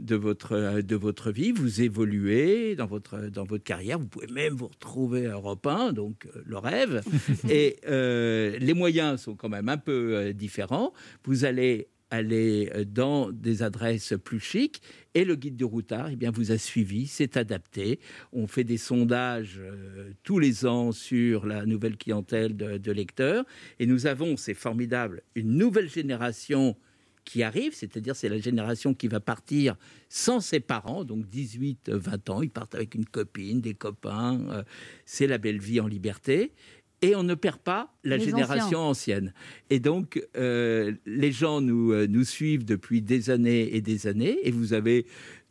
de, 0.00 0.16
votre, 0.16 0.80
de 0.80 0.96
votre 0.96 1.30
vie, 1.30 1.52
vous 1.52 1.82
évoluez 1.82 2.76
dans 2.76 2.86
votre, 2.86 3.28
dans 3.28 3.44
votre 3.44 3.64
carrière. 3.64 3.98
Vous 3.98 4.06
pouvez 4.08 4.26
même 4.28 4.54
vous 4.54 4.68
retrouver 4.68 5.26
à 5.26 5.32
Europe 5.32 5.66
1, 5.66 5.92
donc 5.92 6.26
le 6.46 6.56
rêve. 6.56 7.02
et 7.50 7.76
euh, 7.86 8.58
les 8.58 8.72
moyens 8.74 9.20
sont 9.20 9.34
quand 9.34 9.50
même 9.50 9.68
un 9.68 9.76
peu 9.78 10.32
différents. 10.32 10.94
Vous 11.24 11.44
allez 11.44 11.88
aller 12.10 12.70
euh, 12.74 12.84
dans 12.84 13.30
des 13.30 13.62
adresses 13.62 14.14
plus 14.22 14.40
chics 14.40 14.80
et 15.14 15.24
le 15.24 15.34
guide 15.34 15.56
du 15.56 15.64
routard 15.64 16.08
eh 16.10 16.16
bien, 16.16 16.30
vous 16.30 16.52
a 16.52 16.58
suivi, 16.58 17.06
s'est 17.06 17.36
adapté. 17.38 18.00
On 18.32 18.46
fait 18.46 18.64
des 18.64 18.78
sondages 18.78 19.58
euh, 19.58 20.10
tous 20.22 20.38
les 20.38 20.66
ans 20.66 20.92
sur 20.92 21.46
la 21.46 21.66
nouvelle 21.66 21.96
clientèle 21.96 22.56
de, 22.56 22.92
lecteurs 22.92 23.44
et 23.78 23.86
nous 23.86 24.06
avons, 24.06 24.36
c'est 24.36 24.54
formidable, 24.54 25.22
une 25.34 25.56
nouvelle 25.56 25.88
génération 25.88 26.76
qui 27.24 27.42
arrive, 27.42 27.74
c'est-à-dire 27.74 28.14
c'est 28.14 28.28
la 28.28 28.38
génération 28.38 28.94
qui 28.94 29.08
va 29.08 29.18
partir 29.18 29.76
sans 30.08 30.40
ses 30.40 30.60
parents, 30.60 31.04
donc 31.04 31.28
18, 31.28 31.90
20 31.90 32.30
ans, 32.30 32.40
ils 32.40 32.50
partent 32.50 32.76
avec 32.76 32.94
une 32.94 33.04
copine, 33.04 33.60
des 33.60 33.74
copains, 33.74 34.40
euh, 34.48 34.62
c'est 35.04 35.26
la 35.26 35.36
belle 35.36 35.58
vie 35.58 35.80
en 35.80 35.88
liberté. 35.88 36.52
Et 37.02 37.14
on 37.14 37.22
ne 37.22 37.34
perd 37.34 37.58
pas 37.58 37.92
la 38.04 38.16
Les 38.16 38.24
génération 38.24 38.78
ancienne. 38.80 39.34
Et 39.68 39.80
donc, 39.80 40.22
euh, 40.36 40.92
les 41.04 41.30
gens 41.30 41.60
nous, 41.60 41.92
euh, 41.92 42.06
nous 42.06 42.24
suivent 42.24 42.64
depuis 42.64 43.02
des 43.02 43.28
années 43.30 43.76
et 43.76 43.80
des 43.80 44.06
années. 44.06 44.38
Et 44.44 44.50
vous 44.50 44.72
avez 44.72 45.06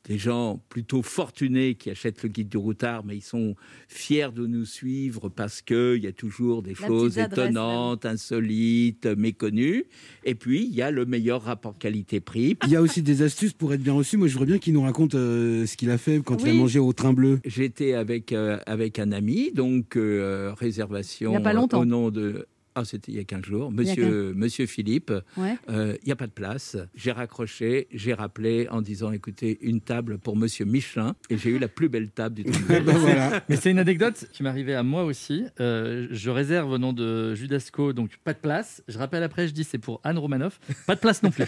des 0.06 0.18
gens 0.18 0.62
plutôt 0.70 1.02
fortunés 1.02 1.76
qui 1.76 1.90
achètent 1.90 2.22
le 2.24 2.30
guide 2.30 2.50
du 2.50 2.58
routard, 2.58 3.04
mais 3.06 3.18
ils 3.18 3.24
sont 3.24 3.56
fiers 3.88 4.32
de 4.34 4.46
nous 4.46 4.66
suivre 4.66 5.30
parce 5.30 5.62
qu'il 5.62 5.98
y 6.04 6.08
a 6.08 6.12
toujours 6.12 6.62
des 6.62 6.76
La 6.80 6.88
choses 6.88 7.18
étonnantes, 7.18 8.06
insolites, 8.06 9.08
méconnues. 9.08 9.86
Et 10.24 10.36
puis, 10.36 10.66
il 10.66 10.76
y 10.76 10.82
a 10.82 10.92
le 10.92 11.06
meilleur 11.06 11.42
rapport 11.42 11.78
qualité-prix. 11.78 12.58
Il 12.66 12.72
y 12.72 12.76
a 12.76 12.82
aussi 12.82 13.02
des 13.02 13.24
astuces 13.24 13.54
pour 13.54 13.74
être 13.74 13.82
bien 13.82 13.94
reçu. 13.94 14.18
Moi, 14.18 14.28
je 14.28 14.34
voudrais 14.34 14.48
bien 14.48 14.60
qu'il 14.60 14.74
nous 14.74 14.84
raconte 14.84 15.16
euh, 15.16 15.66
ce 15.66 15.76
qu'il 15.76 15.90
a 15.90 15.98
fait 15.98 16.22
quand 16.24 16.42
il 16.44 16.50
a 16.50 16.54
mangé 16.54 16.80
au 16.80 16.94
train 16.94 17.14
bleu. 17.14 17.40
J'étais 17.44 17.94
avec, 17.94 18.32
euh, 18.32 18.60
avec 18.68 19.00
un 19.00 19.12
ami, 19.12 19.52
donc 19.54 19.96
euh, 19.96 20.54
réservation 20.54 21.32
Il 21.32 21.34
y 21.34 21.38
a 21.38 21.42
pas 21.42 21.54
longtemps. 21.54 21.82
au 21.82 21.86
nom 21.86 22.12
de... 22.12 22.46
Ah, 22.78 22.84
c'était 22.84 23.14
il 23.14 23.16
y 23.16 23.20
a 23.20 23.24
15 23.24 23.44
jours. 23.44 23.72
Monsieur, 23.72 24.34
Monsieur 24.36 24.66
Philippe, 24.66 25.12
Ouais. 25.38 25.56
euh, 25.70 25.96
il 26.02 26.08
n'y 26.08 26.12
a 26.12 26.18
pas 26.18 26.28
de 26.28 26.32
place. 26.34 26.76
J'ai 26.94 27.14
raccroché, 27.14 27.88
j'ai 27.94 28.14
rappelé 28.14 28.68
en 28.70 28.82
disant 28.82 29.14
écoutez, 29.14 29.58
une 29.62 29.80
table 29.80 30.18
pour 30.18 30.36
Monsieur 30.36 30.66
Michelin. 30.66 31.16
Et 31.30 31.38
j'ai 31.38 31.52
eu 31.52 31.58
la 31.60 31.70
plus 31.70 31.88
belle 31.88 32.10
table 32.10 32.36
du 32.36 32.44
tout. 32.44 32.60
Ben 32.68 32.84
voilà. 32.84 33.42
Mais 33.48 33.56
c'est 33.56 33.72
une 33.72 33.80
anecdote 33.80 34.26
qui 34.34 34.44
m'est 34.44 34.50
arrivée 34.50 34.76
à 34.76 34.84
moi 34.84 35.06
aussi. 35.06 35.46
Euh, 35.62 36.08
je 36.12 36.30
réserve 36.30 36.70
au 36.72 36.78
nom 36.78 36.92
de 36.92 37.34
Judasco, 37.34 37.94
donc 37.94 38.18
pas 38.26 38.34
de 38.34 38.40
place. 38.40 38.84
Je 38.90 38.98
rappelle 38.98 39.24
après, 39.24 39.48
je 39.48 39.54
dis 39.54 39.64
c'est 39.64 39.78
pour 39.78 40.02
Anne 40.04 40.18
Romanoff, 40.18 40.60
pas 40.86 40.96
de 40.96 41.00
place 41.00 41.24
non 41.24 41.32
plus. 41.32 41.46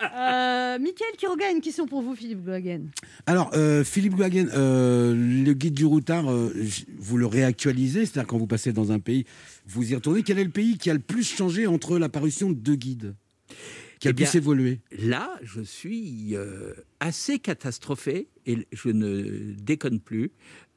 Euh, 0.00 0.78
Mickaël 0.78 1.12
Quiroga 1.16 1.46
a 1.46 1.50
une 1.50 1.60
question 1.60 1.86
pour 1.86 2.02
vous, 2.02 2.14
Philippe 2.14 2.42
Glohagen. 2.44 2.86
Alors, 3.26 3.50
euh, 3.54 3.84
Philippe 3.84 4.14
euh, 4.20 5.14
le 5.14 5.52
guide 5.52 5.74
du 5.74 5.84
routard, 5.84 6.30
euh, 6.30 6.52
vous 6.98 7.16
le 7.16 7.26
réactualisez, 7.26 7.97
c'est-à-dire 8.06 8.26
quand 8.26 8.38
vous 8.38 8.46
passez 8.46 8.72
dans 8.72 8.92
un 8.92 8.98
pays, 8.98 9.24
vous 9.66 9.92
y 9.92 9.94
retournez. 9.94 10.22
Quel 10.22 10.38
est 10.38 10.44
le 10.44 10.50
pays 10.50 10.78
qui 10.78 10.90
a 10.90 10.94
le 10.94 11.00
plus 11.00 11.24
changé 11.24 11.66
entre 11.66 11.98
l'apparition 11.98 12.50
de 12.50 12.56
deux 12.56 12.76
guides? 12.76 13.14
Qui 14.00 14.08
a 14.08 14.10
Eh 14.10 14.12
le 14.12 14.14
plus 14.16 14.24
bien, 14.24 14.32
évolué? 14.32 14.80
Là, 14.98 15.38
je 15.42 15.60
suis 15.60 16.36
euh, 16.36 16.74
assez 17.00 17.38
catastrophé, 17.38 18.28
et 18.46 18.66
je 18.72 18.90
ne 18.90 19.54
déconne 19.54 20.00
plus, 20.00 20.30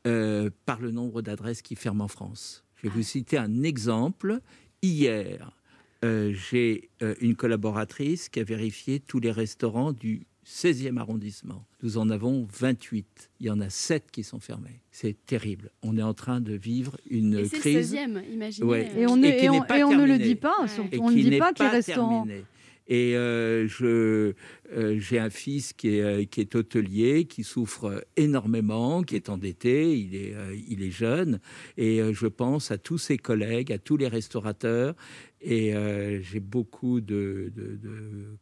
euh, 0.07 0.49
par 0.65 0.81
le 0.81 0.91
nombre 0.91 1.21
d'adresses 1.21 1.62
qui 1.62 1.75
ferment 1.75 2.05
en 2.05 2.07
France. 2.07 2.63
Je 2.75 2.88
vais 2.88 2.93
vous 2.93 3.03
citer 3.03 3.38
un 3.38 3.63
exemple. 3.63 4.39
Hier, 4.81 5.55
euh, 6.03 6.34
j'ai 6.34 6.89
une 7.19 7.36
collaboratrice 7.36 8.27
qui 8.29 8.39
a 8.39 8.43
vérifié 8.43 8.99
tous 8.99 9.19
les 9.19 9.31
restaurants 9.31 9.93
du 9.93 10.25
16e 10.53 10.97
arrondissement. 10.97 11.65
Nous 11.81 11.97
en 11.97 12.09
avons 12.09 12.45
28. 12.59 13.29
Il 13.39 13.45
y 13.45 13.49
en 13.49 13.61
a 13.61 13.69
7 13.69 14.11
qui 14.11 14.23
sont 14.23 14.39
fermés. 14.39 14.81
C'est 14.91 15.15
terrible. 15.25 15.71
On 15.81 15.97
est 15.97 16.01
en 16.01 16.13
train 16.13 16.41
de 16.41 16.53
vivre 16.53 16.97
une 17.09 17.35
Et 17.39 17.45
c'est 17.45 17.55
le 17.55 17.59
crise. 17.61 17.93
16e, 17.93 18.21
imaginez. 18.33 18.67
Ouais. 18.67 18.91
Et 18.97 19.07
on, 19.07 19.15
ne- 19.15 19.27
Et 19.27 19.45
et 19.45 19.49
on- 19.49 19.63
et 19.63 19.83
on 19.85 19.95
ne 19.97 20.05
le 20.05 20.17
dit 20.17 20.35
pas, 20.35 20.53
Ouais. 20.61 20.67
surtout. 20.67 20.89
et 20.93 20.99
on 20.99 21.09
ne 21.09 21.15
dit 21.15 21.37
pas 21.37 21.53
que 21.53 21.63
les 21.63 21.69
pas 21.69 21.71
restaurants. 21.71 22.25
terminé. 22.25 22.43
Et 22.87 23.15
euh, 23.15 23.67
euh, 23.81 24.99
j'ai 24.99 25.19
un 25.19 25.29
fils 25.29 25.73
qui 25.73 25.95
est, 25.95 26.01
euh, 26.01 26.25
qui 26.25 26.41
est 26.41 26.55
hôtelier, 26.55 27.25
qui 27.25 27.43
souffre 27.43 28.05
énormément, 28.17 29.03
qui 29.03 29.15
est 29.15 29.29
endetté, 29.29 29.97
il 29.97 30.15
est, 30.15 30.35
il 30.67 30.83
est 30.83 30.91
jeune, 30.91 31.39
et 31.77 32.01
je 32.13 32.27
pense 32.27 32.71
à 32.71 32.77
tous 32.77 32.97
ses 32.97 33.17
collègues, 33.17 33.71
à 33.71 33.77
tous 33.77 33.97
les 33.97 34.07
restaurateurs, 34.07 34.95
et 35.41 35.73
j'ai 36.21 36.39
beaucoup 36.39 37.01
de, 37.01 37.51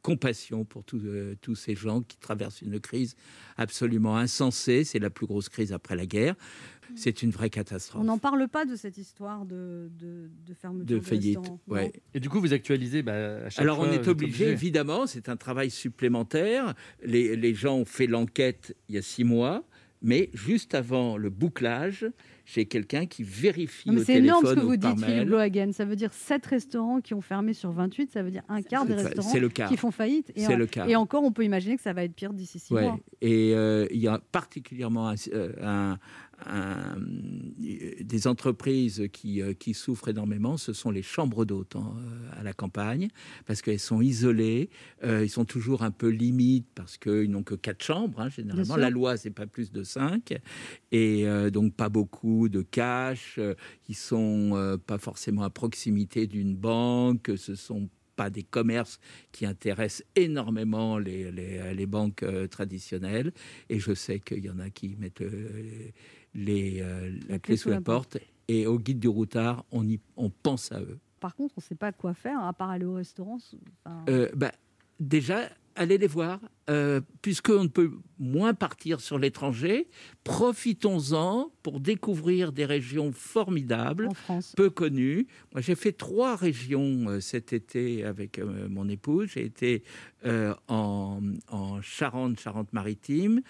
compassion 0.01 0.65
pour 0.65 0.83
tous 0.83 1.55
ces 1.55 1.75
gens 1.75 2.01
qui 2.01 2.17
traversent 2.17 2.61
une 2.61 2.79
crise 2.79 3.15
absolument 3.57 4.17
insensée. 4.17 4.83
C'est 4.83 4.99
la 4.99 5.09
plus 5.09 5.25
grosse 5.25 5.49
crise 5.49 5.71
après 5.71 5.95
la 5.95 6.05
guerre. 6.05 6.35
C'est 6.95 7.21
une 7.23 7.31
vraie 7.31 7.49
catastrophe. 7.49 8.01
On 8.01 8.05
n'en 8.05 8.17
parle 8.17 8.47
pas 8.47 8.65
de 8.65 8.75
cette 8.75 8.97
histoire 8.97 9.45
de, 9.45 9.89
de, 9.99 10.29
de 10.47 10.53
fermeture 10.53 10.85
de 10.97 10.99
faillite. 11.01 11.39
Ouais. 11.67 11.91
Et 12.13 12.19
du 12.19 12.29
coup, 12.29 12.39
vous 12.39 12.53
actualisez 12.53 13.01
bah, 13.03 13.45
à 13.45 13.49
chaque 13.49 13.61
Alors 13.63 13.77
fois, 13.77 13.87
on 13.87 13.91
est 13.91 14.07
obligé, 14.07 14.45
obligé. 14.45 14.49
évidemment, 14.49 15.07
c'est 15.07 15.29
un 15.29 15.37
travail 15.37 15.69
supplémentaire. 15.69 16.73
Les, 17.03 17.35
les 17.35 17.53
gens 17.53 17.77
ont 17.77 17.85
fait 17.85 18.07
l'enquête 18.07 18.75
il 18.89 18.95
y 18.95 18.97
a 18.97 19.01
six 19.01 19.23
mois, 19.23 19.63
mais 20.01 20.29
juste 20.33 20.75
avant 20.75 21.17
le 21.17 21.29
bouclage, 21.29 22.05
j'ai 22.45 22.65
quelqu'un 22.65 23.05
qui 23.05 23.21
vérifie 23.21 23.89
Non, 23.89 23.95
mais 23.95 24.01
au 24.01 24.03
c'est 24.05 24.15
énorme 24.15 24.43
ce 24.45 24.49
téléphone 24.53 24.63
que 24.63 24.69
vous 24.71 24.77
dites, 24.77 25.05
Philippe 25.05 25.17
mail. 25.19 25.27
Lohagen. 25.27 25.71
Ça 25.73 25.85
veut 25.85 25.95
dire 25.95 26.13
7 26.13 26.45
restaurants 26.47 26.99
qui 27.01 27.13
ont 27.13 27.21
fermé 27.21 27.53
sur 27.53 27.71
28, 27.71 28.11
ça 28.11 28.23
veut 28.23 28.31
dire 28.31 28.41
un 28.49 28.61
quart 28.63 28.85
des 28.87 28.95
restaurants 28.95 29.33
le 29.37 29.49
quart. 29.49 29.69
qui 29.69 29.77
font 29.77 29.91
faillite. 29.91 30.31
Et, 30.35 30.47
le 30.55 30.65
cas. 30.65 30.87
et 30.87 30.95
encore, 30.95 31.23
on 31.23 31.31
peut 31.31 31.43
imaginer 31.43 31.75
que 31.75 31.83
ça 31.83 31.93
va 31.93 32.03
être 32.05 32.13
pire 32.15 32.33
d'ici 32.33 32.57
6 32.57 32.73
Ouais. 32.73 32.83
mois. 32.83 32.99
Et 33.21 33.53
euh, 33.53 33.85
il 33.91 33.99
y 33.99 34.07
a 34.07 34.19
particulièrement 34.31 35.09
un- 35.09 35.15
euh, 35.33 35.51
un- 35.61 35.99
des 37.57 38.27
entreprises 38.27 39.07
qui, 39.11 39.41
euh, 39.41 39.53
qui 39.53 39.73
souffrent 39.73 40.07
énormément, 40.07 40.57
ce 40.57 40.73
sont 40.73 40.91
les 40.91 41.01
chambres 41.03 41.45
d'hôtes 41.45 41.75
hein, 41.75 41.93
à 42.31 42.43
la 42.43 42.53
campagne, 42.53 43.09
parce 43.45 43.61
qu'elles 43.61 43.79
sont 43.79 44.01
isolées, 44.01 44.69
euh, 45.03 45.23
ils 45.23 45.29
sont 45.29 45.45
toujours 45.45 45.83
un 45.83 45.91
peu 45.91 46.07
limites, 46.07 46.67
parce 46.75 46.97
qu'ils 46.97 47.29
n'ont 47.29 47.43
que 47.43 47.55
quatre 47.55 47.83
chambres, 47.83 48.21
hein, 48.21 48.29
généralement. 48.29 48.77
La 48.77 48.89
loi, 48.89 49.17
c'est 49.17 49.29
pas 49.31 49.47
plus 49.47 49.71
de 49.71 49.83
cinq, 49.83 50.39
et 50.91 51.27
euh, 51.27 51.49
donc 51.49 51.73
pas 51.75 51.89
beaucoup 51.89 52.49
de 52.49 52.61
cash, 52.61 53.35
euh, 53.37 53.55
ils 53.87 53.95
sont 53.95 54.51
euh, 54.53 54.77
pas 54.77 54.97
forcément 54.97 55.43
à 55.43 55.49
proximité 55.49 56.27
d'une 56.27 56.55
banque, 56.55 57.31
ce 57.35 57.55
sont 57.55 57.89
pas 58.15 58.29
des 58.29 58.43
commerces 58.43 58.99
qui 59.31 59.45
intéressent 59.45 60.05
énormément 60.15 60.97
les, 60.97 61.31
les, 61.31 61.73
les 61.73 61.85
banques 61.85 62.25
traditionnelles. 62.49 63.31
Et 63.69 63.79
je 63.79 63.93
sais 63.93 64.19
qu'il 64.19 64.43
y 64.43 64.49
en 64.49 64.59
a 64.59 64.69
qui 64.69 64.97
mettent 64.97 65.23
les, 66.33 66.81
euh, 66.81 67.11
la, 67.27 67.39
clé 67.39 67.57
sous 67.57 67.69
la 67.69 67.81
porte. 67.81 68.17
Et 68.47 68.65
au 68.65 68.79
guide 68.79 68.99
du 68.99 69.07
routard, 69.07 69.65
on, 69.71 69.87
y, 69.87 69.99
on 70.17 70.29
pense 70.29 70.71
à 70.71 70.79
eux. 70.81 70.97
Par 71.19 71.35
contre, 71.35 71.55
on 71.57 71.61
ne 71.61 71.63
sait 71.63 71.75
pas 71.75 71.91
quoi 71.91 72.13
faire, 72.13 72.39
à 72.43 72.53
part 72.53 72.69
aller 72.69 72.85
au 72.85 72.93
restaurant. 72.95 73.37
Enfin, 73.85 74.05
Euh, 74.09 74.29
bah, 74.35 74.51
déjà, 74.99 75.49
allez 75.79 75.97
les 75.97 76.07
voir. 76.07 76.39
Euh, 76.69 77.01
Puisqu'on 77.21 77.63
ne 77.63 77.67
peut 77.69 77.91
moins 78.19 78.53
partir 78.53 78.99
sur 79.01 79.17
l'étranger, 79.17 79.89
profitons-en 80.23 81.51
pour 81.63 81.79
découvrir 81.79 82.51
des 82.51 82.65
régions 82.65 83.11
formidables, 83.11 84.09
peu 84.55 84.69
connues. 84.69 85.27
Moi, 85.53 85.61
j'ai 85.61 85.75
fait 85.75 85.93
trois 85.93 86.35
régions 86.35 87.09
euh, 87.09 87.19
cet 87.19 87.53
été 87.53 88.03
avec 88.03 88.37
euh, 88.37 88.67
mon 88.69 88.87
épouse. 88.87 89.29
J'ai 89.33 89.45
été 89.45 89.83
euh, 90.25 90.53
en, 90.67 91.21
en 91.47 91.81
Charente, 91.81 92.39
Charente-Maritime, 92.39 93.41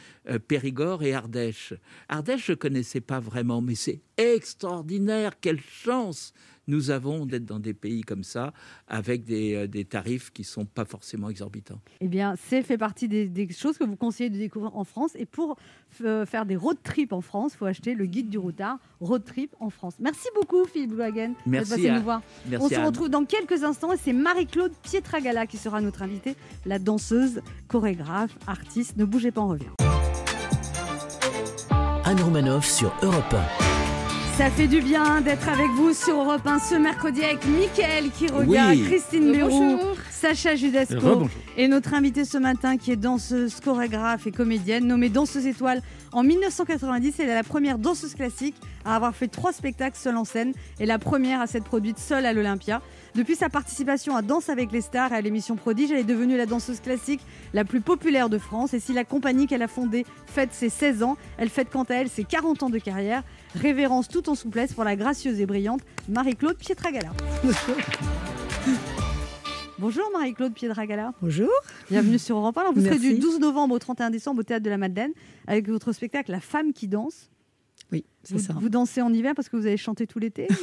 Périgord 0.48 1.04
et 1.04 1.13
Ardèche. 1.13 1.74
Ardèche, 2.08 2.46
je 2.46 2.52
ne 2.54 2.58
connaissais 2.58 3.02
pas 3.02 3.20
vraiment, 3.20 3.62
mais 3.62 3.76
c'est 3.76 4.02
extraordinaire. 4.18 5.39
Quelle 5.42 5.62
chance 5.62 6.34
nous 6.68 6.92
avons 6.92 7.26
d'être 7.26 7.46
dans 7.46 7.60
des 7.60 7.74
pays 7.74 8.02
comme 8.02 8.24
ça, 8.24 8.54
avec 8.88 9.26
des, 9.26 9.68
des 9.68 9.86
tarifs 9.86 10.30
qui 10.32 10.44
ne 10.44 10.48
sont 10.48 10.65
pas 10.65 10.86
forcément 10.86 11.28
exorbitants. 11.28 11.82
Eh 12.00 12.08
bien, 12.08 12.19
c'est 12.38 12.62
fait 12.64 12.78
partie 12.78 13.08
des, 13.08 13.28
des 13.28 13.48
choses 13.54 13.78
que 13.78 13.84
vous 13.84 13.96
conseillez 13.96 14.30
de 14.30 14.38
découvrir 14.38 14.76
en 14.76 14.84
France. 14.84 15.12
Et 15.16 15.26
pour 15.26 15.58
euh, 16.04 16.26
faire 16.26 16.46
des 16.46 16.56
road 16.56 16.78
trips 16.84 17.14
en 17.14 17.22
France, 17.22 17.52
il 17.54 17.58
faut 17.58 17.66
acheter 17.66 17.94
le 17.96 18.06
guide 18.06 18.30
du 18.30 18.38
routard, 18.38 18.78
Road 19.02 19.24
Trip 19.26 19.56
en 19.60 19.70
France. 19.70 19.94
Merci 20.00 20.28
beaucoup, 20.36 20.66
Philippe 20.66 20.94
d'être 20.94 21.34
Merci 21.46 21.70
passé 21.72 21.90
à- 21.90 21.96
nous 21.98 22.04
voir. 22.04 22.22
Merci 22.48 22.66
On 22.66 22.70
se 22.70 22.80
retrouve 22.86 23.10
dans 23.10 23.26
quelques 23.26 23.64
instants 23.64 23.92
et 23.94 23.98
c'est 23.98 24.14
Marie-Claude 24.14 24.72
Pietragala 24.84 25.46
qui 25.48 25.58
sera 25.58 25.82
notre 25.82 26.02
invitée, 26.02 26.36
la 26.66 26.80
danseuse, 26.80 27.42
chorégraphe, 27.68 28.32
artiste. 28.48 28.98
Ne 28.98 29.06
bougez 29.06 29.32
pas, 29.32 29.42
on 29.42 29.48
revient. 29.50 29.66
Anne 32.06 32.22
Romanoff 32.22 32.66
sur 32.66 32.92
Europe 33.04 33.36
Ça 34.38 34.50
fait 34.50 34.68
du 34.68 34.82
bien 34.82 35.22
d'être 35.22 35.48
avec 35.48 35.70
vous 35.76 35.94
sur 35.94 36.16
Europe 36.20 36.42
1 36.46 36.60
ce 36.60 36.76
mercredi 36.76 37.24
avec 37.24 37.46
Mickaël 37.46 38.10
qui 38.12 38.28
regarde, 38.28 38.72
Oui. 38.78 38.84
Christine 38.84 39.32
Béroux, 39.32 39.50
Bonjour. 39.50 39.96
Sacha 40.20 40.58
Judasco 40.58 41.30
et 41.56 41.70
notre 41.70 41.94
invitée 41.94 42.26
ce 42.26 42.38
matin 42.38 42.76
qui 42.76 42.92
est 42.92 42.98
danseuse, 42.98 43.62
chorégraphe 43.62 44.28
et 44.28 44.32
comédienne, 44.32 44.86
nommée 44.86 45.08
danseuse 45.08 45.48
étoile 45.48 45.82
en 46.12 46.24
1990. 46.24 47.16
Elle 47.20 47.30
est 47.30 47.36
la 47.36 47.44
première 47.44 47.78
danseuse 47.78 48.16
classique 48.16 48.56
à 48.84 48.98
avoir 48.98 49.16
fait 49.16 49.30
trois 49.30 49.54
spectacles 49.54 49.96
seule 49.96 50.18
en 50.18 50.26
scène 50.26 50.52
et 50.82 50.86
la 50.86 51.00
première 51.00 51.40
à 51.40 51.48
s'être 51.48 51.64
produite 51.64 52.00
seule 52.00 52.26
à 52.26 52.34
l'Olympia. 52.34 52.82
Depuis 53.16 53.36
sa 53.36 53.48
participation 53.48 54.14
à 54.14 54.22
Danse 54.22 54.50
avec 54.50 54.74
les 54.74 54.82
stars 54.82 55.14
et 55.14 55.16
à 55.16 55.22
l'émission 55.22 55.56
Prodige, 55.56 55.92
elle 55.92 56.00
est 56.00 56.04
devenue 56.04 56.36
la 56.36 56.46
danseuse 56.46 56.82
classique 56.82 57.22
la 57.54 57.64
plus 57.64 57.80
populaire 57.80 58.28
de 58.28 58.40
France. 58.40 58.74
Et 58.74 58.82
si 58.82 58.92
la 58.92 59.06
compagnie 59.06 59.48
qu'elle 59.48 59.64
a 59.64 59.70
fondée 59.70 60.06
fête 60.26 60.52
ses 60.52 60.68
16 60.68 61.02
ans, 61.02 61.16
elle 61.38 61.50
fête 61.50 61.70
quant 61.72 61.84
à 61.84 61.94
elle 61.94 62.10
ses 62.10 62.26
40 62.26 62.64
ans 62.64 62.70
de 62.70 62.80
carrière. 62.80 63.24
Révérence 63.56 64.10
tout 64.10 64.30
en 64.30 64.36
souplesse 64.36 64.74
pour 64.74 64.84
la 64.84 64.98
gracieuse 64.98 65.40
et 65.40 65.46
brillante 65.46 65.82
Marie-Claude 66.10 66.58
Pietragala. 66.58 67.12
Bonjour 69.80 70.04
Marie-Claude 70.12 70.54
Pietragala. 70.54 71.13
Bonjour. 71.22 71.50
Bienvenue 71.89 72.20
sur 72.20 72.36
Europe 72.38 72.58
1. 72.58 72.62
Alors, 72.62 72.74
vous 72.74 72.82
serez 72.82 72.92
Merci. 73.00 73.13
du 73.13 73.20
12 73.20 73.39
novembre 73.39 73.76
au 73.76 73.80
31 73.80 74.10
décembre 74.10 74.42
au 74.42 74.44
Théâtre 74.44 74.63
de 74.65 74.70
la 74.70 74.78
Madeleine 74.78 75.12
avec 75.48 75.70
votre 75.70 75.94
spectacle 75.94 76.32
La 76.32 76.42
femme 76.42 76.74
qui 76.74 76.88
danse. 76.88 77.30
Oui, 77.92 78.04
c'est 78.24 78.34
Vous, 78.34 78.39
ça. 78.42 78.54
vous 78.60 78.68
dansez 78.70 79.02
en 79.02 79.13
hiver 79.13 79.34
parce 79.36 79.48
que 79.48 79.56
vous 79.56 79.65
avez 79.65 79.78
chanté 79.78 80.06
tout 80.06 80.20
l'été 80.20 80.48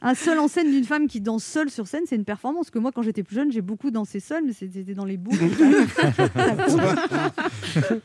Un 0.00 0.14
seul 0.14 0.38
en 0.38 0.48
scène 0.48 0.70
d'une 0.70 0.84
femme 0.84 1.06
qui 1.06 1.20
danse 1.20 1.44
seule 1.44 1.68
sur 1.68 1.86
scène, 1.86 2.04
c'est 2.06 2.16
une 2.16 2.24
performance. 2.24 2.70
Que 2.70 2.78
moi, 2.78 2.92
quand 2.92 3.02
j'étais 3.02 3.22
plus 3.22 3.36
jeune, 3.36 3.52
j'ai 3.52 3.60
beaucoup 3.60 3.90
dansé 3.90 4.20
seule, 4.20 4.42
mais 4.46 4.54
c'était 4.54 4.94
dans 4.94 5.04
les 5.04 5.18
boucles. 5.18 5.36
Ça 6.34 6.56
compte. 6.56 6.80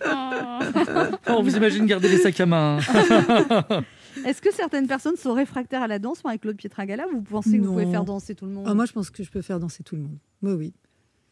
Oh. 0.05 1.15
On 1.27 1.41
vous 1.41 1.55
imagine 1.55 1.85
garder 1.85 2.09
les 2.09 2.17
sacs 2.17 2.41
à 2.41 2.45
main. 2.45 2.79
Est-ce 4.27 4.41
que 4.41 4.53
certaines 4.53 4.87
personnes 4.87 5.15
sont 5.15 5.33
réfractaires 5.33 5.81
à 5.81 5.87
la 5.87 5.99
danse, 5.99 6.23
Marie-Claude 6.23 6.57
Pietragala 6.57 7.05
Vous 7.11 7.21
pensez 7.21 7.57
que 7.57 7.63
vous 7.63 7.71
pouvez 7.73 7.89
faire 7.89 8.05
danser 8.05 8.35
tout 8.35 8.45
le 8.45 8.51
monde 8.51 8.65
Ah, 8.67 8.73
moi, 8.73 8.85
je 8.85 8.91
pense 8.93 9.09
que 9.09 9.23
je 9.23 9.31
peux 9.31 9.41
faire 9.41 9.59
danser 9.59 9.83
tout 9.83 9.95
le 9.95 10.01
monde. 10.01 10.17
Oui, 10.43 10.51
oui. 10.53 10.73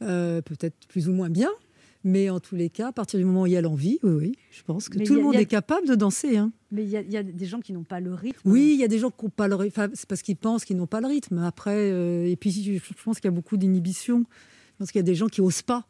Euh, 0.02 0.42
Peut-être 0.42 0.88
plus 0.88 1.08
ou 1.10 1.14
moins 1.14 1.30
bien, 1.30 1.50
mais 2.04 2.30
en 2.30 2.40
tous 2.40 2.56
les 2.56 2.70
cas, 2.70 2.90
à 2.90 2.92
partir 2.92 3.18
du 3.20 3.26
moment 3.26 3.44
où 3.44 3.46
il 3.48 3.54
y 3.54 3.58
a 3.58 3.62
l'envie, 3.62 4.00
oui, 4.04 4.12
oui, 4.14 4.36
je 4.52 4.62
pense 4.64 4.90
que 4.90 4.98
Mais 4.98 5.04
tout 5.06 5.16
le 5.16 5.22
monde 5.22 5.36
a- 5.36 5.42
est 5.42 5.46
capable 5.46 5.88
de 5.88 5.96
danser. 5.96 6.38
hein. 6.38 6.52
Mais 6.72 6.84
il 6.84 6.90
y, 6.90 6.98
a- 6.98 7.02
il 7.02 7.12
y 7.12 7.18
a 7.18 7.24
des 7.24 7.46
gens 7.46 7.60
qui 7.62 7.74
n'ont 7.74 7.84
pas 7.84 8.00
le 8.00 8.14
rythme. 8.14 8.40
Oui, 8.50 8.72
il 8.76 8.80
y 8.80 8.84
a 8.84 8.88
des 8.88 9.00
gens 9.00 9.10
qui 9.10 9.26
n'ont 9.26 9.30
pas 9.32 9.48
le 9.48 9.56
rythme. 9.56 9.80
Enfin, 9.82 9.92
c'est 9.94 10.08
parce 10.08 10.22
qu'ils 10.22 10.36
pensent 10.38 10.66
qu'ils 10.66 10.78
n'ont 10.78 10.88
pas 10.88 11.02
le 11.02 11.08
rythme. 11.08 11.38
Après, 11.40 11.92
euh, 11.92 12.26
et 12.30 12.36
puis 12.36 12.52
je 12.52 12.74
je 12.74 13.04
pense 13.04 13.20
qu'il 13.20 13.26
y 13.26 13.34
a 13.34 13.36
beaucoup 13.36 13.58
d'inhibition. 13.58 14.26
Je 14.74 14.78
pense 14.80 14.92
qu'il 14.92 15.00
y 15.00 15.04
a 15.04 15.04
des 15.04 15.16
gens 15.16 15.28
qui 15.28 15.42
osent 15.42 15.62
pas. 15.62 15.86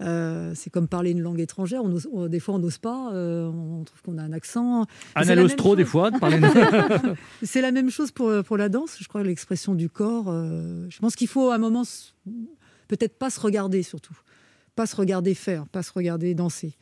Euh, 0.00 0.52
c'est 0.54 0.70
comme 0.70 0.86
parler 0.86 1.10
une 1.10 1.20
langue 1.20 1.40
étrangère. 1.40 1.82
On 1.82 1.90
ose- 1.92 2.08
on- 2.12 2.28
des 2.28 2.38
fois, 2.38 2.54
on 2.54 2.58
n'ose 2.60 2.78
pas. 2.78 3.10
euh, 3.12 3.48
on 3.48 3.82
trouve 3.84 4.00
qu'on 4.02 4.18
a 4.18 4.22
un 4.22 4.32
accent. 4.32 4.86
Même 5.16 5.38
Lostro, 5.40 5.74
des 5.74 5.84
fois, 5.84 6.10
de 6.12 6.18
parler. 6.18 6.38
C'est 7.42 7.60
la 7.60 7.72
même 7.72 7.90
chose 7.90 8.10
pour, 8.12 8.32
pour 8.44 8.56
la 8.56 8.68
danse. 8.68 8.96
Je 9.00 9.08
crois 9.08 9.22
l'expression 9.24 9.74
du 9.74 9.88
corps. 9.88 10.26
euh, 10.28 10.86
je 10.88 10.98
pense 11.00 11.16
qu'il 11.16 11.28
faut 11.28 11.50
à 11.50 11.56
un 11.56 11.58
moment 11.58 11.82
peut-être 12.86 13.18
pas 13.18 13.30
se 13.30 13.40
regarder 13.40 13.82
surtout, 13.82 14.16
pas 14.76 14.86
se 14.86 14.96
regarder 14.96 15.34
faire, 15.34 15.66
pas 15.66 15.82
se 15.82 15.92
regarder 15.92 16.34
danser. 16.34 16.74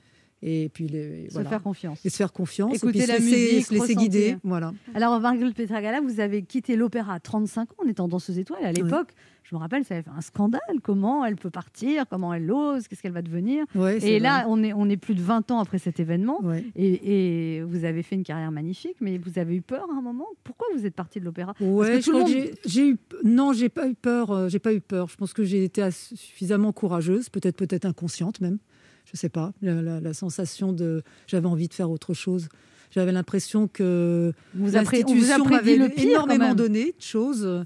Et 0.42 0.68
puis 0.72 0.86
les, 0.86 1.28
Se 1.28 1.32
voilà. 1.32 1.48
faire 1.48 1.62
confiance. 1.62 1.98
et 2.04 2.10
se 2.10 2.16
faire 2.16 2.32
confiance. 2.32 2.74
et 2.74 2.76
Écouter 2.76 2.92
puis 2.98 3.02
se 3.02 3.08
la 3.08 3.18
laisser, 3.18 3.30
musique, 3.52 3.66
se 3.66 3.74
laisser 3.74 3.94
guider. 3.94 4.36
Voilà. 4.44 4.74
Alors, 4.94 5.18
Marie-Claude 5.18 5.54
Pietragala, 5.54 6.02
vous 6.02 6.20
avez 6.20 6.42
quitté 6.42 6.76
l'opéra 6.76 7.14
à 7.14 7.20
35 7.20 7.72
ans 7.72 7.76
en 7.84 7.88
étant 7.88 8.06
danseuse 8.06 8.38
étoile. 8.38 8.62
À 8.62 8.70
l'époque, 8.70 9.08
je 9.48 9.54
me 9.54 9.60
rappelle, 9.60 9.84
ça 9.84 9.94
avait 9.94 10.02
fait 10.02 10.10
un 10.10 10.20
scandale. 10.20 10.60
Comment 10.82 11.24
elle 11.24 11.36
peut 11.36 11.50
partir? 11.50 12.04
Comment 12.10 12.34
elle 12.34 12.50
ose? 12.50 12.88
Qu'est-ce 12.88 13.00
qu'elle 13.00 13.12
va 13.12 13.22
devenir? 13.22 13.64
Ouais, 13.76 13.96
Et 13.98 14.00
vrai. 14.00 14.18
là, 14.18 14.46
on 14.48 14.60
est, 14.64 14.72
on 14.72 14.88
est 14.88 14.96
plus 14.96 15.14
de 15.14 15.20
20 15.22 15.52
ans 15.52 15.60
après 15.60 15.78
cet 15.78 16.00
événement. 16.00 16.40
Ouais. 16.42 16.64
Et, 16.74 17.58
et 17.58 17.62
vous 17.62 17.84
avez 17.84 18.02
fait 18.02 18.16
une 18.16 18.24
carrière 18.24 18.50
magnifique, 18.50 18.96
mais 19.00 19.18
vous 19.18 19.38
avez 19.38 19.54
eu 19.54 19.62
peur 19.62 19.86
à 19.94 19.96
un 19.96 20.00
moment? 20.02 20.26
Pourquoi 20.42 20.66
vous 20.76 20.84
êtes 20.84 20.94
partie 20.96 21.20
de 21.20 21.24
l'opéra? 21.24 21.54
Ouais, 21.60 22.00
monde- 22.12 22.26
j'ai- 22.66 22.88
eu 22.88 22.98
non, 23.24 23.52
j'ai 23.52 23.68
pas 23.68 23.86
eu 23.88 23.94
peur. 23.94 24.32
euh, 24.32 24.48
j'ai 24.48 24.58
pas 24.58 24.74
eu 24.74 24.80
peur. 24.80 25.08
Je 25.08 25.16
pense 25.16 25.32
que 25.32 25.44
j'ai 25.44 25.62
été 25.62 25.88
suffisamment 25.92 26.72
courageuse, 26.72 27.28
peut-être 27.28 27.56
peut-être 27.56 27.84
inconsciente 27.84 28.40
même. 28.40 28.58
Je 29.04 29.16
sais 29.16 29.28
pas. 29.28 29.52
La, 29.62 29.80
la- 29.80 30.00
la 30.00 30.12
sensation 30.12 30.72
de 30.72 31.02
j'avais 31.28 31.46
envie 31.46 31.68
de 31.68 31.74
faire 31.74 31.90
autre 31.90 32.14
chose. 32.14 32.48
J'avais 32.90 33.12
l'impression 33.12 33.68
que 33.68 34.32
l'institution 34.54 35.44
m'avait 35.44 35.76
énormément 35.96 36.54
donné 36.54 36.86
de 36.86 37.02
choses, 37.02 37.64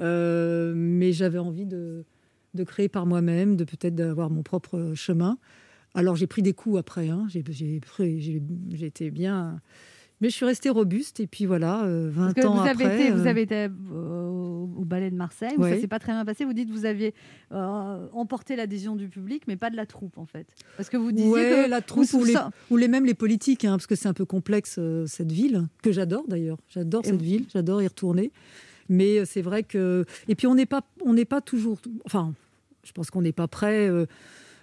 euh, 0.00 0.72
mais 0.76 1.12
j'avais 1.12 1.38
envie 1.38 1.66
de, 1.66 2.04
de 2.54 2.64
créer 2.64 2.88
par 2.88 3.06
moi-même, 3.06 3.56
de 3.56 3.64
peut-être 3.64 3.94
d'avoir 3.94 4.30
mon 4.30 4.42
propre 4.42 4.92
chemin. 4.94 5.38
Alors 5.94 6.16
j'ai 6.16 6.26
pris 6.26 6.42
des 6.42 6.52
coups 6.52 6.78
après. 6.78 7.08
hein. 7.08 7.26
J'ai 7.28 7.42
j'ai 7.48 7.80
j'ai- 7.98 8.42
j'ai 8.72 8.86
été 8.86 9.10
bien. 9.10 9.60
Mais 10.22 10.30
je 10.30 10.34
suis 10.34 10.46
restée 10.46 10.70
robuste 10.70 11.20
et 11.20 11.26
puis 11.26 11.44
voilà, 11.44 11.84
euh, 11.84 12.08
20 12.10 12.32
Parce 12.32 12.34
que 12.34 12.46
ans 12.46 12.54
vous 12.54 12.60
avez 12.66 12.84
après. 12.86 13.02
été, 13.02 13.10
vous 13.10 13.26
euh, 13.26 13.30
avez 13.30 13.42
été 13.42 13.66
euh, 13.92 14.28
au, 14.30 14.62
au 14.78 14.84
ballet 14.86 15.10
de 15.10 15.14
Marseille, 15.14 15.52
ça 15.60 15.78
s'est 15.78 15.86
pas 15.88 15.98
très 15.98 16.12
bien 16.12 16.24
passé. 16.24 16.46
Vous 16.46 16.54
dites 16.54 16.68
que 16.68 16.72
vous 16.72 16.86
aviez 16.86 17.12
euh, 17.52 18.08
emporté 18.14 18.56
l'adhésion 18.56 18.96
du 18.96 19.08
public, 19.10 19.42
mais 19.46 19.56
pas 19.56 19.68
de 19.68 19.76
la 19.76 19.84
troupe 19.84 20.16
en 20.16 20.24
fait. 20.24 20.46
Parce 20.78 20.88
que 20.88 20.96
vous 20.96 21.12
disiez 21.12 21.28
Ouais, 21.30 21.64
que 21.66 21.68
la 21.70 21.82
troupe 21.82 22.10
ou 22.14 22.24
les, 22.24 22.32
ça- 22.32 22.50
ou 22.70 22.78
les 22.78 22.88
même 22.88 23.04
les 23.04 23.12
politiques, 23.12 23.66
hein, 23.66 23.72
parce 23.72 23.86
que 23.86 23.94
c'est 23.94 24.08
un 24.08 24.14
peu 24.14 24.24
complexe 24.24 24.80
cette 25.06 25.32
ville 25.32 25.66
que 25.82 25.92
j'adore 25.92 26.24
d'ailleurs. 26.28 26.56
J'adore 26.70 27.02
Et 27.04 27.08
cette 27.08 27.16
vous- 27.16 27.22
ville, 27.22 27.44
j'adore 27.52 27.82
y 27.82 27.86
retourner. 27.86 28.32
Mais 28.88 29.18
euh, 29.18 29.24
c'est 29.24 29.42
vrai 29.42 29.62
que 29.62 30.04
et 30.28 30.34
puis 30.34 30.46
on 30.46 30.54
n'est 30.54 30.66
pas 30.66 30.82
on 31.04 31.12
pas 31.24 31.40
toujours. 31.40 31.78
Enfin, 32.04 32.32
je 32.84 32.92
pense 32.92 33.10
qu'on 33.10 33.22
n'est 33.22 33.32
pas 33.32 33.48
prêt 33.48 33.88
euh, 33.88 34.06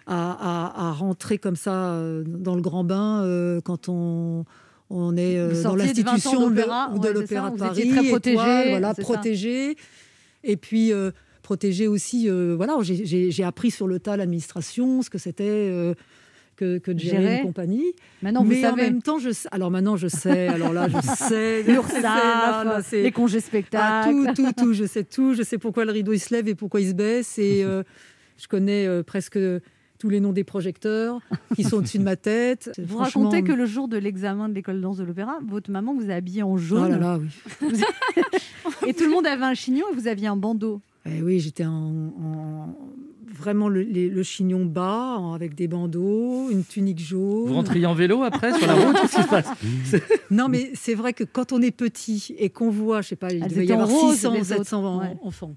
à, 0.07 0.31
à- 0.31 0.88
à 0.89 0.91
rentrer 0.91 1.38
comme 1.38 1.55
ça 1.55 1.93
euh, 1.93 2.23
dans 2.25 2.55
le 2.55 2.62
grand 2.62 2.83
bain 2.83 3.23
euh, 3.23 3.62
quand 3.62 3.89
on 3.89 4.45
On 4.89 5.15
est 5.17 5.38
euh, 5.38 5.49
dans 5.63 5.75
sortiez 5.77 5.93
de 5.93 6.01
20 6.01 6.09
ans 6.09 6.13
l'institution 6.15 6.49
de, 6.49 6.55
ouais, 7.07 7.13
l'Opéra 7.13 7.47
ça, 7.47 7.53
de 7.53 7.59
Paris. 7.59 7.89
très 7.89 8.07
protégée, 8.09 8.33
étoile, 8.36 8.69
voilà, 8.69 8.93
ça. 8.93 9.01
protégée. 9.01 9.75
Et 10.43 10.57
puis 10.57 10.91
euh, 10.93 11.12
protégée 11.41 11.88
aussi. 11.88 12.27
voilà, 12.55 12.77
j'ai- 12.81 13.05
appris 13.43 13.71
sur 13.71 13.88
le 13.88 13.99
tas 13.99 14.15
l'administration, 14.17 15.01
ce 15.01 15.09
que 15.09 15.17
c'était 15.17 15.93
que, 16.55 16.77
que 16.77 16.91
de 16.91 16.99
gérer 16.99 17.21
Gérer. 17.23 17.37
une 17.39 17.43
compagnie. 17.47 17.93
Maintenant, 18.21 18.43
vous 18.43 18.49
Mais 18.49 18.65
en 18.65 18.69
savez. 18.71 18.81
même 18.83 19.01
temps, 19.01 19.19
je 19.19 19.31
sais. 19.31 19.49
Alors 19.51 19.71
maintenant, 19.71 19.95
je 19.97 20.08
sais. 20.08 20.47
Alors 20.47 20.73
là, 20.73 20.87
je 20.89 20.97
sais. 21.27 21.63
L'URSSAF, 21.63 22.85
c'est- 22.87 23.04
les 23.04 23.12
congés 23.12 23.37
ah, 23.39 23.41
spectacles. 23.41 24.33
tout, 24.35 24.43
tout, 24.43 24.51
tout. 24.58 24.73
Je 24.73 24.85
sais 24.85 25.04
tout. 25.04 25.33
Je 25.33 25.43
sais 25.43 25.58
pourquoi 25.58 25.85
le 25.85 25.91
rideau 25.91 26.13
il 26.13 26.19
se 26.19 26.33
lève 26.33 26.47
et 26.47 26.56
pourquoi 26.56 26.81
il 26.81 26.89
se 26.89 26.93
baisse. 26.93 27.37
Et 27.39 27.63
euh, 27.65 27.83
je 28.37 28.47
connais 28.47 28.85
euh, 28.87 29.04
presque 29.04 29.39
tous 29.99 30.10
les 30.10 30.19
noms 30.19 30.33
des 30.33 30.43
projecteurs 30.43 31.21
qui 31.56 31.63
sont 31.63 31.77
au-dessus 31.77 31.97
de 31.97 32.04
ma 32.04 32.17
tête. 32.17 32.71
Vous 32.77 32.97
Franchement, 32.97 33.29
racontez 33.29 33.41
que 33.43 33.54
le 33.54 33.65
jour 33.65 33.87
de 33.87 33.95
l'examen 33.97 34.49
de 34.49 34.54
l'école 34.54 34.75
de 34.77 34.81
danse 34.81 34.97
de 34.97 35.04
l'opéra, 35.06 35.39
votre 35.47 35.71
maman 35.71 35.93
vous 35.95 36.10
a 36.12 36.15
habillé 36.15 36.43
en 36.43 36.58
jaune. 36.58 36.83
Oh 36.87 36.89
là 36.89 36.97
là, 36.97 37.19
oui. 37.62 37.71
Et 38.87 38.93
tout 38.93 39.06
le 39.06 39.12
monde 39.12 39.25
avait 39.25 39.45
un 39.45 39.54
chignon 39.54 39.85
et 39.91 39.95
vous 39.95 40.08
aviez 40.08 40.27
un 40.27 40.35
bandeau. 40.35 40.81
Eh 41.06 41.21
oui, 41.21 41.39
j'étais 41.39 41.63
en, 41.65 41.71
en- 41.71 42.75
vraiment 43.44 43.67
le, 43.69 43.81
les- 43.81 44.10
le 44.10 44.23
chignon 44.23 44.65
bas, 44.65 45.19
avec 45.35 45.54
des 45.56 45.67
bandeaux, 45.67 46.50
une 46.50 46.63
tunique 46.63 47.00
jaune. 47.00 47.48
Vous 47.48 47.54
rentriez 47.54 47.85
en 47.85 47.94
vélo 47.94 48.23
après 48.23 48.58
sur 48.58 48.65
la 48.67 48.73
route 48.73 48.96
Qu'est-ce 49.02 49.15
qui 49.17 49.23
se 49.23 49.27
passe? 49.27 49.48
Non, 50.31 50.48
mais 50.50 50.71
c'est 50.75 50.96
vrai 50.96 51.13
que 51.13 51.23
quand 51.23 51.52
on 51.52 51.62
est 51.62 51.71
petit 51.71 52.33
et 52.39 52.50
qu'on 52.50 52.69
voit, 52.69 53.02
je 53.02 53.10
sais 53.10 53.15
pas, 53.15 53.31
il 53.31 53.44
Elles 53.44 53.50
devait 53.50 53.62
y 53.62 53.65
étaient 53.65 53.73
en 53.73 53.81
avoir 53.81 54.00
rose, 54.00 54.15
600 54.15 54.33
les 54.33 54.39
ou 54.41 54.44
700 54.46 54.79
autres, 54.79 54.87
en- 54.87 55.00
ouais. 55.02 55.17
enfants. 55.23 55.56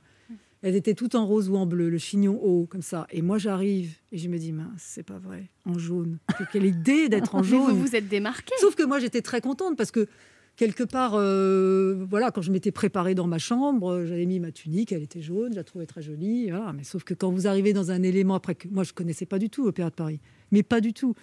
Elles 0.63 0.75
étaient 0.75 0.95
toutes 0.95 1.15
en 1.15 1.27
rose 1.27 1.49
ou 1.49 1.57
en 1.57 1.65
bleu, 1.67 1.89
le 1.91 1.99
chignon 1.99 2.41
haut, 2.43 2.67
comme 2.69 2.83
ça. 2.83 3.07
Et 3.13 3.23
moi, 3.23 3.39
j'arrive 3.39 3.95
et 4.11 4.19
je 4.19 4.29
me 4.29 4.37
dis, 4.39 4.53
mince, 4.53 4.69
c'est 4.79 5.05
pas 5.05 5.19
vrai, 5.19 5.49
en 5.65 5.79
jaune. 5.79 6.19
Que- 6.37 6.45
Quelle 6.53 6.65
idée 6.65 7.09
d'être 7.09 7.35
en 7.37 7.41
Mais 7.43 7.49
jaune. 7.49 7.71
vous 7.73 7.81
vous 7.83 7.95
êtes 7.95 8.09
démarqué. 8.09 8.53
Sauf 8.61 8.75
que 8.75 8.83
moi, 8.83 8.99
j'étais 8.99 9.23
très 9.23 9.41
contente 9.41 9.77
parce 9.77 9.91
que 9.93 10.09
quelque 10.57 10.83
part, 10.83 11.13
euh, 11.15 12.05
voilà, 12.09 12.31
quand 12.31 12.43
je 12.43 12.51
m'étais 12.51 12.73
préparée 12.73 13.15
dans 13.15 13.27
ma 13.27 13.39
chambre, 13.39 13.93
euh, 13.93 14.07
j'avais 14.07 14.27
mis 14.27 14.41
ma 14.41 14.51
tunique, 14.51 14.93
elle 14.93 15.03
était 15.03 15.23
jaune, 15.23 15.53
je 15.53 15.57
la 15.57 15.65
trouvais 15.65 15.87
très 15.87 16.03
jolie. 16.03 16.51
Mais 16.75 16.85
sauf 16.85 17.05
que 17.05 17.15
quand 17.15 17.31
vous 17.31 17.47
arrivez 17.47 17.73
dans 17.73 17.91
un 17.91 18.03
élément, 18.03 18.35
après 18.35 18.55
que 18.55 18.69
moi, 18.69 18.83
je 18.83 18.93
connaissais 18.93 19.27
pas 19.27 19.39
du 19.39 19.51
tout 19.51 19.65
l'Opéra 19.65 19.91
de 19.91 19.95
Paris, 19.95 20.21
mais 20.51 20.63
pas 20.63 20.81
du 20.81 20.93
tout. 20.93 21.15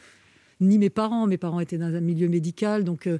Ni 0.61 0.77
mes 0.77 0.89
parents, 0.89 1.27
mes 1.27 1.37
parents 1.37 1.59
étaient 1.59 1.77
dans 1.77 1.93
un 1.93 1.99
milieu 1.99 2.29
médical, 2.29 2.83
donc 2.83 3.07
euh, 3.07 3.17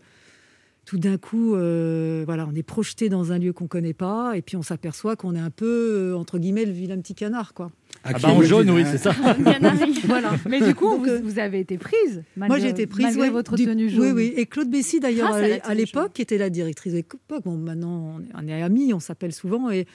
tout 0.86 0.98
d'un 0.98 1.18
coup, 1.18 1.52
voilà, 1.52 2.46
on 2.48 2.54
est 2.54 2.64
projeté 2.64 3.08
dans 3.08 3.32
un 3.32 3.40
lieu 3.40 3.54
qu'on 3.54 3.68
connaît 3.68 3.94
pas, 3.94 4.38
et 4.38 4.42
puis 4.42 4.58
on 4.58 4.62
s'aperçoit 4.62 5.16
qu'on 5.16 5.34
est 5.34 5.40
un 5.40 5.50
peu 5.50 6.14
entre 6.14 6.40
guillemets 6.40 6.66
le 6.66 6.74
vilain 6.74 6.98
petit 7.00 7.16
canard, 7.16 7.54
quoi. 7.54 7.72
Ah 8.04 8.14
bah 8.22 8.30
en 8.30 8.42
jaune, 8.42 8.70
oui, 8.72 8.84
c'est 8.86 8.98
ça. 8.98 9.14
Voilà. 10.06 10.32
Mais 10.50 10.60
du 10.62 10.76
coup, 10.76 10.90
Donc, 10.98 11.06
vous, 11.06 11.10
euh, 11.10 11.22
vous 11.24 11.40
avez 11.40 11.60
été 11.62 11.78
prise. 11.78 12.24
Moi, 12.36 12.60
j'ai 12.60 12.70
été 12.70 12.86
prise. 12.88 13.06
malgré 13.06 13.22
ouais, 13.24 13.30
votre 13.30 13.56
du- 13.56 13.66
tenue 13.66 13.90
jaune. 13.90 14.06
Oui, 14.08 14.12
oui. 14.12 14.34
Et 14.36 14.46
Claude 14.46 14.70
Bessy, 14.70 15.00
d'ailleurs, 15.00 15.30
Grâce 15.30 15.60
à 15.64 15.74
l'époque, 15.74 16.12
qui 16.14 16.22
était 16.22 16.38
la 16.38 16.50
directrice 16.50 16.92
de 16.94 16.98
l'époque, 16.98 17.44
bon, 17.46 17.58
maintenant, 17.58 18.18
on 18.34 18.48
est, 18.48 18.62
amis, 18.62 18.94
on 18.94 19.00
s'appelle 19.00 19.32
souvent, 19.34 19.72
et 19.72 19.86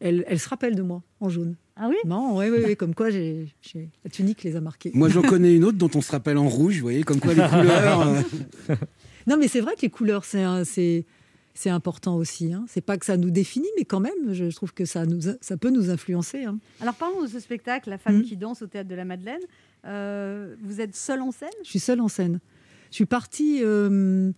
elle, 0.00 0.24
elle 0.28 0.38
se 0.38 0.48
rappelle 0.48 0.74
de 0.74 0.82
moi, 0.82 1.02
en 1.20 1.28
jaune. 1.28 1.56
Ah 1.76 1.86
oui? 1.88 1.96
Non, 2.04 2.36
oui, 2.38 2.46
oui, 2.50 2.58
oui, 2.66 2.76
comme 2.76 2.94
quoi 2.94 3.08
j'ai, 3.10 3.46
la 4.04 4.10
tunique 4.10 4.42
les 4.44 4.56
a 4.56 4.60
marqués. 4.60 4.90
Moi, 4.94 5.08
j'en 5.08 5.22
connais 5.34 5.54
une 5.54 5.64
autre 5.64 5.78
dont 5.78 5.90
on 5.94 6.00
se 6.02 6.12
rappelle 6.12 6.36
en 6.36 6.48
rouge, 6.48 6.74
vous 6.76 6.82
voyez, 6.82 7.02
comme 7.04 7.20
quoi 7.20 7.32
les 7.34 7.42
couleurs. 7.42 8.06
euh, 8.70 8.74
Non, 9.26 9.36
mais 9.38 9.48
c'est 9.48 9.60
vrai 9.60 9.74
que 9.76 9.82
les 9.82 9.90
couleurs, 9.90 10.24
c'est, 10.24 11.06
c'est 11.60 11.70
important 11.70 12.14
aussi. 12.16 12.52
Hein. 12.52 12.64
C'est 12.68 12.80
pas 12.80 12.96
que 12.98 13.04
ça 13.04 13.16
nous 13.16 13.30
définit, 13.30 13.66
mais 13.76 13.84
quand 13.84 13.98
même, 13.98 14.32
je, 14.32 14.44
trouve 14.54 14.72
que 14.72 14.84
ça, 14.84 15.06
nous, 15.06 15.28
a- 15.28 15.34
ça 15.40 15.56
peut 15.56 15.70
nous 15.70 15.90
influencer. 15.90 16.44
hein. 16.44 16.58
Alors 16.80 16.94
parlons 16.94 17.20
de 17.22 17.26
ce 17.26 17.40
spectacle, 17.40 17.90
La 17.90 17.98
femme 17.98 18.18
Mhm. 18.18 18.22
qui 18.22 18.36
danse 18.36 18.62
au 18.62 18.68
théâtre 18.68 18.88
de 18.88 18.94
la 18.94 19.04
Madeleine. 19.04 19.40
Euh, 19.84 20.54
vous 20.62 20.80
êtes 20.80 20.94
seule 20.94 21.20
en 21.20 21.32
scène? 21.32 21.48
Je 21.64 21.68
suis 21.70 21.80
seule 21.80 22.00
en 22.00 22.06
scène. 22.08 22.38
Je 22.90 22.94
suis 22.94 23.06
partie 23.06 23.58
euh, 23.64 24.30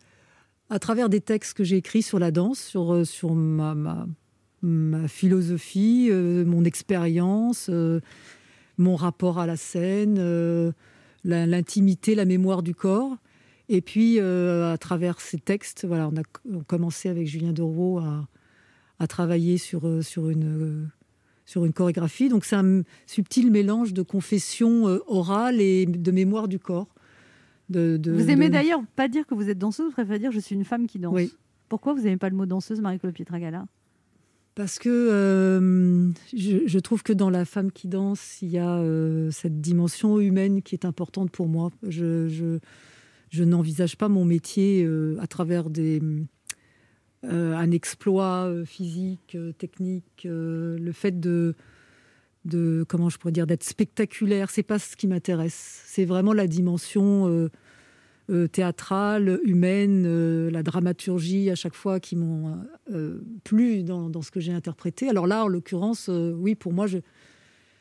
à 0.71 0.79
travers 0.79 1.11
des 1.11 1.21
textes 1.21 1.55
que 1.55 1.63
j'ai 1.65 1.77
écrits 1.77 2.03
sur 2.03 2.19
la 2.19 2.31
danse, 2.31 2.59
sur, 2.59 2.95
euh, 2.95 3.05
sur 3.05 3.35
ma, 3.35 3.75
ma, 3.75 4.07
ma 4.63 5.07
philosophie, 5.07 6.09
euh, 6.11 6.45
mon 6.47 6.65
expérience, 6.65 7.71
mon 8.79 8.97
rapport 8.97 9.39
à 9.39 9.47
la 9.47 9.57
scène, 9.59 10.17
la- 11.25 11.47
l'intimité, 11.47 12.15
la 12.15 12.25
mémoire 12.25 12.63
du 12.63 12.75
corps. 12.75 13.17
Et 13.73 13.81
puis, 13.83 14.19
euh, 14.19 14.73
à 14.73 14.79
travers 14.79 15.21
ces 15.21 15.39
textes, 15.39 15.85
voilà, 15.87 16.09
on 16.09 16.17
a 16.17 16.23
on 16.53 16.61
commencé 16.65 17.09
avec 17.09 17.29
Julien 17.29 17.53
Doroux 17.53 17.99
à, 18.01 18.27
à 18.99 19.07
travailler 19.07 19.59
sur, 19.59 19.87
euh, 19.87 20.03
sur, 20.03 20.29
une, 20.29 20.45
euh, 20.45 20.85
sur 21.47 21.65
une 21.65 21.73
chorégraphie. 21.73 22.29
Donc, 22.29 22.45
c'est 22.45 22.57
un 22.57 22.83
subtil 23.07 23.51
mélange 23.53 23.95
de 23.95 24.03
confession 24.03 24.87
orale 25.07 25.61
et 25.61 25.87
de 25.87 26.11
mémoire 26.11 26.49
du 26.49 26.59
corps. 26.59 26.89
De, 27.69 27.97
de- 27.97 28.11
Vous 28.11 28.29
aimez 28.29 28.49
de- 28.49 28.55
d'ailleurs 28.55 28.83
pas 28.97 29.07
dire 29.07 29.25
que 29.25 29.35
vous 29.37 29.49
êtes 29.49 29.59
danseuse, 29.59 29.87
vous 29.87 29.93
préférez 29.93 30.19
dire 30.19 30.33
je 30.33 30.41
suis 30.41 30.57
une 30.57 30.65
femme 30.65 30.89
qui 30.89 30.99
danse. 30.99 31.15
Oui. 31.15 31.33
Pourquoi 31.69 31.95
vous 31.95 32.01
n'aimez 32.03 32.17
pas 32.17 32.29
le 32.29 32.35
mot 32.35 32.47
danseuse, 32.47 32.81
Marie-Claude 32.81 33.15
Pietragala? 33.15 33.67
Parce 34.57 34.81
que 34.81 36.11
je, 36.37 36.67
je 36.67 36.79
trouve 36.81 37.05
que 37.05 37.13
dans 37.13 37.31
la 37.31 37.45
femme 37.45 37.71
qui 37.71 37.87
danse, 37.87 38.43
il 38.43 38.49
y 38.49 38.59
a 38.59 38.83
cette 39.31 39.61
dimension 39.61 40.19
humaine 40.19 40.63
qui 40.63 40.75
est 40.75 40.85
importante 40.85 41.31
pour 41.31 41.47
moi. 41.47 41.71
Je, 41.87 42.27
je, 42.27 42.59
je 43.31 43.45
n'envisage 43.45 43.97
pas 43.97 44.09
mon 44.09 44.25
métier 44.25 44.85
euh, 44.85 45.17
à 45.21 45.27
travers 45.27 45.71
des, 45.71 46.03
euh, 47.25 47.55
un 47.55 47.71
exploit 47.71 48.47
euh, 48.49 48.65
physique, 48.65 49.37
technique. 49.57 50.23
le 50.25 50.93
fait 50.93 51.21
de, 51.21 51.55
comment 52.89 53.09
je 53.09 53.19
pourrais 53.19 53.33
dire 53.33 53.47
d'être 53.47 53.65
spectaculaire, 53.65 54.51
c'est 54.51 54.65
pas 54.65 54.79
ce 54.79 54.97
qui 54.97 55.07
m'intéresse. 55.07 55.83
C'est 55.87 56.05
vraiment 56.05 56.33
la 56.33 56.47
dimension 56.47 57.49
théâtrale, 58.53 59.41
humaine, 59.45 60.49
la 60.49 60.63
dramaturgie 60.63 61.51
à 61.51 61.57
chaque 61.57 61.75
fois 61.75 61.99
qui 62.01 62.17
m'ont 62.17 62.59
plu 63.45 63.83
dans, 63.83 64.23
ce 64.23 64.31
que 64.31 64.41
j'ai 64.41 64.53
interprété. 64.53 65.09
Alors 65.09 65.27
là, 65.27 65.45
en 65.45 65.49
l'occurrence, 65.49 66.09
oui, 66.09 66.55
pour 66.55 66.73
moi, 66.73 66.87
je- 66.87 66.99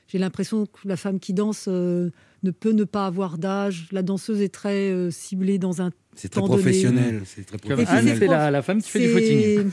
j'ai 0.10 0.18
l'impression 0.18 0.66
que 0.66 0.88
la 0.88 0.97
femme 0.97 1.20
qui 1.20 1.34
danse 1.34 1.66
euh, 1.68 2.10
ne 2.43 2.51
peut 2.51 2.72
ne 2.72 2.84
pas 2.84 3.05
avoir 3.05 3.38
d'âge. 3.38 3.88
La 3.91 4.01
danseuse 4.01 4.41
est 4.41 4.49
très 4.49 4.89
euh, 4.89 5.12
ciblée 5.12 5.60
dans 5.60 5.84
un 5.84 5.91
C'est 6.16 6.30
très 6.30 6.41
professionnel. 6.41 7.22
C'est 7.26 7.45
très 7.45 7.57
Anne, 7.88 8.16
c'est 8.18 8.28
la, 8.28 8.49
la 8.49 8.62
femme 8.64 8.82
qui 8.82 8.89
fait 8.89 8.99
du 8.99 9.10
footing. 9.10 9.72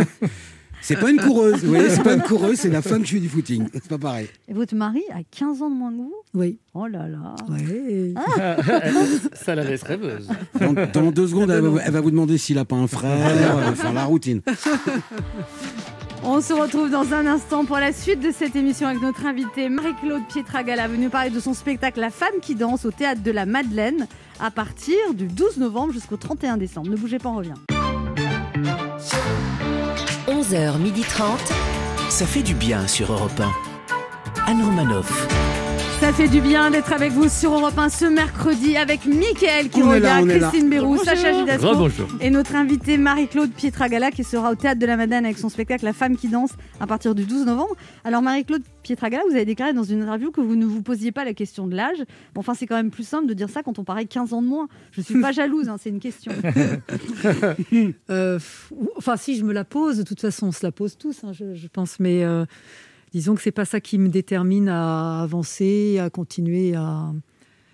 C'est 0.80 0.96
pas 0.96 1.10
une 1.10 1.18
coureuse, 1.20 1.60
c'est 1.88 2.02
pas 2.02 2.14
une 2.14 2.22
coureuse, 2.22 2.56
c'est 2.56 2.70
la 2.70 2.82
femme 2.82 3.02
qui 3.02 3.14
fait 3.14 3.20
du 3.20 3.28
footing. 3.28 3.68
C'est 3.72 3.88
pas 3.88 3.98
pareil. 3.98 4.28
Et 4.46 4.52
votre 4.52 4.74
mari 4.76 5.02
a 5.12 5.18
15 5.28 5.60
ans 5.62 5.70
de 5.70 5.74
moins 5.74 5.90
que 5.90 5.96
vous? 5.96 6.14
Oui. 6.34 6.60
Oh 6.72 6.86
là 6.86 7.08
là 7.08 7.34
Ouais. 7.50 8.14
Ça 9.32 9.54
la 9.56 9.64
laisse 9.64 9.82
rêveuse. 9.82 10.28
Dans, 10.60 10.72
dans 10.72 11.10
deux 11.10 11.26
secondes, 11.26 11.50
elle 11.50 11.62
va, 11.62 11.82
elle 11.84 11.92
va 11.92 12.00
vous 12.00 12.12
demander 12.12 12.38
s'il 12.38 12.58
a 12.58 12.64
pas 12.64 12.76
un 12.76 12.86
frère, 12.86 13.26
euh, 13.58 13.70
enfin 13.72 13.92
la 13.92 14.04
routine. 14.04 14.40
On 16.24 16.40
se 16.40 16.52
retrouve 16.52 16.90
dans 16.90 17.12
un 17.14 17.26
instant 17.26 17.64
pour 17.64 17.78
la 17.78 17.92
suite 17.92 18.20
de 18.20 18.30
cette 18.30 18.56
émission 18.56 18.88
avec 18.88 19.00
notre 19.00 19.24
invitée 19.26 19.68
Marie-Claude 19.68 20.22
Pietragala, 20.28 20.88
venue 20.88 21.08
parler 21.08 21.30
de 21.30 21.40
son 21.40 21.54
spectacle 21.54 22.00
La 22.00 22.10
femme 22.10 22.40
qui 22.42 22.54
danse 22.54 22.84
au 22.84 22.90
théâtre 22.90 23.22
de 23.22 23.30
la 23.30 23.46
Madeleine 23.46 24.06
à 24.40 24.50
partir 24.50 24.96
du 25.14 25.26
12 25.26 25.58
novembre 25.58 25.92
jusqu'au 25.92 26.16
31 26.16 26.56
décembre. 26.56 26.90
Ne 26.90 26.96
bougez 26.96 27.18
pas, 27.18 27.28
on 27.28 27.36
revient. 27.36 27.54
11h30. 30.26 31.22
Ça 32.10 32.26
fait 32.26 32.42
du 32.42 32.54
bien 32.54 32.86
sur 32.86 33.12
Europe 33.12 33.40
1. 34.46 34.50
Anne 34.50 34.62
Romanoff. 34.62 35.57
Ça 36.00 36.12
fait 36.12 36.28
du 36.28 36.40
bien 36.40 36.70
d'être 36.70 36.92
avec 36.92 37.10
vous 37.12 37.28
sur 37.28 37.52
Europe 37.52 37.76
1 37.76 37.88
ce 37.88 38.04
mercredi 38.04 38.76
avec 38.76 39.04
Mickaël 39.04 39.68
qui 39.68 39.82
regarde. 39.82 40.28
Christine 40.28 40.70
Bérou, 40.70 40.90
Bonjour. 40.96 41.04
Sacha 41.04 41.32
Rebonjour. 41.58 42.06
et 42.20 42.30
notre 42.30 42.54
invitée 42.54 42.96
Marie-Claude 42.98 43.50
Pietragala 43.50 44.12
qui 44.12 44.22
sera 44.22 44.52
au 44.52 44.54
théâtre 44.54 44.78
de 44.78 44.86
la 44.86 44.96
Madeleine 44.96 45.24
avec 45.24 45.38
son 45.38 45.48
spectacle 45.48 45.84
La 45.84 45.92
femme 45.92 46.16
qui 46.16 46.28
danse 46.28 46.52
à 46.78 46.86
partir 46.86 47.16
du 47.16 47.24
12 47.24 47.46
novembre. 47.46 47.74
Alors 48.04 48.22
Marie-Claude 48.22 48.62
Pietragala, 48.84 49.24
vous 49.28 49.34
avez 49.34 49.44
déclaré 49.44 49.72
dans 49.72 49.82
une 49.82 50.02
interview 50.02 50.30
que 50.30 50.40
vous 50.40 50.54
ne 50.54 50.66
vous 50.66 50.82
posiez 50.82 51.10
pas 51.10 51.24
la 51.24 51.34
question 51.34 51.66
de 51.66 51.74
l'âge. 51.74 51.98
Bon, 52.32 52.40
enfin, 52.40 52.54
c'est 52.54 52.66
quand 52.66 52.76
même 52.76 52.90
plus 52.92 53.06
simple 53.06 53.26
de 53.26 53.34
dire 53.34 53.50
ça 53.50 53.62
quand 53.64 53.78
on 53.80 53.84
paraît 53.84 54.06
15 54.06 54.32
ans 54.32 54.40
de 54.42 54.46
moins. 54.46 54.68
Je 54.92 55.00
suis 55.00 55.20
pas 55.20 55.32
jalouse, 55.32 55.68
hein, 55.68 55.76
c'est 55.82 55.90
une 55.90 56.00
question. 56.00 56.32
Euh, 58.10 58.38
enfin, 58.96 59.16
si 59.16 59.36
je 59.36 59.44
me 59.44 59.52
la 59.52 59.64
pose, 59.64 59.98
de 59.98 60.02
toute 60.02 60.20
façon, 60.20 60.46
on 60.48 60.52
se 60.52 60.64
la 60.64 60.72
pose 60.72 60.96
tous, 60.96 61.24
hein, 61.24 61.32
je, 61.32 61.54
je 61.54 61.66
pense. 61.68 62.00
Mais 62.00 62.24
euh, 62.24 62.44
disons 63.12 63.34
que 63.34 63.42
c'est 63.42 63.52
pas 63.52 63.64
ça 63.64 63.80
qui 63.80 63.98
me 63.98 64.08
détermine 64.08 64.68
à 64.68 65.22
avancer, 65.22 65.98
à 65.98 66.10
continuer 66.10 66.74
à, 66.74 67.12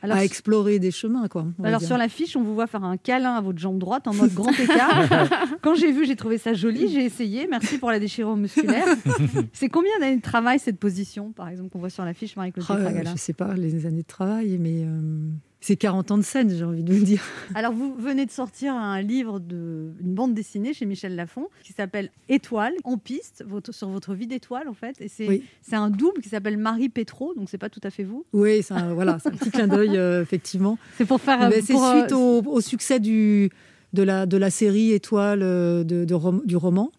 Alors, 0.02 0.16
à 0.16 0.24
explorer 0.24 0.78
des 0.78 0.90
chemins, 0.90 1.28
quoi. 1.28 1.46
Alors 1.62 1.80
dire. 1.80 1.88
sur 1.88 1.98
l'affiche, 1.98 2.36
on 2.36 2.42
vous 2.42 2.54
voit 2.54 2.66
faire 2.66 2.84
un 2.84 2.96
câlin 2.96 3.34
à 3.34 3.40
votre 3.40 3.58
jambe 3.58 3.78
droite 3.78 4.06
en 4.06 4.14
mode 4.14 4.32
grand 4.32 4.52
écart. 4.52 5.08
Quand 5.62 5.74
j'ai 5.74 5.92
vu, 5.92 6.06
j'ai 6.06 6.16
trouvé 6.16 6.38
ça 6.38 6.54
joli, 6.54 6.88
j'ai 6.88 7.04
essayé. 7.04 7.46
Merci 7.50 7.78
pour 7.78 7.90
la 7.90 7.98
déchirure 7.98 8.36
musculaire. 8.36 8.86
C'est 9.52 9.68
combien 9.68 9.98
d'années 10.00 10.16
de 10.16 10.22
travail 10.22 10.58
cette 10.58 10.78
position, 10.78 11.32
par 11.32 11.48
exemple, 11.48 11.70
qu'on 11.70 11.78
voit 11.78 11.90
sur 11.90 12.04
l'affiche 12.04 12.36
Marie-Claude 12.36 12.66
Ah, 12.68 12.74
euh, 12.74 13.02
je 13.04 13.18
sais 13.18 13.32
pas 13.32 13.54
les 13.54 13.86
années 13.86 14.02
de 14.02 14.06
travail, 14.06 14.58
mais 14.60 14.82
euh, 14.84 15.28
c'est 15.66 15.76
40 15.76 16.10
ans 16.10 16.18
de 16.18 16.22
scène, 16.22 16.50
j'ai 16.54 16.62
envie 16.62 16.82
de 16.82 16.92
vous 16.92 17.04
dire. 17.06 17.22
Alors, 17.54 17.72
vous 17.72 17.94
venez 17.94 18.26
de 18.26 18.30
sortir 18.30 18.74
un 18.74 19.00
livre, 19.00 19.40
de, 19.40 19.92
une 19.98 20.14
bande 20.14 20.34
dessinée 20.34 20.74
chez 20.74 20.84
Michel 20.84 21.16
Lafon 21.16 21.46
qui 21.62 21.72
s'appelle 21.72 22.10
Étoile, 22.28 22.74
en 22.84 22.98
piste, 22.98 23.42
votre, 23.48 23.72
sur 23.72 23.88
votre 23.88 24.12
vie 24.14 24.26
d'étoile, 24.26 24.68
en 24.68 24.74
fait. 24.74 25.00
Et 25.00 25.08
c'est 25.08 25.26
Oui. 25.26 25.42
un 25.72 25.88
double 25.88 26.20
qui 26.20 26.28
s'appelle 26.28 26.58
Marie 26.58 26.90
Pétro, 26.90 27.32
donc 27.34 27.48
c'est 27.48 27.56
pas 27.56 27.70
tout 27.70 27.80
à 27.82 27.88
fait 27.90 28.04
vous. 28.04 28.26
Oui, 28.34 28.62
c'est 28.62 28.74
un, 28.74 28.92
voilà, 28.92 29.18
c'est 29.22 29.30
un 29.30 29.32
petit 29.32 29.50
clin 29.50 29.66
d'œil, 29.66 29.96
euh, 29.96 30.20
effectivement. 30.20 30.78
C'est 30.98 31.06
pour 31.06 31.18
faire. 31.20 31.48
Mais 31.48 31.62
c'est 31.62 31.74
euh, 31.74 31.98
suite 32.00 32.12
au, 32.12 32.42
au 32.42 32.60
succès 32.60 33.00
du, 33.00 33.48
de, 33.94 34.02
la, 34.02 34.26
de 34.26 34.36
la 34.36 34.50
série 34.50 34.92
Étoile 34.92 35.40
euh, 35.42 35.82
de, 35.82 36.04
de 36.04 36.14
rom- 36.14 36.42
du 36.44 36.56
roman 36.56 36.92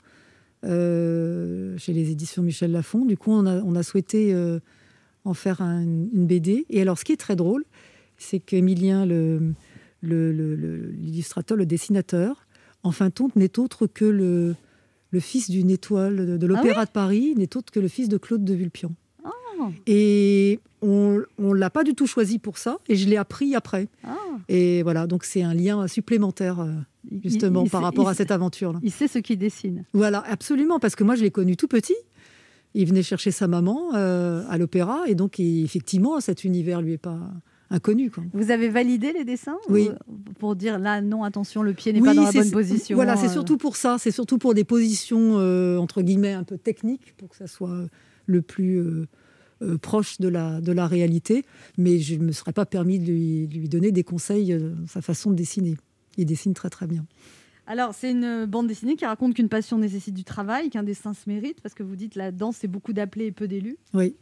euh, 0.63 1.77
chez 1.77 1.93
les 1.93 2.11
éditions 2.11 2.41
Michel 2.41 2.71
Lafon. 2.71 3.05
Du 3.05 3.17
coup, 3.17 3.31
on 3.31 3.45
a, 3.45 3.61
on 3.61 3.75
a 3.75 3.83
souhaité 3.83 4.33
euh, 4.33 4.59
en 5.23 5.33
faire 5.33 5.61
un- 5.61 5.81
une 5.83 6.25
BD. 6.25 6.65
Et 6.69 6.81
alors, 6.81 6.97
ce 6.97 7.05
qui 7.05 7.11
est 7.11 7.17
très 7.17 7.35
drôle, 7.35 7.63
c'est 8.17 8.39
qu'Emilien, 8.39 9.05
le- 9.05 9.53
le- 10.01 10.31
le- 10.31 10.55
le- 10.55 10.91
l'illustrateur, 10.91 11.57
le, 11.57 11.65
dessinateur, 11.65 12.45
en 12.83 12.91
fin 12.91 13.09
de 13.09 13.13
compte, 13.13 13.35
n'est 13.35 13.57
autre 13.59 13.87
que 13.87 14.05
le, 14.05 14.55
fils 15.19 15.49
d'une 15.49 15.69
étoile 15.69 16.17
de, 16.27 16.37
de 16.37 16.45
l'Opéra 16.47 16.85
de 16.85 16.91
Paris, 16.91 17.33
n'est 17.37 17.55
autre 17.55 17.71
que 17.71 17.79
le 17.79 17.87
fils 17.87 18.09
de 18.09 18.17
Claude 18.17 18.43
de 18.43 18.53
Vulpian. 18.53 18.91
Et 19.87 20.59
on 20.81 21.21
ne 21.39 21.53
l'a 21.55 21.69
pas 21.69 21.83
du 21.83 21.95
tout 21.95 22.05
choisi 22.05 22.37
pour 22.37 22.57
ça, 22.57 22.77
et 22.87 22.95
je 22.95 23.07
l'ai 23.09 23.17
appris 23.17 23.55
après. 23.55 23.87
Ah. 24.03 24.15
Et 24.49 24.83
voilà, 24.83 25.07
donc 25.07 25.23
c'est 25.23 25.41
un 25.41 25.53
lien 25.53 25.87
supplémentaire, 25.87 26.59
euh, 26.59 26.71
justement, 27.23 27.63
il 27.63 27.69
par 27.69 27.81
sait- 27.81 27.85
rapport 27.85 28.09
à 28.09 28.13
cette 28.13 28.31
aventure-là. 28.31 28.79
Il 28.83 28.91
sait 28.91 29.07
ce 29.07 29.17
qu'il 29.19 29.39
dessine. 29.39 29.85
Voilà, 29.93 30.23
absolument, 30.27 30.77
parce 30.79 30.95
que 30.95 31.03
moi, 31.03 31.15
je 31.15 31.23
l'ai 31.23 31.31
connu 31.31 31.55
tout 31.55 31.67
petit. 31.67 31.95
Il 32.75 32.85
venait 32.87 33.01
chercher 33.03 33.31
sa 33.31 33.47
maman 33.47 33.95
euh, 33.95 34.43
à 34.49 34.57
l'opéra, 34.57 35.03
et 35.07 35.15
donc, 35.15 35.39
il- 35.39 35.63
effectivement, 35.63 36.19
cet 36.19 36.43
univers 36.43 36.81
lui 36.81 36.93
est 36.93 36.97
pas 36.97 37.19
inconnu. 37.69 38.11
Quoi. 38.11 38.23
Vous 38.33 38.51
avez 38.51 38.69
validé 38.69 39.11
les 39.13 39.23
dessins 39.23 39.57
Oui. 39.69 39.89
ou- 40.07 40.15
Pour 40.39 40.55
dire 40.55 40.79
là, 40.79 41.01
non, 41.01 41.23
attention, 41.23 41.61
le 41.63 41.73
pied 41.73 41.93
n'est 41.93 41.99
Oui, 42.01 42.07
pas 42.07 42.13
dans 42.13 42.23
la 42.23 42.31
bonne 42.31 42.51
position. 42.51 42.95
Voilà, 42.95 43.15
c'est 43.17 43.27
euh, 43.27 43.33
surtout 43.33 43.57
pour 43.57 43.75
ça. 43.75 43.97
C'est 43.99 44.11
surtout 44.11 44.37
pour 44.37 44.53
des 44.53 44.63
positions, 44.63 45.37
euh, 45.39 45.77
entre 45.77 46.01
guillemets, 46.01 46.33
un 46.33 46.43
peu 46.43 46.57
techniques, 46.57 47.15
pour 47.17 47.29
que 47.29 47.35
ça 47.35 47.47
soit 47.47 47.85
le 48.27 48.41
plus 48.41 48.77
euh, 48.79 49.07
euh, 49.61 49.77
proche 49.77 50.19
de 50.19 50.27
la, 50.27 50.61
de 50.61 50.71
la 50.71 50.87
réalité. 50.87 51.45
Mais 51.77 51.99
je 51.99 52.15
ne 52.15 52.25
me 52.25 52.31
serais 52.31 52.53
pas 52.53 52.65
permis 52.65 52.99
de 52.99 53.05
lui, 53.05 53.47
donner 53.69 53.91
des 53.91 54.03
conseils 54.03 54.57
dans 54.57 54.87
sa 54.87 55.01
façon 55.01 55.31
de 55.31 55.35
dessiner. 55.35 55.75
Il 56.17 56.25
dessine 56.25 56.53
très 56.53 56.69
très 56.69 56.87
bien. 56.87 57.05
Alors, 57.67 57.95
c'est 57.95 58.11
une 58.11 58.45
bande 58.45 58.67
dessinée 58.67 58.95
qui 58.95 59.05
raconte 59.05 59.33
qu'une 59.33 59.49
passion 59.49 59.79
nécessite 59.79 60.13
du 60.13 60.23
travail, 60.23 60.69
qu'un 60.69 60.83
dessin 60.83 61.13
se 61.15 61.27
mérite, 61.27 61.61
parce 61.61 61.73
que 61.73 61.81
vous 61.81 61.95
dites 61.95 62.15
la 62.15 62.31
danse, 62.31 62.57
c'est 62.59 62.67
beaucoup 62.67 62.93
d'appelés 62.93 63.25
et 63.25 63.31
peu 63.31 63.47
d'élus. 63.47 63.77
Oui, 63.95 64.15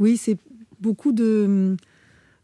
oui 0.00 0.16
c'est 0.16 0.36
beaucoup 0.80 1.12
de 1.12 1.76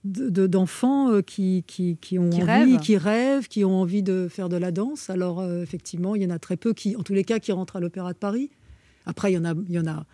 de- 0.09 0.29
de- 0.31 0.47
d'enfants 0.47 1.11
euh, 1.13 1.23
qui, 1.23 1.65
qui, 1.67 1.97
qui 2.01 2.19
ont 2.19 2.31
Qui 2.31 2.43
envie, 2.43 2.51
rêvent. 2.51 2.81
qui 2.81 2.97
rêvent, 2.97 3.49
qui 3.49 3.65
ont 3.65 3.81
envie 3.81 4.03
de 4.03 4.29
faire 4.29 4.49
de 4.49 4.57
la 4.57 4.71
danse. 4.73 5.11
Alors 5.11 5.41
euh, 5.41 5.63
effectivement, 5.63 6.15
il 6.15 6.23
y 6.23 6.27
en 6.27 6.31
a 6.31 6.39
très 6.39 6.57
peu 6.57 6.73
qui, 6.75 6.97
en 6.97 7.03
tous 7.03 7.15
les 7.15 7.25
cas, 7.25 7.39
qui 7.39 7.53
rentrent 7.53 7.77
à 7.77 7.81
l'Opéra 7.81 8.13
de 8.13 8.19
Paris. 8.19 8.51
Après, 9.07 9.31
il 9.33 9.35
y 9.37 9.39
en 9.39 9.45
a, 9.45 9.55
il 9.69 9.75
y 9.75 9.79
en 9.79 9.87
a 9.87 10.05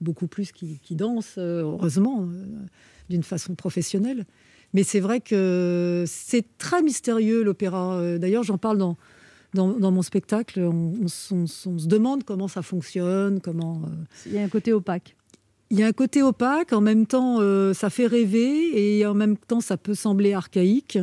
beaucoup 0.00 0.26
plus 0.26 0.52
qui, 0.52 0.78
qui 0.80 0.96
dansent, 0.96 1.36
euh, 1.38 1.62
heureusement, 1.62 2.28
d'une 3.08 3.22
façon 3.22 3.54
professionnelle. 3.54 4.24
Mais 4.74 4.82
c'est 4.84 5.00
vrai 5.00 5.20
que 5.20 6.04
c'est 6.06 6.46
très 6.58 6.82
mystérieux 6.82 7.42
l'opéra. 7.44 8.16
D'ailleurs, 8.18 8.42
j'en 8.42 8.56
parle 8.58 8.78
dans, 8.78 8.96
dans, 9.52 9.68
dans 9.68 9.90
mon 9.90 10.00
spectacle. 10.00 10.60
On, 10.60 10.94
on 11.04 11.08
se 11.46 11.86
demande 11.86 12.24
comment 12.24 12.48
ça 12.48 12.62
fonctionne, 12.62 13.40
comment. 13.40 13.82
Il 14.24 14.32
y 14.32 14.38
a 14.38 14.42
un 14.42 14.48
côté 14.48 14.72
opaque. 14.72 15.14
Il 15.72 15.80
y 15.80 15.82
a 15.82 15.86
un 15.86 15.92
côté 15.92 16.22
opaque, 16.22 16.74
en 16.74 16.82
même 16.82 17.06
temps, 17.06 17.38
euh, 17.40 17.72
ça 17.72 17.88
fait 17.88 18.06
rêver, 18.06 18.98
et 18.98 19.06
en 19.06 19.14
même 19.14 19.38
temps, 19.38 19.62
ça 19.62 19.78
peut 19.78 19.94
sembler 19.94 20.34
archaïque, 20.34 20.98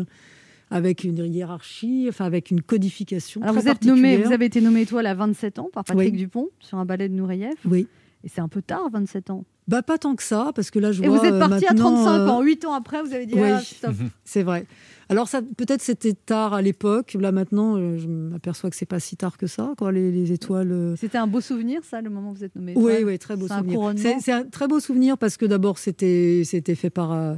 avec 0.69 1.03
une 1.03 1.25
hiérarchie, 1.25 2.05
enfin, 2.07 2.25
avec 2.25 2.51
une 2.51 2.61
codification. 2.61 3.41
Alors, 3.41 3.55
très 3.55 3.63
vous, 3.63 3.69
êtes 3.69 3.85
nommé, 3.85 4.17
vous 4.17 4.31
avez 4.31 4.45
été 4.45 4.61
nommé 4.61 4.81
étoile 4.81 5.07
à 5.07 5.15
27 5.15 5.57
ans 5.57 5.69
par 5.73 5.83
Patrick 5.83 6.11
Oui. 6.11 6.17
Dupont 6.17 6.49
sur 6.59 6.77
un 6.77 6.85
ballet 6.85 7.09
de 7.09 7.15
Nureyev. 7.15 7.55
Oui. 7.65 7.87
Et 8.23 8.29
c'est 8.29 8.41
un 8.41 8.47
peu 8.47 8.61
tard, 8.61 8.87
27 8.93 9.31
ans. 9.31 9.43
Bah, 9.69 9.83
pas 9.83 9.97
tant 9.99 10.15
que 10.15 10.23
ça, 10.23 10.51
parce 10.55 10.71
que 10.71 10.79
là, 10.79 10.91
je 10.91 11.03
Et 11.03 11.07
vois. 11.07 11.19
vous 11.19 11.25
êtes 11.25 11.33
euh, 11.33 11.39
parti 11.39 11.65
à 11.67 11.73
maintenant, 11.73 11.93
35 12.03 12.11
euh, 12.11 12.27
ans. 12.27 12.41
8 12.41 12.65
ans 12.65 12.73
après, 12.73 13.03
vous 13.03 13.13
avez 13.13 13.25
dit 13.27 13.35
Oui, 13.35 13.49
ah, 13.53 13.61
stop. 13.61 13.93
c'est 14.25 14.41
vrai. 14.41 14.65
Alors, 15.09 15.27
ça, 15.27 15.41
peut-être 15.41 15.81
c'était 15.83 16.13
tard 16.13 16.53
à 16.53 16.61
l'époque. 16.61 17.15
Là, 17.19 17.31
maintenant, 17.31 17.77
euh, 17.77 17.97
je 17.97 18.07
m'aperçois 18.07 18.69
que 18.71 18.75
c'est 18.75 18.85
pas 18.87 18.99
si 18.99 19.15
tard 19.15 19.37
que 19.37 19.45
ça, 19.47 19.73
quoi, 19.77 19.91
les, 19.91 20.11
les 20.11 20.31
étoiles. 20.31 20.95
C'était 20.97 21.19
un 21.19 21.27
beau 21.27 21.39
souvenir, 21.39 21.81
ça, 21.83 22.01
le 22.01 22.09
moment 22.09 22.31
où 22.31 22.33
vous 22.33 22.43
êtes 22.43 22.55
nommé 22.55 22.73
Oui, 22.75 23.03
oui, 23.05 23.19
très 23.19 23.35
beau 23.35 23.47
souvenir. 23.47 23.93
C'est 24.19 24.31
un 24.31 24.43
très 24.43 24.67
beau 24.67 24.79
souvenir 24.79 25.17
parce 25.19 25.37
que 25.37 25.45
d'abord, 25.45 25.77
c'était 25.77 26.41
c'était 26.45 26.75
fait 26.75 26.89
par, 26.89 27.11
euh, 27.11 27.35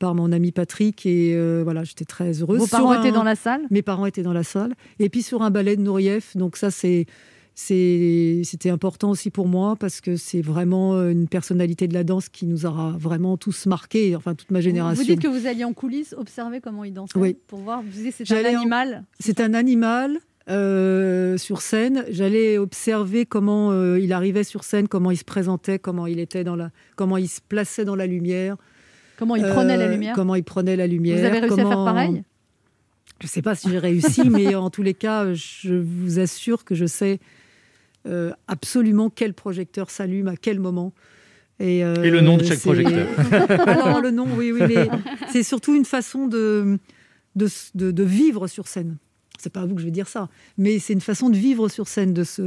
par 0.00 0.14
mon 0.14 0.32
ami 0.32 0.50
Patrick 0.52 1.06
et 1.06 1.34
euh, 1.34 1.62
voilà, 1.64 1.84
j'étais 1.84 2.04
très 2.04 2.40
heureuse. 2.42 2.58
Vos 2.58 2.66
parents 2.66 2.90
un- 2.92 3.00
étaient 3.00 3.12
dans 3.12 3.24
la 3.24 3.36
salle? 3.36 3.62
Mes 3.70 3.82
parents 3.82 4.06
étaient 4.06 4.22
dans 4.22 4.32
la 4.32 4.44
salle. 4.44 4.74
Et 4.98 5.08
puis 5.08 5.22
sur 5.22 5.42
un 5.42 5.50
ballet 5.50 5.76
de 5.76 5.82
Nourieff, 5.82 6.36
donc 6.36 6.56
ça, 6.56 6.70
c'est. 6.70 7.06
C'était 7.60 8.70
important 8.70 9.10
aussi 9.10 9.30
pour 9.30 9.48
moi 9.48 9.74
parce 9.74 10.00
que 10.00 10.14
c'est 10.14 10.40
vraiment 10.42 10.94
une 11.08 11.26
personnalité 11.26 11.88
de 11.88 11.94
la 11.94 12.04
danse 12.04 12.28
qui 12.28 12.46
nous 12.46 12.66
aura 12.66 12.94
vraiment 12.96 13.36
tous 13.36 13.66
marqués, 13.66 14.14
enfin 14.14 14.36
toute 14.36 14.52
ma 14.52 14.60
génération. 14.60 15.02
Vous 15.02 15.08
dites 15.10 15.20
que 15.20 15.26
vous 15.26 15.44
alliez 15.48 15.64
en 15.64 15.72
coulisses 15.72 16.14
observer 16.16 16.60
comment 16.60 16.84
il 16.84 16.94
dansait 16.94 17.18
Oui. 17.18 17.36
pour 17.48 17.58
voir. 17.58 17.82
Vous 17.82 17.88
disiez 17.90 18.12
c'est 18.12 18.30
un 18.32 18.44
en- 18.54 18.58
animal. 18.60 19.04
C'est 19.18 19.40
un 19.40 19.54
animal 19.54 20.18
euh, 20.48 21.36
sur 21.36 21.60
scène. 21.60 22.04
J'allais 22.10 22.58
observer 22.58 23.26
comment 23.26 23.72
euh, 23.72 23.98
il 23.98 24.12
arrivait 24.12 24.44
sur 24.44 24.62
scène, 24.62 24.86
comment 24.86 25.10
il 25.10 25.16
se 25.16 25.24
présentait, 25.24 25.80
comment 25.80 26.06
il 26.06 26.20
était 26.20 26.44
dans 26.44 26.54
la, 26.54 26.70
comment 26.94 27.16
il 27.16 27.28
se 27.28 27.40
plaçait 27.40 27.84
dans 27.84 27.96
la 27.96 28.06
lumière. 28.06 28.56
Comment 29.18 29.34
il 29.34 29.42
prenait 29.42 29.76
la 29.76 29.86
Euh, 29.86 29.90
lumière. 29.94 30.14
Comment 30.14 30.36
il 30.36 30.44
prenait 30.44 30.76
la 30.76 30.86
lumière. 30.86 31.18
Vous 31.18 31.24
avez 31.24 31.40
réussi 31.40 31.60
à 31.60 31.66
faire 31.66 31.84
pareil? 31.84 32.22
Je 33.20 33.26
ne 33.26 33.28
sais 33.30 33.42
pas 33.42 33.56
si 33.56 33.68
j'ai 33.68 33.78
réussi, 33.80 34.30
mais 34.30 34.54
en 34.54 34.70
tous 34.70 34.84
les 34.84 34.94
cas, 34.94 35.34
je 35.34 35.74
vous 35.74 36.20
assure 36.20 36.64
que 36.64 36.76
je 36.76 36.86
sais 36.86 37.18
euh, 38.08 38.32
absolument 38.48 39.10
quel 39.10 39.34
projecteur 39.34 39.90
s'allume 39.90 40.28
à 40.28 40.36
quel 40.36 40.58
moment. 40.60 40.92
Et, 41.60 41.84
euh, 41.84 42.02
Et 42.04 42.10
le 42.10 42.20
nom 42.20 42.36
de 42.36 42.44
chaque 42.44 42.60
projecteur. 42.60 43.06
Alors 43.68 44.00
le 44.00 44.10
nom, 44.10 44.26
oui, 44.36 44.52
oui, 44.52 44.62
mais 44.68 44.88
c'est 45.32 45.42
surtout 45.42 45.74
une 45.74 45.84
façon 45.84 46.26
de, 46.28 46.78
de, 47.36 47.48
de- 47.74 47.90
de 47.90 48.02
vivre 48.04 48.46
sur 48.46 48.68
scène. 48.68 48.96
C'est 49.40 49.52
pas 49.52 49.60
à 49.62 49.66
vous 49.66 49.74
que 49.74 49.80
je 49.80 49.86
vais 49.86 49.92
dire 49.92 50.08
ça, 50.08 50.28
mais 50.56 50.78
c'est 50.78 50.92
une 50.92 51.00
façon 51.00 51.30
de 51.30 51.36
vivre 51.36 51.68
sur 51.68 51.86
scène, 51.88 52.12
de 52.14 52.24
se, 52.24 52.42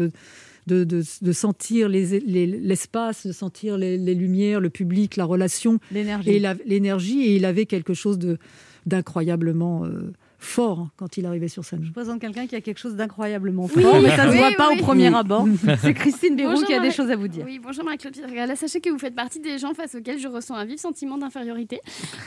de, 0.68 0.84
de- 0.86 1.04
de 1.22 1.32
sentir 1.34 1.90
les- 1.90 2.20
les- 2.22 2.48
l'espace, 2.48 3.28
de 3.28 3.32
sentir 3.34 3.78
les, 3.78 3.98
les 3.98 4.14
lumières, 4.16 4.60
le 4.62 4.70
public, 4.70 5.16
la 5.18 5.26
relation 5.26 5.80
L'énergie. 5.92 6.30
et 6.30 6.42
l'énergie. 6.66 7.22
Et 7.24 7.36
il 7.36 7.46
avait 7.46 7.66
quelque 7.66 7.94
chose 7.94 8.18
de 8.18 8.38
d'incroyablement 8.86 9.86
euh, 9.86 10.12
fort 10.42 10.90
quand 10.98 11.18
il 11.18 11.26
arrivait 11.26 11.48
sur 11.48 11.64
scène. 11.64 11.84
Je 11.86 11.92
présente 11.92 12.20
quelqu'un 12.20 12.48
qui 12.48 12.56
a 12.56 12.62
quelque 12.62 12.80
chose 12.80 12.96
d'incroyablement 12.96 13.70
Oui, 13.76 13.84
fort, 13.84 14.02
mais 14.02 14.10
ça 14.10 14.26
ne 14.26 14.32
se 14.32 14.34
oui, 14.34 14.40
voit 14.40 14.52
pas 14.58 14.70
oui. 14.70 14.80
au 14.80 14.84
premier 14.84 15.16
abord. 15.16 15.48
C'est 15.82 15.94
Christine 15.94 16.36
Béroux 16.36 16.52
Bonjour, 16.52 16.68
qui 16.68 16.74
a 16.74 16.80
des 16.80 16.92
choses 16.92 17.12
à 17.12 17.16
vous 17.16 17.28
dire. 17.28 17.46
Oui, 17.46 17.60
bonjour 17.60 17.86
Marie-Claude 17.86 18.18
Là, 18.34 18.56
sachez 18.56 18.82
que 18.82 18.90
vous 18.90 18.98
faites 18.98 19.16
partie 19.16 19.40
des 19.40 19.60
gens 19.60 19.74
face 19.74 19.96
auxquels 19.96 20.20
je 20.20 20.28
ressens 20.28 20.56
un 20.56 20.66
vif 20.66 20.80
sentiment 20.80 21.18
d'infériorité. 21.18 21.80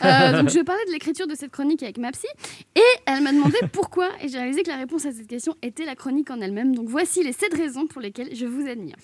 Euh, 0.04 0.32
donc, 0.40 0.50
je 0.50 0.60
parlais 0.60 0.84
de 0.86 0.92
l'écriture 0.92 1.26
de 1.26 1.34
cette 1.34 1.50
chronique 1.50 1.82
avec 1.82 1.98
ma 1.98 2.12
psy 2.12 2.28
et 2.76 2.80
elle 3.06 3.22
m'a 3.22 3.32
demandé 3.32 3.58
pourquoi. 3.72 4.08
Et 4.22 4.28
j'ai 4.28 4.38
réalisé 4.38 4.62
que 4.62 4.70
la 4.70 4.76
réponse 4.76 5.04
à 5.06 5.12
cette 5.12 5.26
question 5.26 5.56
était 5.62 5.84
la 5.84 5.96
chronique 5.96 6.30
en 6.30 6.40
elle-même. 6.40 6.74
Donc, 6.74 6.88
voici 6.88 7.22
les 7.24 7.32
sept 7.32 7.52
raisons 7.52 7.86
pour 7.86 8.00
lesquelles 8.00 8.34
je 8.34 8.46
vous 8.46 8.66
admire. 8.68 8.96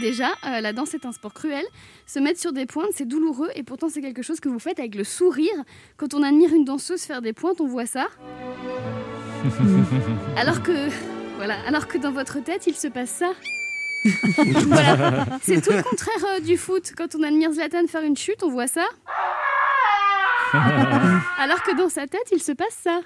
Déjà, 0.00 0.30
euh, 0.44 0.60
la 0.60 0.72
danse 0.72 0.92
est 0.94 1.06
un 1.06 1.12
sport 1.12 1.32
cruel. 1.32 1.64
Se 2.06 2.18
mettre 2.18 2.38
sur 2.38 2.52
des 2.52 2.66
pointes, 2.66 2.90
c'est 2.92 3.06
douloureux 3.06 3.48
et 3.54 3.62
pourtant, 3.62 3.88
c'est 3.88 4.00
quelque 4.00 4.22
chose 4.22 4.40
que 4.40 4.48
vous 4.48 4.58
faites 4.58 4.78
avec 4.78 4.94
le 4.94 5.04
sourire. 5.04 5.54
Quand 5.96 6.14
on 6.14 6.22
admire 6.22 6.52
une 6.52 6.64
danseuse 6.64 7.02
faire 7.02 7.22
des 7.22 7.32
pointes, 7.32 7.60
on 7.60 7.66
voit 7.66 7.86
ça. 7.86 8.08
Alors 10.36 10.62
que, 10.62 10.88
voilà, 11.36 11.56
alors 11.66 11.86
que 11.86 11.98
dans 11.98 12.12
votre 12.12 12.42
tête, 12.42 12.66
il 12.66 12.74
se 12.74 12.88
passe 12.88 13.10
ça. 13.10 13.32
voilà, 14.66 15.24
c'est 15.42 15.62
tout 15.62 15.72
le 15.72 15.82
contraire 15.82 16.24
euh, 16.36 16.40
du 16.40 16.56
foot. 16.56 16.92
Quand 16.96 17.14
on 17.14 17.22
admire 17.22 17.52
Zlatan 17.52 17.86
faire 17.86 18.02
une 18.02 18.16
chute, 18.16 18.42
on 18.42 18.50
voit 18.50 18.66
ça. 18.66 18.84
alors 21.38 21.62
que 21.62 21.76
dans 21.76 21.88
sa 21.88 22.06
tête, 22.06 22.28
il 22.32 22.42
se 22.42 22.52
passe 22.52 22.78
ça. 22.82 23.00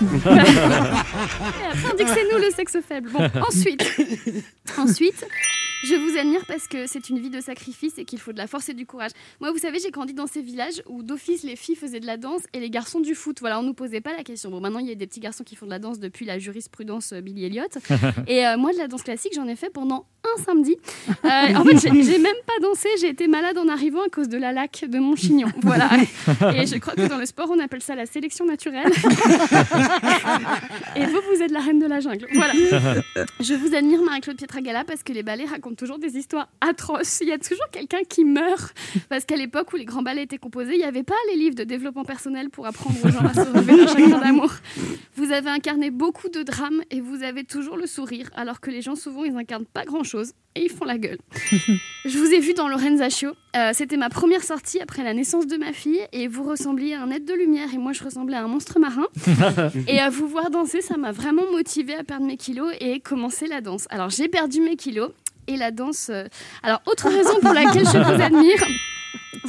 On 1.90 1.96
dit 1.96 2.04
que 2.04 2.10
c'est 2.10 2.32
nous 2.32 2.38
le 2.38 2.50
sexe 2.54 2.78
faible. 2.86 3.10
Bon, 3.10 3.20
ensuite, 3.48 3.84
ensuite, 4.78 5.26
je 5.84 5.94
vous 5.94 6.18
admire 6.18 6.44
parce 6.46 6.68
que 6.68 6.86
c'est 6.86 7.08
une 7.08 7.18
vie 7.18 7.30
de 7.30 7.40
sacrifice 7.40 7.96
et 7.98 8.04
qu'il 8.04 8.18
faut 8.18 8.32
de 8.32 8.38
la 8.38 8.46
force 8.46 8.68
et 8.68 8.74
du 8.74 8.84
courage. 8.84 9.12
Moi, 9.40 9.50
vous 9.50 9.58
savez, 9.58 9.78
j'ai 9.78 9.90
grandi 9.90 10.12
dans 10.12 10.26
ces 10.26 10.42
villages 10.42 10.82
où 10.86 11.02
d'office 11.02 11.42
les 11.42 11.56
filles 11.56 11.76
faisaient 11.76 12.00
de 12.00 12.06
la 12.06 12.18
danse 12.18 12.42
et 12.52 12.60
les 12.60 12.68
garçons 12.68 13.00
du 13.00 13.14
foot. 13.14 13.38
Voilà, 13.40 13.58
on 13.60 13.62
nous 13.62 13.72
posait 13.72 14.02
pas 14.02 14.12
la 14.14 14.22
question. 14.22 14.50
Bon, 14.50 14.60
maintenant, 14.60 14.80
il 14.80 14.88
y 14.88 14.92
a 14.92 14.94
des 14.94 15.06
petits 15.06 15.20
garçons 15.20 15.42
qui 15.42 15.56
font 15.56 15.64
de 15.66 15.70
la 15.70 15.78
danse 15.78 15.98
depuis 15.98 16.26
la 16.26 16.38
jurisprudence 16.38 17.12
euh, 17.12 17.22
Billy 17.22 17.46
Elliot. 17.46 17.64
Et 18.26 18.46
euh, 18.46 18.58
moi, 18.58 18.72
de 18.72 18.78
la 18.78 18.88
danse 18.88 19.02
classique, 19.02 19.32
j'en 19.34 19.48
ai 19.48 19.56
fait 19.56 19.70
pendant 19.70 20.06
un 20.22 20.42
samedi. 20.42 20.76
Euh, 21.24 21.54
en 21.54 21.64
fait, 21.64 21.78
j'ai 21.78 22.18
même 22.18 22.34
pas 22.46 22.58
dansé. 22.60 22.88
J'ai 23.00 23.08
été 23.08 23.26
malade 23.26 23.56
en 23.56 23.68
arrivant 23.68 24.02
à 24.02 24.08
cause 24.10 24.28
de 24.28 24.36
la 24.36 24.52
laque 24.52 24.84
de 24.86 24.98
mon 24.98 25.16
chignon. 25.16 25.48
Voilà. 25.62 25.88
Et 26.54 26.66
je 26.66 26.76
crois 26.76 26.94
que 26.94 27.08
dans 27.08 27.16
le 27.16 27.26
sport, 27.26 27.48
on 27.50 27.58
appelle 27.58 27.82
ça 27.82 27.94
la 27.94 28.04
sélection 28.06 28.44
naturelle. 28.44 28.92
Et 30.96 31.06
vous, 31.06 31.20
vous 31.32 31.42
êtes 31.42 31.50
la 31.50 31.60
reine 31.60 31.78
de 31.78 31.86
la 31.86 32.00
jungle. 32.00 32.26
Voilà. 32.32 32.52
Je 33.40 33.54
vous 33.54 33.74
admire, 33.74 34.02
Marie-Claude 34.02 34.36
Pietragala, 34.36 34.84
parce 34.84 35.02
que 35.02 35.12
les 35.12 35.22
ballets 35.22 35.44
racontent 35.44 35.60
raconte 35.60 35.76
toujours 35.76 35.98
des 35.98 36.16
histoires 36.16 36.48
atroces. 36.62 37.20
Il 37.20 37.28
y 37.28 37.32
a 37.32 37.38
toujours 37.38 37.68
quelqu'un 37.70 38.02
qui 38.08 38.24
meurt. 38.24 38.74
Parce 39.10 39.26
qu'à 39.26 39.36
l'époque 39.36 39.72
où 39.72 39.76
les 39.76 39.84
grands 39.84 40.02
ballets 40.02 40.22
étaient 40.22 40.38
composés, 40.38 40.72
il 40.72 40.78
n'y 40.78 40.84
avait 40.84 41.02
pas 41.02 41.14
les 41.30 41.36
livres 41.36 41.54
de 41.54 41.64
développement 41.64 42.04
personnel 42.04 42.48
pour 42.48 42.66
apprendre 42.66 42.96
aux 43.04 43.08
gens 43.08 43.20
à 43.20 43.34
se 43.34 43.40
relever 43.40 43.76
d'un 43.76 43.86
chagrin 43.86 44.18
d'amour. 44.18 44.50
Vous 45.16 45.32
avez 45.32 45.50
incarné 45.50 45.90
beaucoup 45.90 46.30
de 46.30 46.42
drames 46.42 46.82
et 46.90 47.00
vous 47.00 47.22
avez 47.22 47.44
toujours 47.44 47.76
le 47.76 47.86
sourire, 47.86 48.30
alors 48.34 48.60
que 48.60 48.70
les 48.70 48.80
gens, 48.80 48.96
souvent, 48.96 49.24
ils 49.24 49.36
incarnent 49.36 49.66
pas 49.66 49.84
grand-chose 49.84 50.32
et 50.56 50.64
ils 50.64 50.70
font 50.70 50.84
la 50.84 50.98
gueule. 50.98 51.18
Je 52.04 52.18
vous 52.18 52.32
ai 52.32 52.40
vu 52.40 52.54
dans 52.54 52.68
Lorenzaccio. 52.68 53.30
Euh, 53.56 53.70
C'était 53.72 53.96
ma 53.96 54.08
première 54.08 54.42
sortie 54.42 54.80
après 54.80 55.02
la 55.04 55.14
naissance 55.14 55.46
de 55.46 55.56
ma 55.56 55.72
fille 55.72 56.00
et 56.12 56.28
vous 56.28 56.42
ressembliez 56.42 56.94
à 56.94 57.02
un 57.02 57.10
être 57.10 57.24
de 57.24 57.34
lumière 57.34 57.68
et 57.74 57.78
moi 57.78 57.92
je 57.92 58.02
ressemblais 58.02 58.36
à 58.36 58.42
un 58.44 58.48
monstre 58.48 58.78
marin. 58.78 59.06
et 59.86 59.98
à 60.00 60.10
vous 60.10 60.26
voir 60.28 60.50
danser, 60.50 60.80
ça 60.80 60.96
m'a 60.96 61.12
vraiment 61.12 61.50
motivée 61.52 61.94
à 61.94 62.02
perdre 62.04 62.26
mes 62.26 62.36
kilos 62.36 62.72
et 62.80 63.00
commencer 63.00 63.46
la 63.46 63.60
danse. 63.60 63.86
Alors 63.90 64.10
j'ai 64.10 64.28
perdu 64.28 64.60
mes 64.60 64.76
kilos 64.76 65.10
et 65.46 65.56
la 65.56 65.70
danse. 65.70 66.08
euh, 66.10 66.24
Alors 66.62 66.80
autre 66.86 67.08
raison 67.08 67.38
pour 67.40 67.52
laquelle 67.52 67.86
je 67.86 67.98
vous 67.98 68.22
admire. 68.22 68.62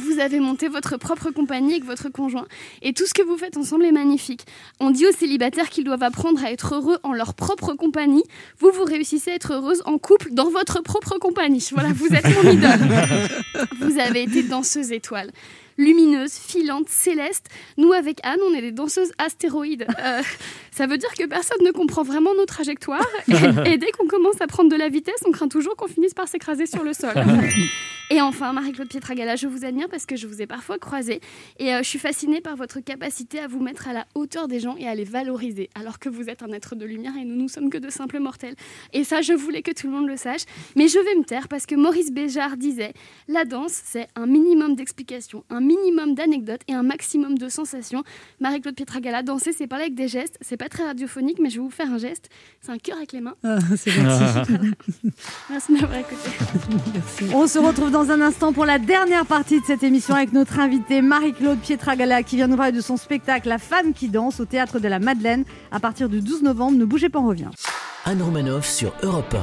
Vous 0.02 0.18
avez 0.18 0.40
monté 0.40 0.68
votre 0.68 0.96
propre 0.96 1.30
compagnie 1.30 1.72
avec 1.72 1.84
votre 1.84 2.08
conjoint 2.08 2.46
et 2.82 2.92
tout 2.92 3.06
ce 3.06 3.14
que 3.14 3.22
vous 3.22 3.36
faites 3.36 3.56
ensemble 3.56 3.84
est 3.84 3.92
magnifique. 3.92 4.44
On 4.80 4.90
dit 4.90 5.06
aux 5.06 5.12
célibataires 5.12 5.70
qu'ils 5.70 5.84
doivent 5.84 6.02
apprendre 6.02 6.44
à 6.44 6.50
être 6.50 6.74
heureux 6.74 6.98
en 7.04 7.12
leur 7.12 7.34
propre 7.34 7.74
compagnie. 7.74 8.24
Vous, 8.58 8.70
vous 8.72 8.84
réussissez 8.84 9.30
à 9.30 9.34
être 9.34 9.52
heureuse 9.52 9.82
en 9.86 9.98
couple 9.98 10.30
dans 10.32 10.50
votre 10.50 10.82
propre 10.82 11.18
compagnie. 11.18 11.64
Voilà, 11.72 11.90
vous 11.92 12.08
êtes 12.08 12.26
mon 12.42 12.50
idole. 12.50 12.80
Vous 13.80 13.98
avez 13.98 14.22
été 14.22 14.42
danseuse 14.42 14.92
étoile. 14.92 15.30
Lumineuse, 15.78 16.32
filante, 16.32 16.88
céleste. 16.88 17.46
Nous, 17.76 17.92
avec 17.92 18.18
Anne, 18.22 18.40
on 18.48 18.54
est 18.54 18.60
des 18.60 18.72
danseuses 18.72 19.12
astéroïdes. 19.18 19.86
Euh, 20.02 20.20
ça 20.72 20.86
veut 20.86 20.98
dire 20.98 21.12
que 21.16 21.26
personne 21.26 21.64
ne 21.64 21.70
comprend 21.70 22.02
vraiment 22.02 22.34
nos 22.34 22.44
trajectoires. 22.44 23.06
Et, 23.28 23.34
et 23.72 23.78
dès 23.78 23.90
qu'on 23.92 24.08
commence 24.08 24.40
à 24.40 24.48
prendre 24.48 24.68
de 24.68 24.74
la 24.74 24.88
vitesse, 24.88 25.22
on 25.24 25.30
craint 25.30 25.46
toujours 25.46 25.76
qu'on 25.76 25.86
finisse 25.86 26.12
par 26.12 26.26
s'écraser 26.26 26.66
sur 26.66 26.82
le 26.82 26.92
sol. 26.92 27.14
Et 28.12 28.20
enfin, 28.20 28.52
Marie-Claude 28.52 28.88
Pietragala, 28.88 29.36
je 29.36 29.46
vous 29.46 29.64
admire 29.64 29.88
parce 29.88 30.04
que 30.04 30.16
je 30.16 30.26
vous 30.26 30.42
ai 30.42 30.46
parfois 30.46 30.78
croisé 30.78 31.22
et 31.58 31.72
euh, 31.72 31.78
je 31.78 31.88
suis 31.88 31.98
fascinée 31.98 32.42
par 32.42 32.56
votre 32.56 32.80
capacité 32.80 33.40
à 33.40 33.46
vous 33.46 33.60
mettre 33.60 33.88
à 33.88 33.94
la 33.94 34.06
hauteur 34.14 34.48
des 34.48 34.60
gens 34.60 34.76
et 34.76 34.86
à 34.86 34.94
les 34.94 35.04
valoriser, 35.04 35.70
alors 35.74 35.98
que 35.98 36.10
vous 36.10 36.28
êtes 36.28 36.42
un 36.42 36.52
être 36.52 36.74
de 36.74 36.84
lumière 36.84 37.14
et 37.18 37.24
nous, 37.24 37.36
nous 37.36 37.48
sommes 37.48 37.70
que 37.70 37.78
de 37.78 37.88
simples 37.88 38.18
mortels. 38.18 38.54
Et 38.92 39.04
ça, 39.04 39.22
je 39.22 39.32
voulais 39.32 39.62
que 39.62 39.70
tout 39.70 39.86
le 39.86 39.94
monde 39.94 40.08
le 40.08 40.18
sache. 40.18 40.42
Mais 40.76 40.88
je 40.88 40.98
vais 40.98 41.14
me 41.14 41.24
taire 41.24 41.48
parce 41.48 41.64
que 41.64 41.74
Maurice 41.74 42.12
Béjart 42.12 42.58
disait 42.58 42.92
La 43.28 43.46
danse, 43.46 43.80
c'est 43.82 44.08
un 44.14 44.26
minimum 44.26 44.74
d'explications, 44.74 45.44
un 45.48 45.61
minimum 45.62 46.14
d'anecdotes 46.14 46.62
et 46.68 46.74
un 46.74 46.82
maximum 46.82 47.38
de 47.38 47.48
sensations. 47.48 48.02
Marie-Claude 48.40 48.74
Pietragala, 48.74 49.22
danser, 49.22 49.52
c'est 49.52 49.66
parler 49.66 49.84
avec 49.84 49.94
des 49.94 50.08
gestes. 50.08 50.38
C'est 50.40 50.56
pas 50.56 50.68
très 50.68 50.84
radiophonique, 50.84 51.38
mais 51.40 51.50
je 51.50 51.56
vais 51.56 51.62
vous 51.62 51.70
faire 51.70 51.90
un 51.90 51.98
geste. 51.98 52.28
C'est 52.60 52.72
un 52.72 52.78
cœur 52.78 52.96
avec 52.96 53.12
les 53.12 53.20
mains. 53.20 53.34
Ah, 53.44 53.58
c'est 53.76 53.90
gentil. 53.90 54.52
Merci 55.50 55.74
de 55.74 55.80
m'avoir 55.80 55.98
écouté. 55.98 56.30
On 57.34 57.46
se 57.46 57.58
retrouve 57.58 57.90
dans 57.90 58.10
un 58.10 58.20
instant 58.20 58.52
pour 58.52 58.66
la 58.66 58.78
dernière 58.78 59.26
partie 59.26 59.60
de 59.60 59.64
cette 59.64 59.82
émission 59.82 60.14
avec 60.14 60.32
notre 60.32 60.58
invitée 60.58 61.02
Marie-Claude 61.02 61.58
Pietragala 61.58 62.22
qui 62.22 62.36
vient 62.36 62.46
nous 62.46 62.56
parler 62.56 62.72
de 62.72 62.80
son 62.80 62.96
spectacle 62.96 63.48
La 63.48 63.58
femme 63.58 63.92
qui 63.92 64.08
danse 64.08 64.40
au 64.40 64.44
théâtre 64.44 64.78
de 64.78 64.88
la 64.88 64.98
Madeleine 64.98 65.44
à 65.70 65.80
partir 65.80 66.08
du 66.08 66.20
12 66.20 66.42
novembre. 66.42 66.76
Ne 66.78 66.84
bougez 66.84 67.08
pas, 67.08 67.18
on 67.18 67.28
revient. 67.28 67.50
Anne 68.04 68.22
Romanoff 68.22 68.66
sur 68.66 68.92
Europe 69.02 69.36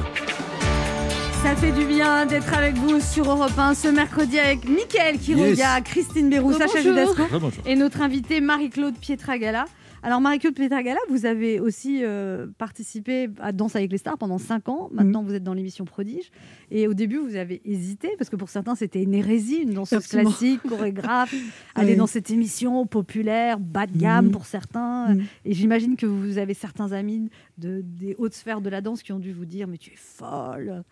Ça 1.42 1.56
fait 1.56 1.72
du 1.72 1.86
bien 1.86 2.26
d'être 2.26 2.52
avec 2.52 2.74
vous 2.76 3.00
sur 3.00 3.30
Europe 3.30 3.58
1 3.58 3.74
ce 3.74 3.88
mercredi 3.88 4.38
avec 4.38 4.68
Mickaël 4.68 5.18
Quiroga, 5.18 5.80
Christine 5.80 6.28
Bérou, 6.28 6.52
Sacha. 6.52 6.82
Judasco 6.82 7.22
et 7.64 7.76
notre 7.76 8.02
invitée 8.02 8.40
Marie-Claude 8.40 8.94
Pietragala. 8.98 9.64
Alors 10.02 10.22
Marie-Claude 10.22 10.54
Pietragala, 10.54 10.98
vous 11.10 11.26
avez 11.26 11.60
aussi 11.60 12.00
euh, 12.02 12.46
participé 12.56 13.28
à 13.38 13.52
Danse 13.52 13.76
avec 13.76 13.92
les 13.92 13.98
stars 13.98 14.16
pendant 14.16 14.38
5 14.38 14.68
ans. 14.70 14.88
Maintenant, 14.92 15.22
vous 15.22 15.34
êtes 15.34 15.42
dans 15.44 15.52
l'émission 15.52 15.84
Prodige. 15.84 16.30
Et 16.70 16.88
au 16.88 16.94
début, 16.94 17.18
vous 17.18 17.36
avez 17.36 17.60
hésité 17.66 18.08
parce 18.16 18.30
que 18.30 18.36
pour 18.36 18.48
certains, 18.48 18.74
c'était 18.74 19.02
une 19.02 19.12
hérésie, 19.12 19.56
une 19.56 19.74
danseuse 19.74 19.98
Absolument. 19.98 20.30
classique, 20.30 20.60
chorégraphe, 20.66 21.34
aller 21.74 21.92
Oui. 21.92 21.96
dans 21.98 22.06
cette 22.06 22.30
émission 22.30 22.86
populaire, 22.86 23.60
bas 23.60 23.86
de 23.86 23.98
gamme 23.98 24.26
Mhm. 24.26 24.30
pour 24.32 24.46
certains. 24.46 25.14
Mhm. 25.14 25.24
Et 25.44 25.52
j'imagine 25.52 25.96
que 25.96 26.06
vous 26.06 26.38
avez 26.38 26.54
certains 26.54 26.92
amis 26.92 27.28
de, 27.58 27.82
des 27.84 28.14
hautes 28.16 28.34
sphères 28.34 28.62
de 28.62 28.70
la 28.70 28.80
danse 28.80 29.02
qui 29.02 29.12
ont 29.12 29.18
dû 29.18 29.32
vous 29.32 29.44
dire 29.44 29.68
mais 29.68 29.76
tu 29.76 29.90
es 29.90 29.96
folle. 29.96 30.82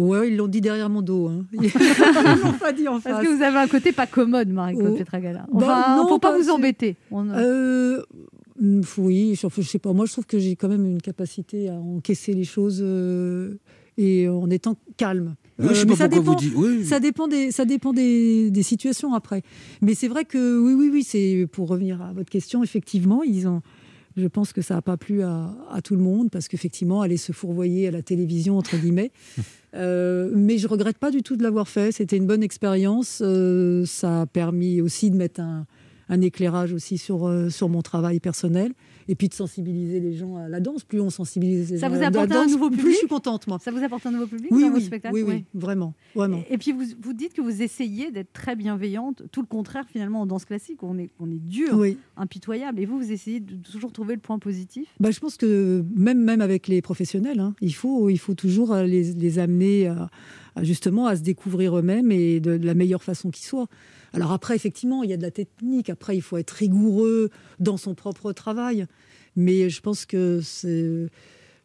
Ouais, 0.00 0.28
ils 0.28 0.36
l'ont 0.36 0.48
dit 0.48 0.60
derrière 0.60 0.88
mon 0.90 1.02
dos. 1.02 1.28
Hein. 1.28 1.44
Ils 1.52 2.42
l'ont 2.42 2.52
pas 2.58 2.72
dit 2.72 2.88
en 2.88 3.00
face. 3.00 3.12
Parce 3.12 3.24
que 3.26 3.36
vous 3.36 3.42
avez 3.42 3.58
un 3.58 3.68
côté 3.68 3.92
pas 3.92 4.06
commode, 4.06 4.48
Marie-Claude 4.48 4.90
Oh. 4.92 4.96
Pietragala. 4.96 5.46
Bah, 5.52 5.54
Enfin, 5.54 5.96
non, 5.96 6.08
faut 6.08 6.18
pas 6.18 6.32
pas 6.32 6.38
vous 6.38 6.50
embêter. 6.50 6.96
On- 7.10 7.28
Euh, 7.30 8.02
oui, 8.98 9.34
je, 9.40 9.46
je 9.56 9.62
sais 9.66 9.78
pas. 9.78 9.92
Moi, 9.92 10.06
je 10.06 10.12
trouve 10.12 10.26
que 10.26 10.38
j'ai 10.38 10.56
quand 10.56 10.68
même 10.68 10.84
une 10.86 11.00
capacité 11.00 11.68
à 11.68 11.74
encaisser 11.74 12.34
les 12.34 12.44
choses 12.44 12.80
euh, 12.82 13.54
et 13.96 14.28
en 14.28 14.48
étant 14.50 14.76
calme. 14.96 15.34
Je 15.58 15.66
Euh, 15.68 15.74
sais 15.74 15.84
mais 15.84 15.90
pas 15.92 15.96
ça 15.96 16.08
pourquoi 16.08 16.20
dépend, 16.20 16.32
vous 16.32 16.38
dites. 16.40 16.78
Oui. 16.80 16.84
ça 16.86 17.00
dépend 17.00 17.28
des, 17.28 17.50
ça 17.50 17.64
dépend 17.64 17.92
des, 17.92 18.50
des 18.50 18.62
situations 18.62 19.14
après. 19.14 19.42
Mais 19.82 19.94
c'est 19.94 20.08
vrai 20.08 20.24
que 20.24 20.58
oui, 20.58 20.74
oui, 20.74 20.90
oui. 20.92 21.02
C'est 21.02 21.46
pour 21.50 21.68
revenir 21.68 22.00
à 22.02 22.12
votre 22.12 22.30
question. 22.30 22.62
Effectivement, 22.62 23.22
ils 23.22 23.46
ont. 23.46 23.60
Je 24.16 24.26
pense 24.26 24.52
que 24.52 24.62
ça 24.62 24.74
n'a 24.74 24.82
pas 24.82 24.96
plu 24.96 25.22
à, 25.22 25.54
à 25.70 25.82
tout 25.82 25.94
le 25.94 26.02
monde 26.02 26.30
parce 26.30 26.48
qu'effectivement, 26.48 27.00
aller 27.02 27.16
se 27.16 27.32
fourvoyer 27.32 27.88
à 27.88 27.90
la 27.90 28.02
télévision 28.02 28.58
entre 28.58 28.76
guillemets. 28.76 29.12
Euh, 29.76 30.32
mais 30.34 30.58
je 30.58 30.66
regrette 30.66 30.98
pas 30.98 31.12
du 31.12 31.22
tout 31.22 31.36
de 31.36 31.44
l'avoir 31.44 31.68
fait. 31.68 31.92
C'était 31.92 32.16
une 32.16 32.26
bonne 32.26 32.42
expérience. 32.42 33.22
Euh, 33.24 33.86
ça 33.86 34.22
a 34.22 34.26
permis 34.26 34.80
aussi 34.80 35.12
de 35.12 35.16
mettre 35.16 35.40
un, 35.40 35.64
un 36.08 36.20
éclairage 36.20 36.72
aussi 36.72 36.98
sur, 36.98 37.28
euh, 37.28 37.48
sur 37.50 37.68
mon 37.68 37.80
travail 37.80 38.18
personnel 38.18 38.72
et 39.10 39.16
puis 39.16 39.28
de 39.28 39.34
sensibiliser 39.34 39.98
les 39.98 40.12
gens 40.14 40.36
à 40.36 40.48
la 40.48 40.60
danse. 40.60 40.84
Plus 40.84 41.00
on 41.00 41.10
sensibilise 41.10 41.72
les 41.72 41.78
Ça 41.78 41.88
gens 41.88 41.94
vous 41.96 42.02
à 42.02 42.10
la 42.10 42.20
un 42.22 42.26
danse, 42.26 42.56
plus 42.70 42.92
je 42.92 42.96
suis 42.98 43.08
contente 43.08 43.48
moi. 43.48 43.58
Ça 43.60 43.72
vous 43.72 43.82
apporte 43.82 44.06
un 44.06 44.12
nouveau 44.12 44.28
public 44.28 44.52
Oui, 44.52 44.62
dans 44.62 44.70
vos 44.70 44.76
oui, 44.76 44.82
spectacles 44.84 45.14
oui, 45.14 45.22
oui, 45.22 45.34
Ouais. 45.34 45.44
vraiment, 45.52 45.94
vraiment. 46.14 46.38
Et, 46.48 46.54
et 46.54 46.58
puis 46.58 46.70
vous, 46.70 46.84
vous 47.02 47.12
dites 47.12 47.32
que 47.34 47.40
vous 47.42 47.60
essayez 47.60 48.12
d'être 48.12 48.32
très 48.32 48.54
bienveillante, 48.54 49.24
tout 49.32 49.40
le 49.40 49.48
contraire 49.48 49.86
finalement 49.88 50.20
en 50.20 50.26
danse 50.26 50.44
classique, 50.44 50.84
on 50.84 50.96
est, 50.96 51.10
on 51.18 51.28
est 51.28 51.40
dur, 51.40 51.74
Oui. 51.76 51.98
impitoyable. 52.16 52.78
Et 52.78 52.86
vous, 52.86 52.98
vous 52.98 53.10
essayez 53.10 53.40
de 53.40 53.56
toujours 53.56 53.92
trouver 53.92 54.14
le 54.14 54.20
point 54.20 54.38
positif. 54.38 54.86
Bah, 55.00 55.10
je 55.10 55.18
pense 55.18 55.36
que 55.36 55.84
même, 55.92 56.20
même 56.22 56.40
avec 56.40 56.68
les 56.68 56.80
professionnels, 56.80 57.40
hein, 57.40 57.54
il, 57.60 57.74
faut, 57.74 58.10
il 58.10 58.18
faut 58.18 58.34
toujours 58.34 58.72
euh, 58.72 58.84
les, 58.84 59.12
les 59.14 59.38
amener 59.40 59.88
à, 59.88 60.08
à 60.54 60.62
justement 60.62 61.06
à 61.08 61.16
se 61.16 61.22
découvrir 61.22 61.76
eux-mêmes 61.76 62.12
et 62.12 62.38
de, 62.38 62.56
de 62.56 62.64
la 62.66 62.74
meilleure 62.74 63.02
façon 63.02 63.30
qui 63.30 63.44
soit. 63.44 63.66
Alors 64.12 64.32
après, 64.32 64.56
effectivement, 64.56 65.02
il 65.02 65.10
y 65.10 65.12
a 65.12 65.16
de 65.16 65.22
la 65.22 65.30
technique. 65.30 65.90
Après, 65.90 66.16
il 66.16 66.22
faut 66.22 66.36
être 66.36 66.50
rigoureux 66.50 67.30
dans 67.58 67.76
son 67.76 67.94
propre 67.94 68.32
travail. 68.32 68.86
Mais 69.36 69.70
je 69.70 69.80
pense 69.80 70.06
que 70.06 70.40
c'est 70.42 71.06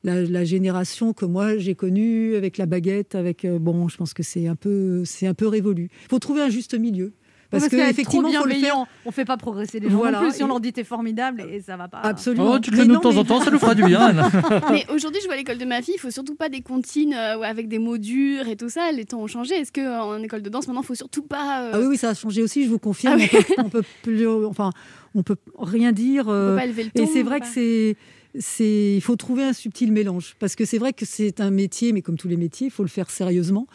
la, 0.04 0.44
génération 0.44 1.14
que 1.14 1.26
moi 1.26 1.58
j'ai 1.58 1.76
connue 1.76 2.36
avec 2.36 2.58
la 2.58 2.66
baguette, 2.66 3.16
avec 3.16 3.44
euh, 3.44 3.58
bon, 3.58 3.88
je 3.88 3.98
pense 3.98 4.14
que 4.14 4.24
c'est 4.24 4.48
un 4.48 4.56
peu, 4.56 5.04
c'est 5.06 5.28
un 5.28 5.34
peu 5.34 5.48
révolu. 5.48 5.90
Il 6.04 6.10
faut 6.10 6.20
trouver 6.20 6.42
un 6.42 6.50
juste 6.50 6.78
milieu. 6.78 7.14
Parce, 7.60 7.72
que 7.72 7.76
qu'être 7.78 7.90
effectivement, 7.90 8.30
trop 8.30 8.40
faut 8.42 8.46
le 8.46 8.52
faire. 8.52 8.60
bienveillant, 8.62 8.88
on 9.06 9.12
fait 9.12 9.26
pas 9.26 9.38
progresser 9.38 9.80
les 9.80 9.90
gens 9.90 9.98
Voilà. 9.98 10.20
non 10.22 10.28
plus. 10.28 10.36
Si 10.38 10.44
on 10.44 10.48
leur 10.48 10.60
dit 10.60 10.74
t'es 10.74 10.84
formidable 10.84 11.46
et 11.52 11.62
ça 11.62 11.78
va 11.78 11.88
pas. 11.88 12.00
Absolument. 12.00 12.54
Oh, 12.54 12.60
tu 12.60 12.72
te 12.72 12.76
le 12.76 12.86
de 12.86 12.92
non, 12.94 13.00
temps 13.00 13.12
mais- 13.14 13.18
en 13.20 13.24
temps, 13.26 13.40
ça 13.44 13.52
nous 13.52 13.60
fera 13.60 13.76
du 13.76 13.84
bien. 13.84 14.14
Mais 14.72 14.86
aujourd'hui, 14.94 15.20
je 15.22 15.26
vois 15.26 15.34
à 15.36 15.38
l'école 15.38 15.58
de 15.58 15.66
ma 15.66 15.82
fille, 15.82 15.96
il 15.98 16.00
faut 16.00 16.12
surtout 16.12 16.36
pas 16.36 16.50
des 16.50 16.62
comptines 16.62 17.14
euh, 17.14 17.42
avec 17.42 17.68
des 17.68 17.80
mots 17.80 17.98
durs 17.98 18.48
et 18.48 18.56
tout 18.56 18.70
ça. 18.70 18.92
Les 18.92 19.06
temps 19.06 19.20
ont 19.22 19.28
changé. 19.28 19.56
Est-ce 19.56 19.72
qu'en 19.72 20.22
école 20.22 20.42
de 20.42 20.50
danse, 20.50 20.68
maintenant, 20.68 20.82
il 20.82 20.86
faut 20.88 20.96
surtout 20.96 21.24
pas. 21.24 21.62
euh, 21.64 21.72
Ah 21.74 21.80
oui, 21.80 21.86
oui, 21.90 21.98
ça 21.98 22.10
a 22.10 22.14
changé 22.14 22.42
aussi, 22.44 22.64
je 22.66 22.70
vous 22.70 22.80
confirme. 22.80 23.20
Ah 23.22 23.26
on, 23.26 23.38
peut, 23.38 23.54
on 23.66 23.70
peut 23.70 23.84
plus, 24.04 24.28
enfin, 24.28 24.72
on 25.16 25.24
peut 25.24 25.38
rien 25.58 25.92
dire. 25.92 26.26
on 26.28 26.32
euh, 26.32 26.50
peut 26.52 26.56
pas 26.58 26.66
élever 26.66 26.84
le 26.86 26.90
ton 26.92 27.04
et 27.04 27.06
c'est 27.08 27.24
vrai 27.24 27.40
pas- 27.40 27.46
que 27.46 27.52
c'est, 27.52 27.96
c'est, 28.38 28.94
il 28.96 29.02
faut 29.02 29.16
trouver 29.16 29.44
un 29.44 29.54
subtil 29.54 29.92
mélange, 29.92 30.36
parce 30.40 30.56
que 30.56 30.66
c'est 30.66 30.78
vrai 30.78 30.92
que 30.94 31.06
c'est 31.06 31.40
un 31.40 31.52
métier, 31.52 31.94
mais 31.94 32.02
comme 32.02 32.18
tous 32.18 32.28
les 32.28 32.38
métiers, 32.38 32.68
il 32.68 32.72
faut 32.72 32.84
le 32.84 32.90
faire 32.90 33.10
sérieusement, 33.10 33.66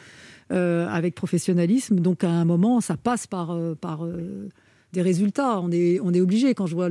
euh, 0.52 0.88
avec 0.88 1.14
professionnalisme. 1.14 2.00
Donc 2.00 2.24
à 2.24 2.30
un 2.30 2.44
moment, 2.44 2.80
ça 2.80 2.96
passe 2.96 3.26
par, 3.28 3.52
euh, 3.52 3.74
par 3.74 4.04
euh, 4.04 4.48
des 4.92 5.02
résultats. 5.02 5.60
On 5.60 5.70
est, 5.70 6.00
on 6.00 6.12
est 6.12 6.20
obligé. 6.20 6.54
Quand 6.54 6.66
je 6.66 6.74
vois 6.74 6.88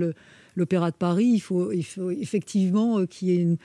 l'Opéra 0.55 0.91
de 0.91 0.95
Paris, 0.95 1.25
il 1.33 1.39
faut, 1.41 1.71
effectivement 1.71 3.05
qu'il 3.05 3.27
y 3.27 3.31
ait 3.33 3.57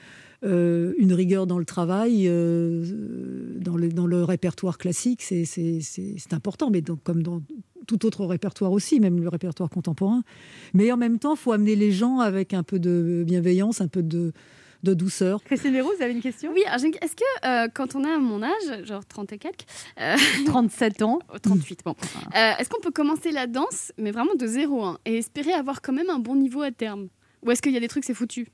une, 0.43 1.13
rigueur 1.13 1.47
dans 1.47 1.57
le 1.57 1.65
travail, 1.65 2.25
dans, 2.25 3.77
le, 3.77 3.89
dans 3.89 4.05
le 4.05 4.23
répertoire 4.23 4.77
classique, 4.77 5.21
c'est 5.21 6.33
important, 6.33 6.69
mais 6.69 6.81
donc, 6.81 7.01
comme 7.03 7.23
dans 7.23 7.41
tout 7.87 8.05
autre 8.05 8.25
répertoire 8.25 8.71
aussi, 8.71 8.99
même 8.99 9.21
le 9.21 9.29
répertoire 9.29 9.69
contemporain. 9.69 10.23
Mais 10.73 10.91
en 10.91 10.97
même 10.97 11.19
temps, 11.19 11.35
il 11.35 11.39
faut 11.39 11.53
amener 11.53 11.75
les 11.75 11.91
gens 11.91 12.19
avec 12.19 12.53
un 12.53 12.63
peu 12.63 12.79
de 12.79 13.23
bienveillance, 13.25 13.79
un 13.79 13.87
peu 13.87 14.03
de, 14.03 14.33
de 14.85 14.93
douceur. 14.93 15.43
Christine 15.43 15.73
Leroux, 15.73 15.91
vous 15.97 16.03
avez 16.03 16.13
une 16.13 16.21
question? 16.21 16.53
Oui, 16.53 16.63
est-ce 16.65 17.15
que 17.15 17.45
euh, 17.45 17.67
quand 17.73 17.95
on 17.95 18.05
a 18.05 18.17
mon 18.17 18.41
âge, 18.41 18.85
genre 18.85 19.05
30 19.05 19.33
et 19.33 19.37
quelques, 19.37 19.65
euh, 19.99 20.15
37 20.45 21.01
ans. 21.01 21.19
oh, 21.33 21.39
38, 21.39 21.81
bon, 21.83 21.95
euh, 22.35 22.51
est-ce 22.57 22.69
qu'on 22.69 22.79
peut 22.79 22.91
commencer 22.91 23.31
la 23.31 23.47
danse, 23.47 23.91
mais 23.97 24.11
vraiment 24.11 24.35
de 24.35 24.47
zéro, 24.47 24.83
hein, 24.83 24.97
et 25.05 25.17
espérer 25.17 25.51
avoir 25.51 25.81
quand 25.81 25.93
même 25.93 26.09
un 26.09 26.19
bon 26.19 26.35
niveau 26.35 26.61
à 26.61 26.71
terme? 26.71 27.09
Ou 27.43 27.51
est-ce 27.51 27.61
qu'il 27.61 27.73
y 27.73 27.77
a 27.77 27.79
des 27.79 27.87
trucs, 27.87 28.05
c'est 28.05 28.13
foutu? 28.13 28.47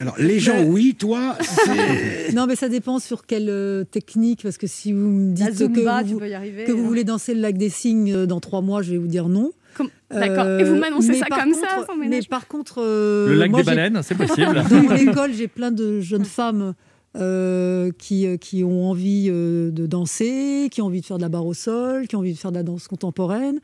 Alors, 0.00 0.14
les 0.18 0.40
gens, 0.40 0.56
Mais- 0.60 0.68
oui, 0.68 0.96
toi. 0.98 1.36
Non, 2.34 2.46
mais 2.46 2.56
ça 2.56 2.68
dépend 2.68 2.98
sur 2.98 3.26
quelle 3.26 3.48
euh, 3.48 3.84
technique, 3.84 4.42
parce 4.42 4.58
que 4.58 4.66
si 4.66 4.92
vous 4.92 4.98
me 5.08 5.32
dites 5.32 5.54
Zumba, 5.54 6.02
que 6.02 6.08
vous, 6.08 6.18
peux 6.18 6.28
y 6.28 6.34
arriver. 6.34 6.64
que 6.64 6.72
vous 6.72 6.82
hein. 6.84 6.88
voulez 6.88 7.04
danser 7.04 7.34
le 7.34 7.40
lac 7.40 7.56
des 7.56 7.68
cygnes 7.68 8.12
euh, 8.12 8.26
dans 8.26 8.40
trois 8.40 8.60
mois, 8.60 8.82
je 8.82 8.90
vais 8.92 8.98
vous 8.98 9.06
dire 9.06 9.28
non. 9.28 9.52
Comme- 9.76 9.90
D'accord. 10.10 10.60
Et 10.60 10.64
vous 10.64 10.76
m'annoncez 10.76 11.08
mais 11.08 11.18
ça 11.18 11.26
par 11.26 11.40
comme 11.40 11.52
contre- 11.52 11.68
ça, 11.68 11.86
sans 11.86 11.96
Mais 11.96 12.20
par 12.28 12.48
contre, 12.48 12.80
euh, 12.82 13.28
Le 13.28 13.34
lac 13.34 13.50
moi, 13.50 13.60
des 13.60 13.66
baleines, 13.66 14.00
c'est 14.02 14.14
possible. 14.16 14.62
Dans 14.68 14.82
mon 14.82 14.94
école, 14.96 15.32
j'ai 15.32 15.48
plein 15.48 15.70
de 15.70 16.00
jeunes 16.00 16.24
femmes 16.24 16.74
euh, 17.16 17.90
qui, 17.98 18.26
euh, 18.26 18.36
qui 18.36 18.64
ont 18.64 18.90
envie 18.90 19.28
euh, 19.30 19.70
de 19.70 19.86
danser, 19.86 20.68
qui 20.72 20.82
ont 20.82 20.86
envie 20.86 21.00
de 21.00 21.06
faire 21.06 21.18
de 21.18 21.22
la 21.22 21.28
barre 21.28 21.46
au 21.46 21.54
sol, 21.54 22.08
qui 22.08 22.16
ont 22.16 22.20
envie 22.20 22.32
de 22.32 22.38
faire 22.38 22.50
de 22.50 22.56
la 22.56 22.62
danse 22.64 22.88
contemporaine. 22.88 23.60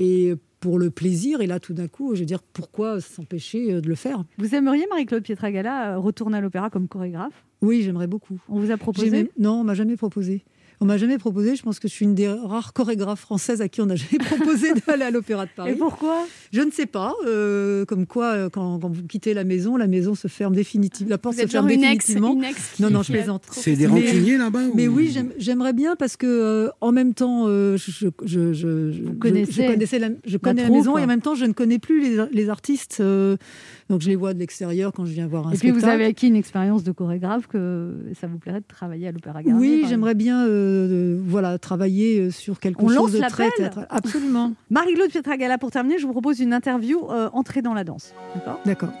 Et 0.00 0.34
pour 0.64 0.78
le 0.78 0.88
plaisir, 0.88 1.42
et 1.42 1.46
là 1.46 1.60
tout 1.60 1.74
d'un 1.74 1.88
coup, 1.88 2.14
je 2.14 2.20
veux 2.20 2.24
dire, 2.24 2.40
pourquoi 2.42 2.98
s'empêcher 2.98 3.74
euh, 3.74 3.80
de 3.82 3.88
le 3.90 3.94
faire? 3.94 4.24
Vous 4.38 4.54
aimeriez, 4.54 4.86
Marie-Claude 4.88 5.22
Pietragala, 5.22 5.92
euh, 5.92 5.98
retourner 5.98 6.38
à 6.38 6.40
l'opéra 6.40 6.70
comme 6.70 6.88
chorégraphe? 6.88 7.44
Oui, 7.60 7.82
j'aimerais 7.82 8.06
beaucoup. 8.06 8.40
On 8.48 8.60
vous 8.60 8.70
a 8.70 8.78
proposé? 8.78 9.30
Non, 9.38 9.60
on 9.60 9.64
m'a 9.64 9.74
jamais 9.74 9.98
proposé. 9.98 10.42
On 10.84 10.86
m'a 10.86 10.98
jamais 10.98 11.16
proposé. 11.16 11.56
Je 11.56 11.62
pense 11.62 11.78
que 11.78 11.88
je 11.88 11.94
suis 11.94 12.04
une 12.04 12.14
des 12.14 12.28
rares 12.28 12.74
chorégraphes 12.74 13.20
françaises 13.20 13.62
à 13.62 13.68
qui 13.70 13.80
on 13.80 13.86
n'a 13.86 13.96
jamais 13.96 14.18
proposé 14.22 14.68
d'aller 14.86 15.04
à 15.04 15.10
l'Opéra 15.10 15.46
de 15.46 15.50
Paris. 15.56 15.70
Et 15.70 15.74
pourquoi? 15.76 16.26
Je 16.52 16.60
ne 16.60 16.70
sais 16.70 16.84
pas. 16.84 17.14
euh, 17.26 17.86
comme 17.86 18.04
quoi, 18.06 18.32
euh, 18.34 18.48
quand, 18.50 18.78
quand 18.78 18.90
vous 18.92 19.02
quittez 19.04 19.32
la 19.32 19.44
maison, 19.44 19.78
la 19.78 19.86
maison 19.86 20.14
se 20.14 20.28
ferme 20.28 20.54
définitivement. 20.54 21.08
La 21.08 21.16
porte 21.16 21.36
Vous 21.36 21.40
se 21.40 21.46
êtes 21.46 21.52
genre 21.52 21.66
ferme 21.66 21.70
une 21.74 21.84
ex, 21.84 22.06
définitivement. 22.06 22.34
une 22.34 22.44
ex 22.44 22.78
non, 22.80 22.90
non, 22.90 23.02
je 23.02 23.12
plaisante. 23.12 23.44
C'est 23.50 23.76
des 23.76 23.86
rancuniers 23.86 24.36
là-bas 24.36 24.60
Mais 24.74 24.86
ou- 24.86 24.96
oui, 24.96 25.08
j'aime- 25.10 25.32
j'aimerais 25.38 25.72
bien 25.72 25.96
parce 25.96 26.18
que 26.18 26.26
euh, 26.26 26.68
en 26.82 26.92
même 26.92 27.14
temps, 27.14 27.44
euh, 27.48 27.78
je, 27.78 27.90
je, 27.90 28.08
je, 28.26 28.52
je- 28.52 28.90
je- 28.92 29.08
connaissez 29.18 29.52
je 29.62 29.66
connaissais 29.72 29.98
la, 29.98 30.08
je 30.26 30.36
connais 30.36 30.64
la 30.64 30.68
maison 30.70 30.98
et 30.98 31.02
en 31.04 31.06
même 31.06 31.22
temps, 31.22 31.34
je 31.34 31.46
ne 31.46 31.54
connais 31.54 31.78
plus 31.78 32.02
les, 32.02 32.18
les 32.30 32.48
artistes. 32.50 32.98
euh, 33.00 33.38
donc 33.88 34.02
je 34.02 34.08
les 34.08 34.16
vois 34.16 34.34
de 34.34 34.38
l'extérieur 34.38 34.92
quand 34.92 35.06
je 35.06 35.12
viens 35.12 35.26
voir 35.26 35.46
un 35.46 35.50
Et 35.52 35.52
puis 35.52 35.68
spectacle. 35.68 35.84
vous 35.86 35.90
avez 35.90 36.04
acquis 36.04 36.26
une 36.28 36.36
expérience 36.36 36.84
de 36.84 36.92
chorégraphe 36.92 37.46
que 37.46 37.94
ça 38.20 38.26
vous 38.26 38.38
plairait 38.38 38.60
de 38.60 38.66
travailler 38.68 39.08
à 39.08 39.12
l'Opéra 39.12 39.42
Garnier. 39.42 39.58
Oui, 39.60 39.84
j'aimerais 39.88 40.14
bien 40.14 40.46
euh, 40.74 41.20
voilà, 41.24 41.58
travailler 41.58 42.20
euh, 42.20 42.30
sur 42.30 42.60
quelque 42.60 42.82
On 42.82 42.88
chose 42.88 43.12
de 43.12 43.20
très. 43.20 43.50
Absolument. 43.90 44.52
Marie-Claude 44.70 45.10
Pietragala, 45.10 45.58
pour 45.58 45.70
terminer, 45.70 45.98
je 45.98 46.06
vous 46.06 46.12
propose 46.12 46.40
une 46.40 46.52
interview 46.52 47.00
euh, 47.10 47.30
entrée 47.32 47.62
dans 47.62 47.74
la 47.74 47.84
danse. 47.84 48.14
D'accord? 48.34 48.60
D'accord. 48.64 48.92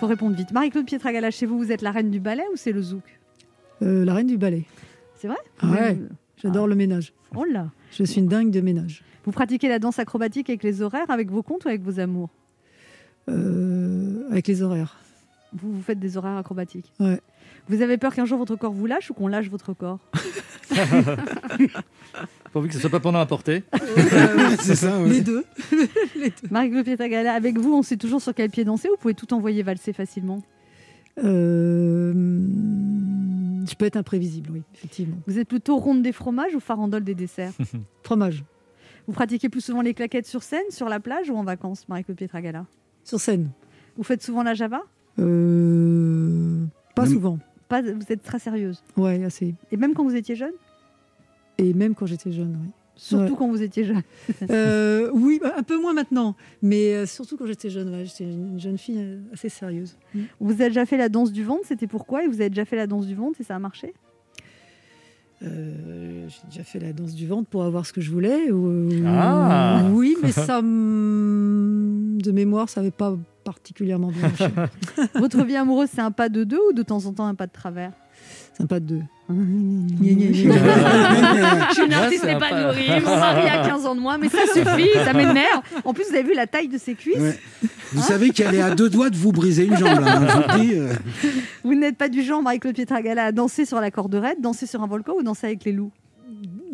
faut 0.00 0.06
répondre 0.06 0.36
vite. 0.36 0.52
Marie-Claude 0.52 0.86
Pietragala, 0.86 1.30
chez 1.30 1.46
vous, 1.46 1.58
vous 1.58 1.72
êtes 1.72 1.82
la 1.82 1.90
reine 1.90 2.10
du 2.10 2.20
ballet 2.20 2.44
ou 2.52 2.56
c'est 2.56 2.72
le 2.72 2.82
zouk? 2.82 3.02
Euh, 3.82 4.04
la 4.04 4.14
reine 4.14 4.26
du 4.26 4.38
ballet. 4.38 4.64
C'est 5.16 5.28
vrai? 5.28 5.38
Ah 5.60 5.70
ouais, 5.70 5.98
j'adore 6.42 6.66
le 6.66 6.74
ménage. 6.74 7.12
Oh 7.34 7.44
là 7.44 7.70
Je 7.92 8.04
suis 8.04 8.20
une 8.20 8.28
dingue 8.28 8.50
de 8.50 8.60
ménage. 8.60 9.02
Vous 9.24 9.32
pratiquez 9.32 9.68
la 9.68 9.78
danse 9.78 9.98
acrobatique 9.98 10.50
avec 10.50 10.62
les 10.62 10.82
horaires, 10.82 11.10
avec 11.10 11.30
vos 11.30 11.42
comptes 11.42 11.64
ou 11.64 11.68
avec 11.68 11.82
vos 11.82 12.00
amours? 12.00 12.30
Avec 13.28 14.46
les 14.48 14.62
horaires. 14.62 14.98
vous, 15.52 15.72
vous 15.72 15.82
faites 15.82 15.98
des 16.00 16.16
horaires 16.16 16.36
acrobatiques? 16.36 16.92
Ouais. 16.98 17.20
Vous 17.68 17.80
avez 17.80 17.96
peur 17.96 18.14
qu'un 18.14 18.24
jour 18.24 18.38
votre 18.38 18.56
corps 18.56 18.72
vous 18.72 18.86
lâche 18.86 19.10
ou 19.10 19.14
qu'on 19.14 19.28
lâche 19.28 19.48
votre 19.48 19.72
corps? 19.72 19.98
Pourvu 22.52 22.68
que 22.68 22.74
ce 22.74 22.80
soit 22.80 22.90
pas 22.90 23.00
pendant 23.00 23.18
un 23.20 23.26
porté. 23.26 23.62
C'est 24.60 24.74
ça, 24.76 25.00
ouais. 25.00 25.08
Les 25.08 25.20
deux. 25.22 25.44
Marie-Claude 26.50 26.84
Pietragala, 26.84 27.32
avec 27.34 27.58
vous, 27.58 27.72
on 27.72 27.82
sait 27.82 27.96
toujours 27.96 28.20
sur 28.20 28.34
quel 28.34 28.50
pied 28.50 28.64
danser 28.64 28.88
ou 28.88 28.92
vous 28.92 28.98
pouvez 28.98 29.14
tout 29.14 29.32
envoyer 29.32 29.62
valser 29.62 29.92
facilement 29.92 30.42
Euh, 31.18 32.12
je 33.68 33.74
peux 33.74 33.86
être 33.86 33.96
imprévisible, 33.96 34.50
oui, 34.52 34.62
effectivement. 34.74 35.16
Vous 35.26 35.38
êtes 35.38 35.48
plutôt 35.48 35.76
ronde 35.78 36.02
des 36.02 36.12
fromages 36.12 36.54
ou 36.54 36.60
farandole 36.60 37.04
des 37.04 37.14
desserts? 37.14 37.52
Fromage. 38.02 38.44
Vous 39.06 39.12
pratiquez 39.14 39.48
plus 39.48 39.60
souvent 39.62 39.80
les 39.82 39.94
claquettes 39.94 40.26
sur 40.26 40.42
scène, 40.42 40.62
sur 40.70 40.88
la 40.88 41.00
plage 41.00 41.30
ou 41.30 41.36
en 41.36 41.44
vacances, 41.44 41.88
Marie-Claude 41.88 42.18
Pietragala 42.18 42.66
Sur 43.04 43.18
scène. 43.20 43.50
Vous 43.96 44.02
faites 44.04 44.22
souvent 44.22 44.42
la 44.42 44.54
java? 44.54 44.80
Euh, 45.18 46.64
pas 46.94 47.02
Même- 47.04 47.12
souvent. 47.12 47.38
Pas, 47.72 47.80
Vous 47.80 48.04
êtes 48.10 48.22
très 48.22 48.38
sérieuse. 48.38 48.82
Ouais, 48.98 49.24
assez. 49.24 49.54
Et 49.70 49.78
même 49.78 49.94
quand 49.94 50.04
vous 50.04 50.14
étiez 50.14 50.34
jeune? 50.36 50.52
Et 51.56 51.72
même 51.72 51.94
quand 51.94 52.04
j'étais 52.04 52.30
jeune, 52.30 52.58
oui. 52.62 52.68
Surtout 52.96 53.32
Ouais. 53.32 53.38
quand 53.38 53.48
vous 53.48 53.62
étiez 53.62 53.84
jeune. 53.84 54.02
Euh, 54.50 55.10
oui, 55.14 55.40
bah, 55.42 55.54
un 55.56 55.62
peu 55.62 55.80
moins 55.80 55.94
maintenant. 55.94 56.36
Mais 56.60 56.92
euh, 56.94 57.06
surtout 57.06 57.38
quand 57.38 57.46
j'étais 57.46 57.70
jeune, 57.70 57.88
ouais, 57.88 58.04
j'étais 58.04 58.24
une 58.24 58.60
jeune 58.60 58.76
fille 58.76 58.98
euh, 59.00 59.20
assez 59.32 59.48
sérieuse. 59.48 59.96
Vous 60.38 60.52
avez 60.52 60.66
déjà 60.68 60.84
fait 60.84 60.98
la 60.98 61.08
danse 61.08 61.32
du 61.32 61.44
ventre, 61.44 61.62
c'était 61.64 61.86
pourquoi? 61.86 62.24
Et 62.24 62.28
vous 62.28 62.42
avez 62.42 62.50
déjà 62.50 62.66
fait 62.66 62.76
la 62.76 62.86
danse 62.86 63.06
du 63.06 63.14
ventre 63.14 63.40
et 63.40 63.44
ça 63.44 63.56
a 63.56 63.58
marché? 63.58 63.94
Euh, 65.42 66.28
j'ai 66.28 66.46
déjà 66.50 66.62
fait 66.64 66.78
la 66.78 66.92
danse 66.92 67.14
du 67.14 67.26
ventre 67.26 67.48
pour 67.48 67.64
avoir 67.64 67.86
ce 67.86 67.92
que 67.94 68.00
je 68.02 68.10
voulais. 68.10 68.50
ou- 68.52 68.90
Ah. 69.06 69.88
Oui, 69.92 70.14
mais 70.22 70.30
ça, 70.32 70.58
hum, 70.58 72.18
de 72.22 72.30
mémoire, 72.32 72.68
ça 72.68 72.80
n'avait 72.82 72.90
pas 72.92 73.16
particulièrement 73.44 74.10
bien. 74.10 74.30
Votre 75.14 75.44
vie 75.44 75.56
amoureuse, 75.56 75.88
c'est 75.94 76.00
un 76.00 76.10
pas 76.10 76.28
de 76.28 76.44
deux 76.44 76.60
ou 76.70 76.72
de 76.72 76.82
temps 76.82 77.04
en 77.06 77.12
temps 77.12 77.26
un 77.26 77.34
pas 77.34 77.46
de 77.46 77.52
travers? 77.52 77.92
C'est 78.54 78.62
un 78.62 78.66
pas 78.66 78.80
de 78.80 78.86
deux. 78.86 79.00
Je 79.30 79.34
suis 81.74 81.84
une 81.84 81.92
artiste 81.92 82.24
épanouie, 82.24 82.86
pas- 82.86 83.00
mon 83.00 83.16
mari 83.18 83.48
a 83.48 83.66
15 83.66 83.86
ans 83.86 83.94
de 83.94 84.00
moins, 84.00 84.18
mais 84.18 84.28
ça 84.28 84.42
suffit, 84.52 84.88
ça 85.04 85.12
m'énerve. 85.12 85.62
En 85.84 85.94
plus, 85.94 86.04
vous 86.08 86.14
avez 86.14 86.22
vu 86.24 86.34
la 86.34 86.46
taille 86.46 86.68
de 86.68 86.78
ses 86.78 86.94
cuisses 86.94 87.16
Ouais. 87.18 87.38
Vous 87.92 88.02
savez 88.02 88.30
qu'elle 88.30 88.54
est 88.54 88.60
à 88.62 88.74
deux 88.74 88.90
doigts 88.90 89.10
de 89.10 89.16
vous 89.16 89.32
briser 89.32 89.64
une 89.64 89.76
jambe, 89.76 90.00
là. 90.00 90.16
hein, 90.18 90.26
je 90.28 90.58
vous 90.58 90.72
euh. 90.80 90.92
Vous 91.64 91.74
n'êtes 91.74 91.96
pas 91.96 92.08
du 92.08 92.22
genre, 92.22 92.42
Marie-Claude 92.42 92.74
Pietragala, 92.74 93.24
à 93.26 93.32
danser 93.32 93.64
sur 93.64 93.80
la 93.80 93.90
corde 93.90 94.14
raide, 94.14 94.40
danser 94.40 94.66
sur 94.66 94.82
un 94.82 94.86
volcan 94.86 95.14
ou 95.18 95.22
danser 95.22 95.46
avec 95.46 95.64
les 95.64 95.72
loups? 95.72 95.92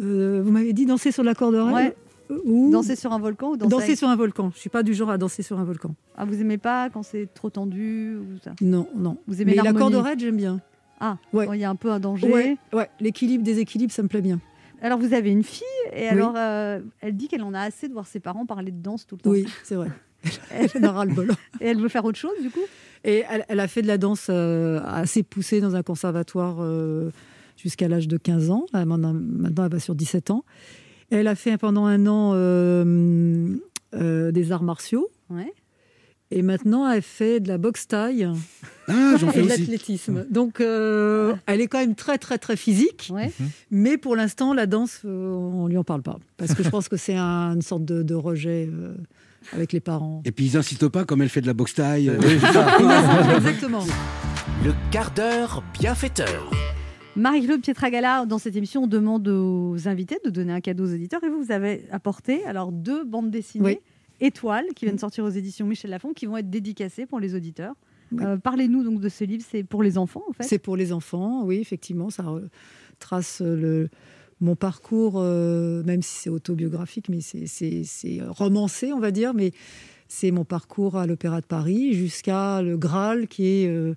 Euh, 0.01 0.43
vous 0.45 0.51
m'avez 0.53 0.73
dit 0.73 0.87
danser 0.87 1.13
sur 1.13 1.23
la 1.25 1.35
corde 1.35 1.55
raide? 1.55 1.75
Ouais. 1.75 1.97
Ou 2.45 2.71
Danser 2.71 2.97
sur 2.97 3.13
un 3.13 3.19
volcan 3.19 3.51
ou 3.53 3.57
danser, 3.57 3.71
danser 3.71 3.85
avec- 3.85 3.99
sur 3.99 4.09
un 4.09 4.17
volcan. 4.17 4.51
Je 4.55 4.59
suis 4.61 4.71
pas 4.71 4.83
du 4.83 4.95
genre 4.95 5.11
à 5.11 5.19
danser 5.19 5.43
sur 5.43 5.59
un 5.59 5.65
volcan. 5.65 5.95
Ah, 6.17 6.25
vous 6.25 6.41
aimez 6.41 6.59
pas 6.59 6.91
quand 6.91 7.03
c'est 7.03 7.29
trop 7.35 7.51
tendu 7.51 8.17
ou 8.17 8.39
ça? 8.43 8.53
Non, 8.61 8.87
non. 8.97 9.19
Vous 9.27 9.41
aimez 9.43 9.55
Mais 9.57 9.63
la 9.63 9.73
corde 9.73 9.95
raide, 9.95 10.21
j'aime 10.21 10.37
bien. 10.37 10.61
Ah, 11.01 11.17
Ouais. 11.33 11.47
quand 11.47 11.53
il 11.53 11.61
y 11.61 11.65
a 11.65 11.71
un 11.71 11.77
peu 11.77 11.91
un 11.91 12.01
danger. 12.01 12.31
Ouais, 12.31 12.57
ouais. 12.73 12.89
L'équilibre, 13.01 13.45
déséquilibre, 13.45 13.93
ça 13.93 14.03
me 14.03 14.09
plaît 14.09 14.21
bien. 14.21 14.41
Alors, 14.83 14.99
vous 14.99 15.13
avez 15.15 15.31
une 15.31 15.43
fille, 15.43 15.65
et 15.93 16.07
alors, 16.09 16.35
euh, 16.37 16.81
elle 17.01 17.17
dit 17.17 17.27
qu'elle 17.29 17.43
en 17.43 17.53
a 17.55 17.61
assez 17.63 17.89
de 17.89 17.93
voir 17.93 18.07
ses 18.07 18.21
parents 18.21 18.47
parler 18.47 18.71
de 18.71 18.81
danse 18.81 19.07
tout 19.07 19.17
le 19.17 19.21
temps. 19.23 19.31
Oui, 19.31 19.45
c'est 19.65 19.75
vrai. 19.75 19.89
Elle 20.51 20.85
en 20.85 20.89
aura 20.91 21.05
le 21.05 21.15
bol. 21.15 21.31
Et 21.61 21.67
elle 21.69 21.81
veut 21.81 21.89
faire 21.89 22.05
autre 22.05 22.19
chose, 22.19 22.33
du 22.43 22.51
coup? 22.51 22.59
Et 23.05 23.23
elle, 23.31 23.45
elle 23.49 23.61
a 23.61 23.69
fait 23.69 23.83
de 23.83 23.87
la 23.87 23.99
danse 23.99 24.27
euh, 24.31 24.81
assez 24.85 25.23
poussée 25.23 25.61
dans 25.61 25.77
un 25.77 25.85
conservatoire 25.85 26.57
euh, 26.61 27.11
jusqu'à 27.57 27.87
l'âge 27.87 28.09
de 28.09 28.17
15 28.17 28.51
ans. 28.51 28.67
Elle 28.75 28.87
maintenant, 28.87 29.15
maintenant, 29.15 29.65
elle 29.67 29.71
va 29.73 29.79
sur 29.79 29.95
17 29.95 30.31
ans. 30.33 30.45
Elle 31.11 31.27
a 31.27 31.35
fait 31.35 31.57
pendant 31.59 31.87
un 31.87 32.07
an 32.07 32.33
euh, 32.35 33.57
euh, 33.95 34.31
des 34.33 34.53
arts 34.53 34.63
martiaux. 34.63 35.09
Ouais. 35.31 35.53
Et 36.31 36.43
maintenant, 36.43 36.87
elle 36.91 37.01
fait 37.01 37.41
de 37.41 37.49
la 37.49 37.57
boxe 37.57 37.89
taille 37.89 38.29
Ah, 38.89 39.15
et 39.35 39.41
de 39.43 39.49
l'athlétisme. 39.49 40.27
Donc, 40.31 40.61
euh, 40.61 41.35
elle 41.47 41.63
est 41.63 41.69
quand 41.69 41.79
même 41.79 41.95
très, 41.95 42.19
très, 42.19 42.37
très 42.37 42.57
physique. 42.57 43.11
Ouais. 43.15 43.33
Mais 43.71 43.97
pour 43.97 44.15
l'instant, 44.15 44.53
la 44.53 44.67
danse, 44.67 45.01
euh, 45.07 45.31
on 45.33 45.67
lui 45.69 45.79
en 45.79 45.85
parle 45.85 46.03
pas. 46.03 46.19
Parce 46.37 46.53
que 46.53 46.63
je 46.63 46.69
pense 46.69 46.91
que 46.91 46.99
c'est 46.99 47.17
un- 47.17 47.55
une 47.55 47.63
sorte 47.63 47.87
de, 47.87 48.03
de 48.03 48.15
rejet 48.15 48.69
euh, 48.71 48.95
avec 49.55 49.73
les 49.73 49.81
parents. 49.81 50.21
Et 50.27 50.31
puis 50.33 50.45
ils 50.49 50.55
n'insistent 50.57 50.89
pas 50.89 51.07
comme 51.07 51.23
elle 51.23 51.31
fait 51.31 51.41
de 51.41 51.47
la 51.47 51.55
boxe 51.55 51.73
taille. 51.75 52.11
euh. 52.11 52.21
Exactement. 53.37 53.87
Le 54.67 54.73
quart 54.91 55.13
d'heure 55.13 55.63
bienfaiteur. 55.81 56.51
Marie-Claude 57.19 57.61
Pietragala, 57.61 58.27
dans 58.27 58.39
cette 58.39 58.57
émission, 58.57 58.85
on 58.85 58.87
demande 58.87 59.27
aux 59.29 59.89
invités 59.89 60.19
de 60.25 60.31
donner 60.31 60.53
un 60.53 60.61
cadeau 60.61 60.85
aux 60.85 60.95
éditeurs. 60.95 61.23
Et 61.25 61.29
vous, 61.29 61.43
vous 61.43 61.53
avez 61.53 61.85
apporté 61.91 62.45
alors 62.45 62.73
deux 62.73 63.05
bandes 63.05 63.31
dessinées, 63.31 63.65
Oui. 63.65 63.79
Étoiles, 64.21 64.67
qui 64.75 64.85
viennent 64.85 64.99
sortir 64.99 65.25
aux 65.25 65.31
éditions 65.31 65.67
Michel 65.67 65.91
Lafon, 65.91 66.13
qui 66.13 66.27
vont 66.27 66.37
être 66.37 66.51
dédicacées 66.51 67.07
pour 67.07 67.21
les 67.21 67.35
auditeurs. 67.35 67.75
Oui. 68.11 68.25
Euh, 68.25 68.37
Parlez-nous 68.37 68.83
donc 68.83 69.01
de 69.01 69.09
ce 69.09 69.23
livre, 69.25 69.45
c'est 69.49 69.63
pour 69.63 69.83
les 69.83 69.97
enfants 69.99 70.25
en 70.29 70.33
fait? 70.33 70.43
C'est 70.45 70.59
pour 70.59 70.77
les 70.77 70.93
enfants, 70.93 71.45
oui, 71.45 71.57
effectivement. 71.59 72.11
Ça 72.11 72.25
retrace 72.25 73.41
le, 73.45 73.89
mon 74.41 74.57
parcours, 74.57 75.15
euh, 75.17 75.83
même 75.85 76.03
si 76.03 76.17
c'est 76.23 76.31
autobiographique, 76.31 77.09
mais 77.09 77.21
c'est- 77.21 78.21
romancé, 78.29 78.93
on 78.93 78.99
va 78.99 79.11
dire. 79.11 79.35
Mais 79.35 79.53
c'est 80.09 80.31
mon 80.31 80.45
parcours 80.45 80.97
à 80.97 81.07
l'Opéra 81.07 81.41
de 81.41 81.47
Paris 81.47 81.93
jusqu'à 81.93 82.63
le 82.63 82.77
Graal, 82.79 83.29
qui 83.29 83.45
est 83.47 83.69
euh, 83.69 83.95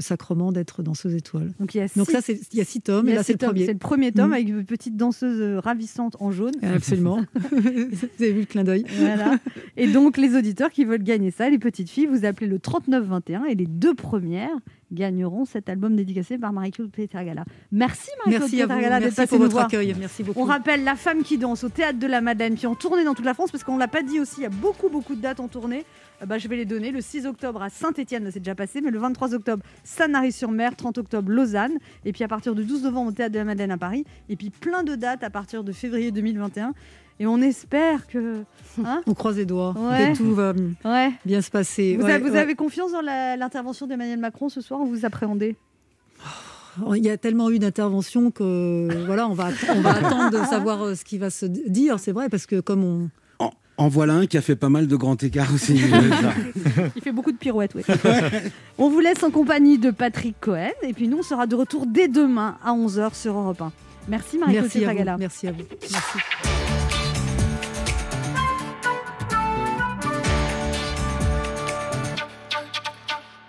le 0.00 0.02
sacrement 0.02 0.50
d'être 0.50 0.82
danseuse 0.82 1.14
étoile. 1.14 1.52
Donc 1.60 1.74
il 1.74 1.78
y 1.78 1.80
a 1.80 1.86
Donc 1.94 2.06
six- 2.06 2.12
ça, 2.12 2.20
c'est- 2.22 2.40
il 2.52 2.58
y 2.58 2.60
a 2.62 2.64
six 2.64 2.80
tomes, 2.80 3.08
et 3.08 3.14
là, 3.14 3.22
c'est 3.22 3.34
le 3.34 3.38
tomes. 3.38 3.50
premier. 3.50 3.66
C'est 3.66 3.72
le 3.74 3.78
premier 3.78 4.12
tome 4.12 4.28
Mhm. 4.28 4.32
avec 4.32 4.48
une 4.48 4.64
petite 4.64 4.96
danseuse 4.96 5.40
euh, 5.40 5.60
ravissante 5.60 6.16
en 6.20 6.30
jaune. 6.32 6.52
Absolument. 6.62 7.20
Vous 7.52 8.22
avez 8.24 8.32
vu 8.32 8.40
le 8.40 8.46
clin 8.46 8.64
d'œil 8.64 8.84
Voilà. 8.98 9.38
Et 9.76 9.86
donc, 9.86 10.16
les 10.16 10.34
auditeurs 10.36 10.70
qui 10.70 10.84
veulent 10.84 11.02
gagner 11.02 11.30
ça, 11.30 11.50
les 11.50 11.58
petites 11.58 11.90
filles, 11.90 12.06
vous 12.06 12.24
appelez 12.24 12.46
le 12.46 12.58
3921 12.58 13.44
et 13.44 13.54
les 13.54 13.66
deux 13.66 13.94
premières 13.94 14.48
gagneront 14.92 15.44
cet 15.44 15.68
album 15.68 15.96
dédicacé 15.96 16.38
par 16.38 16.52
Marie-Claude 16.52 16.90
Pietragala. 16.90 17.44
Merci 17.72 18.10
Marie-Claude 18.24 18.50
Pietragala 18.50 19.00
d'être 19.00 19.14
passée 19.14 19.36
pour 19.36 19.46
votre 19.46 19.58
accueil. 19.58 19.94
Merci 19.98 20.22
beaucoup. 20.22 20.40
On 20.40 20.44
rappelle 20.44 20.84
La 20.84 20.96
Femme 20.96 21.22
qui 21.22 21.38
danse 21.38 21.64
au 21.64 21.68
Théâtre 21.68 21.98
de 21.98 22.06
la 22.06 22.20
Madeleine, 22.20 22.54
puis 22.54 22.66
en 22.66 22.74
tournée 22.74 23.04
dans 23.04 23.14
toute 23.14 23.24
la 23.24 23.34
France, 23.34 23.50
parce 23.50 23.64
qu'on 23.64 23.74
ne 23.74 23.80
l'a 23.80 23.88
pas 23.88 24.02
dit 24.02 24.20
aussi, 24.20 24.36
il 24.38 24.42
y 24.42 24.46
a 24.46 24.50
beaucoup, 24.50 24.88
beaucoup 24.88 25.14
de 25.14 25.20
dates 25.20 25.40
en 25.40 25.48
tournée. 25.48 25.84
Euh, 26.22 26.26
bah, 26.26 26.38
je 26.38 26.48
vais 26.48 26.56
les 26.56 26.64
donner. 26.64 26.90
Le 26.90 27.00
6 27.00 27.26
octobre 27.26 27.62
à 27.62 27.70
Saint-Etienne, 27.70 28.28
c'est 28.32 28.40
déjà 28.40 28.54
passé, 28.54 28.80
mais 28.80 28.90
le 28.90 28.98
23 28.98 29.34
octobre, 29.34 29.62
Sanary-sur-Mer, 29.84 30.76
30 30.76 30.98
octobre, 30.98 31.30
Lausanne, 31.30 31.78
et 32.04 32.12
puis 32.12 32.24
à 32.24 32.28
partir 32.28 32.54
du 32.54 32.64
12 32.64 32.84
novembre 32.84 33.10
au 33.10 33.12
Théâtre 33.12 33.32
de 33.32 33.38
la 33.38 33.44
Madeleine 33.44 33.70
à 33.70 33.78
Paris, 33.78 34.04
et 34.28 34.36
puis 34.36 34.50
plein 34.50 34.82
de 34.82 34.94
dates 34.94 35.24
à 35.24 35.30
partir 35.30 35.64
de 35.64 35.72
février 35.72 36.10
2021. 36.10 36.72
Et 37.20 37.26
on 37.26 37.40
espère 37.42 38.06
que. 38.08 38.42
Hein 38.84 39.02
On 39.06 39.14
croise 39.14 39.36
les 39.36 39.44
doigts, 39.44 39.74
Ouais. 39.78 40.12
que 40.12 40.16
tout 40.16 40.34
va 40.34 40.52
ouais. 40.84 41.12
bien 41.24 41.42
se 41.42 41.50
passer. 41.50 41.96
Vous, 41.96 42.04
Ouais, 42.06 42.14
avez, 42.14 42.24
vous 42.24 42.32
ouais. 42.32 42.38
avez 42.38 42.54
confiance 42.54 42.92
dans 42.92 43.02
l'intervention 43.02 43.86
d'Emmanuel 43.86 44.18
Macron 44.18 44.48
ce 44.48 44.60
soir 44.60 44.80
ou 44.80 44.86
vous 44.86 45.04
appréhendez? 45.04 45.54
Il 46.96 47.04
y 47.04 47.10
a 47.10 47.18
tellement 47.18 47.50
eu 47.50 47.58
d'interventions 47.58 48.30
que 48.30 48.88
voilà, 49.06 49.28
on 49.28 49.34
va, 49.34 49.48
on 49.74 49.80
va 49.82 49.90
attendre 49.90 50.30
de 50.30 50.44
savoir 50.46 50.82
euh, 50.82 50.94
ce 50.94 51.04
qui 51.04 51.18
va 51.18 51.28
se 51.28 51.44
dire. 51.46 51.98
C'est 52.00 52.12
vrai 52.12 52.28
parce 52.30 52.46
que 52.46 52.60
comme 52.60 52.84
on, 52.84 53.10
En 53.76 53.88
voilà 53.88 54.14
un 54.14 54.26
qui 54.26 54.38
a 54.38 54.40
fait 54.40 54.56
pas 54.56 54.68
mal 54.70 54.86
de 54.86 54.96
grands 54.96 55.16
écarts 55.16 55.52
aussi. 55.52 55.78
Il 56.96 57.02
fait 57.02 57.12
beaucoup 57.12 57.32
de 57.32 57.36
pirouettes, 57.38 57.72
oui. 57.74 57.82
on 58.78 58.88
vous 58.88 59.00
laisse 59.00 59.22
en 59.24 59.30
compagnie 59.30 59.78
de 59.78 59.90
Patrick 59.90 60.36
Cohen. 60.40 60.70
Et 60.82 60.92
puis 60.94 61.08
nous, 61.08 61.18
on 61.18 61.22
sera 61.22 61.46
de 61.46 61.54
retour 61.56 61.86
dès 61.86 62.08
demain 62.08 62.56
à 62.64 62.72
11h 62.72 63.14
sur 63.14 63.36
Europe 63.36 63.60
1. 63.60 63.72
Merci 64.08 64.38
Marie-Claude 64.38 64.62
Merci 64.62 64.84
à 64.84 64.92
vous. 64.92 65.18
Merci 65.18 65.48
à 65.48 65.52
vous. 65.52 65.58
Merci. 65.82 66.79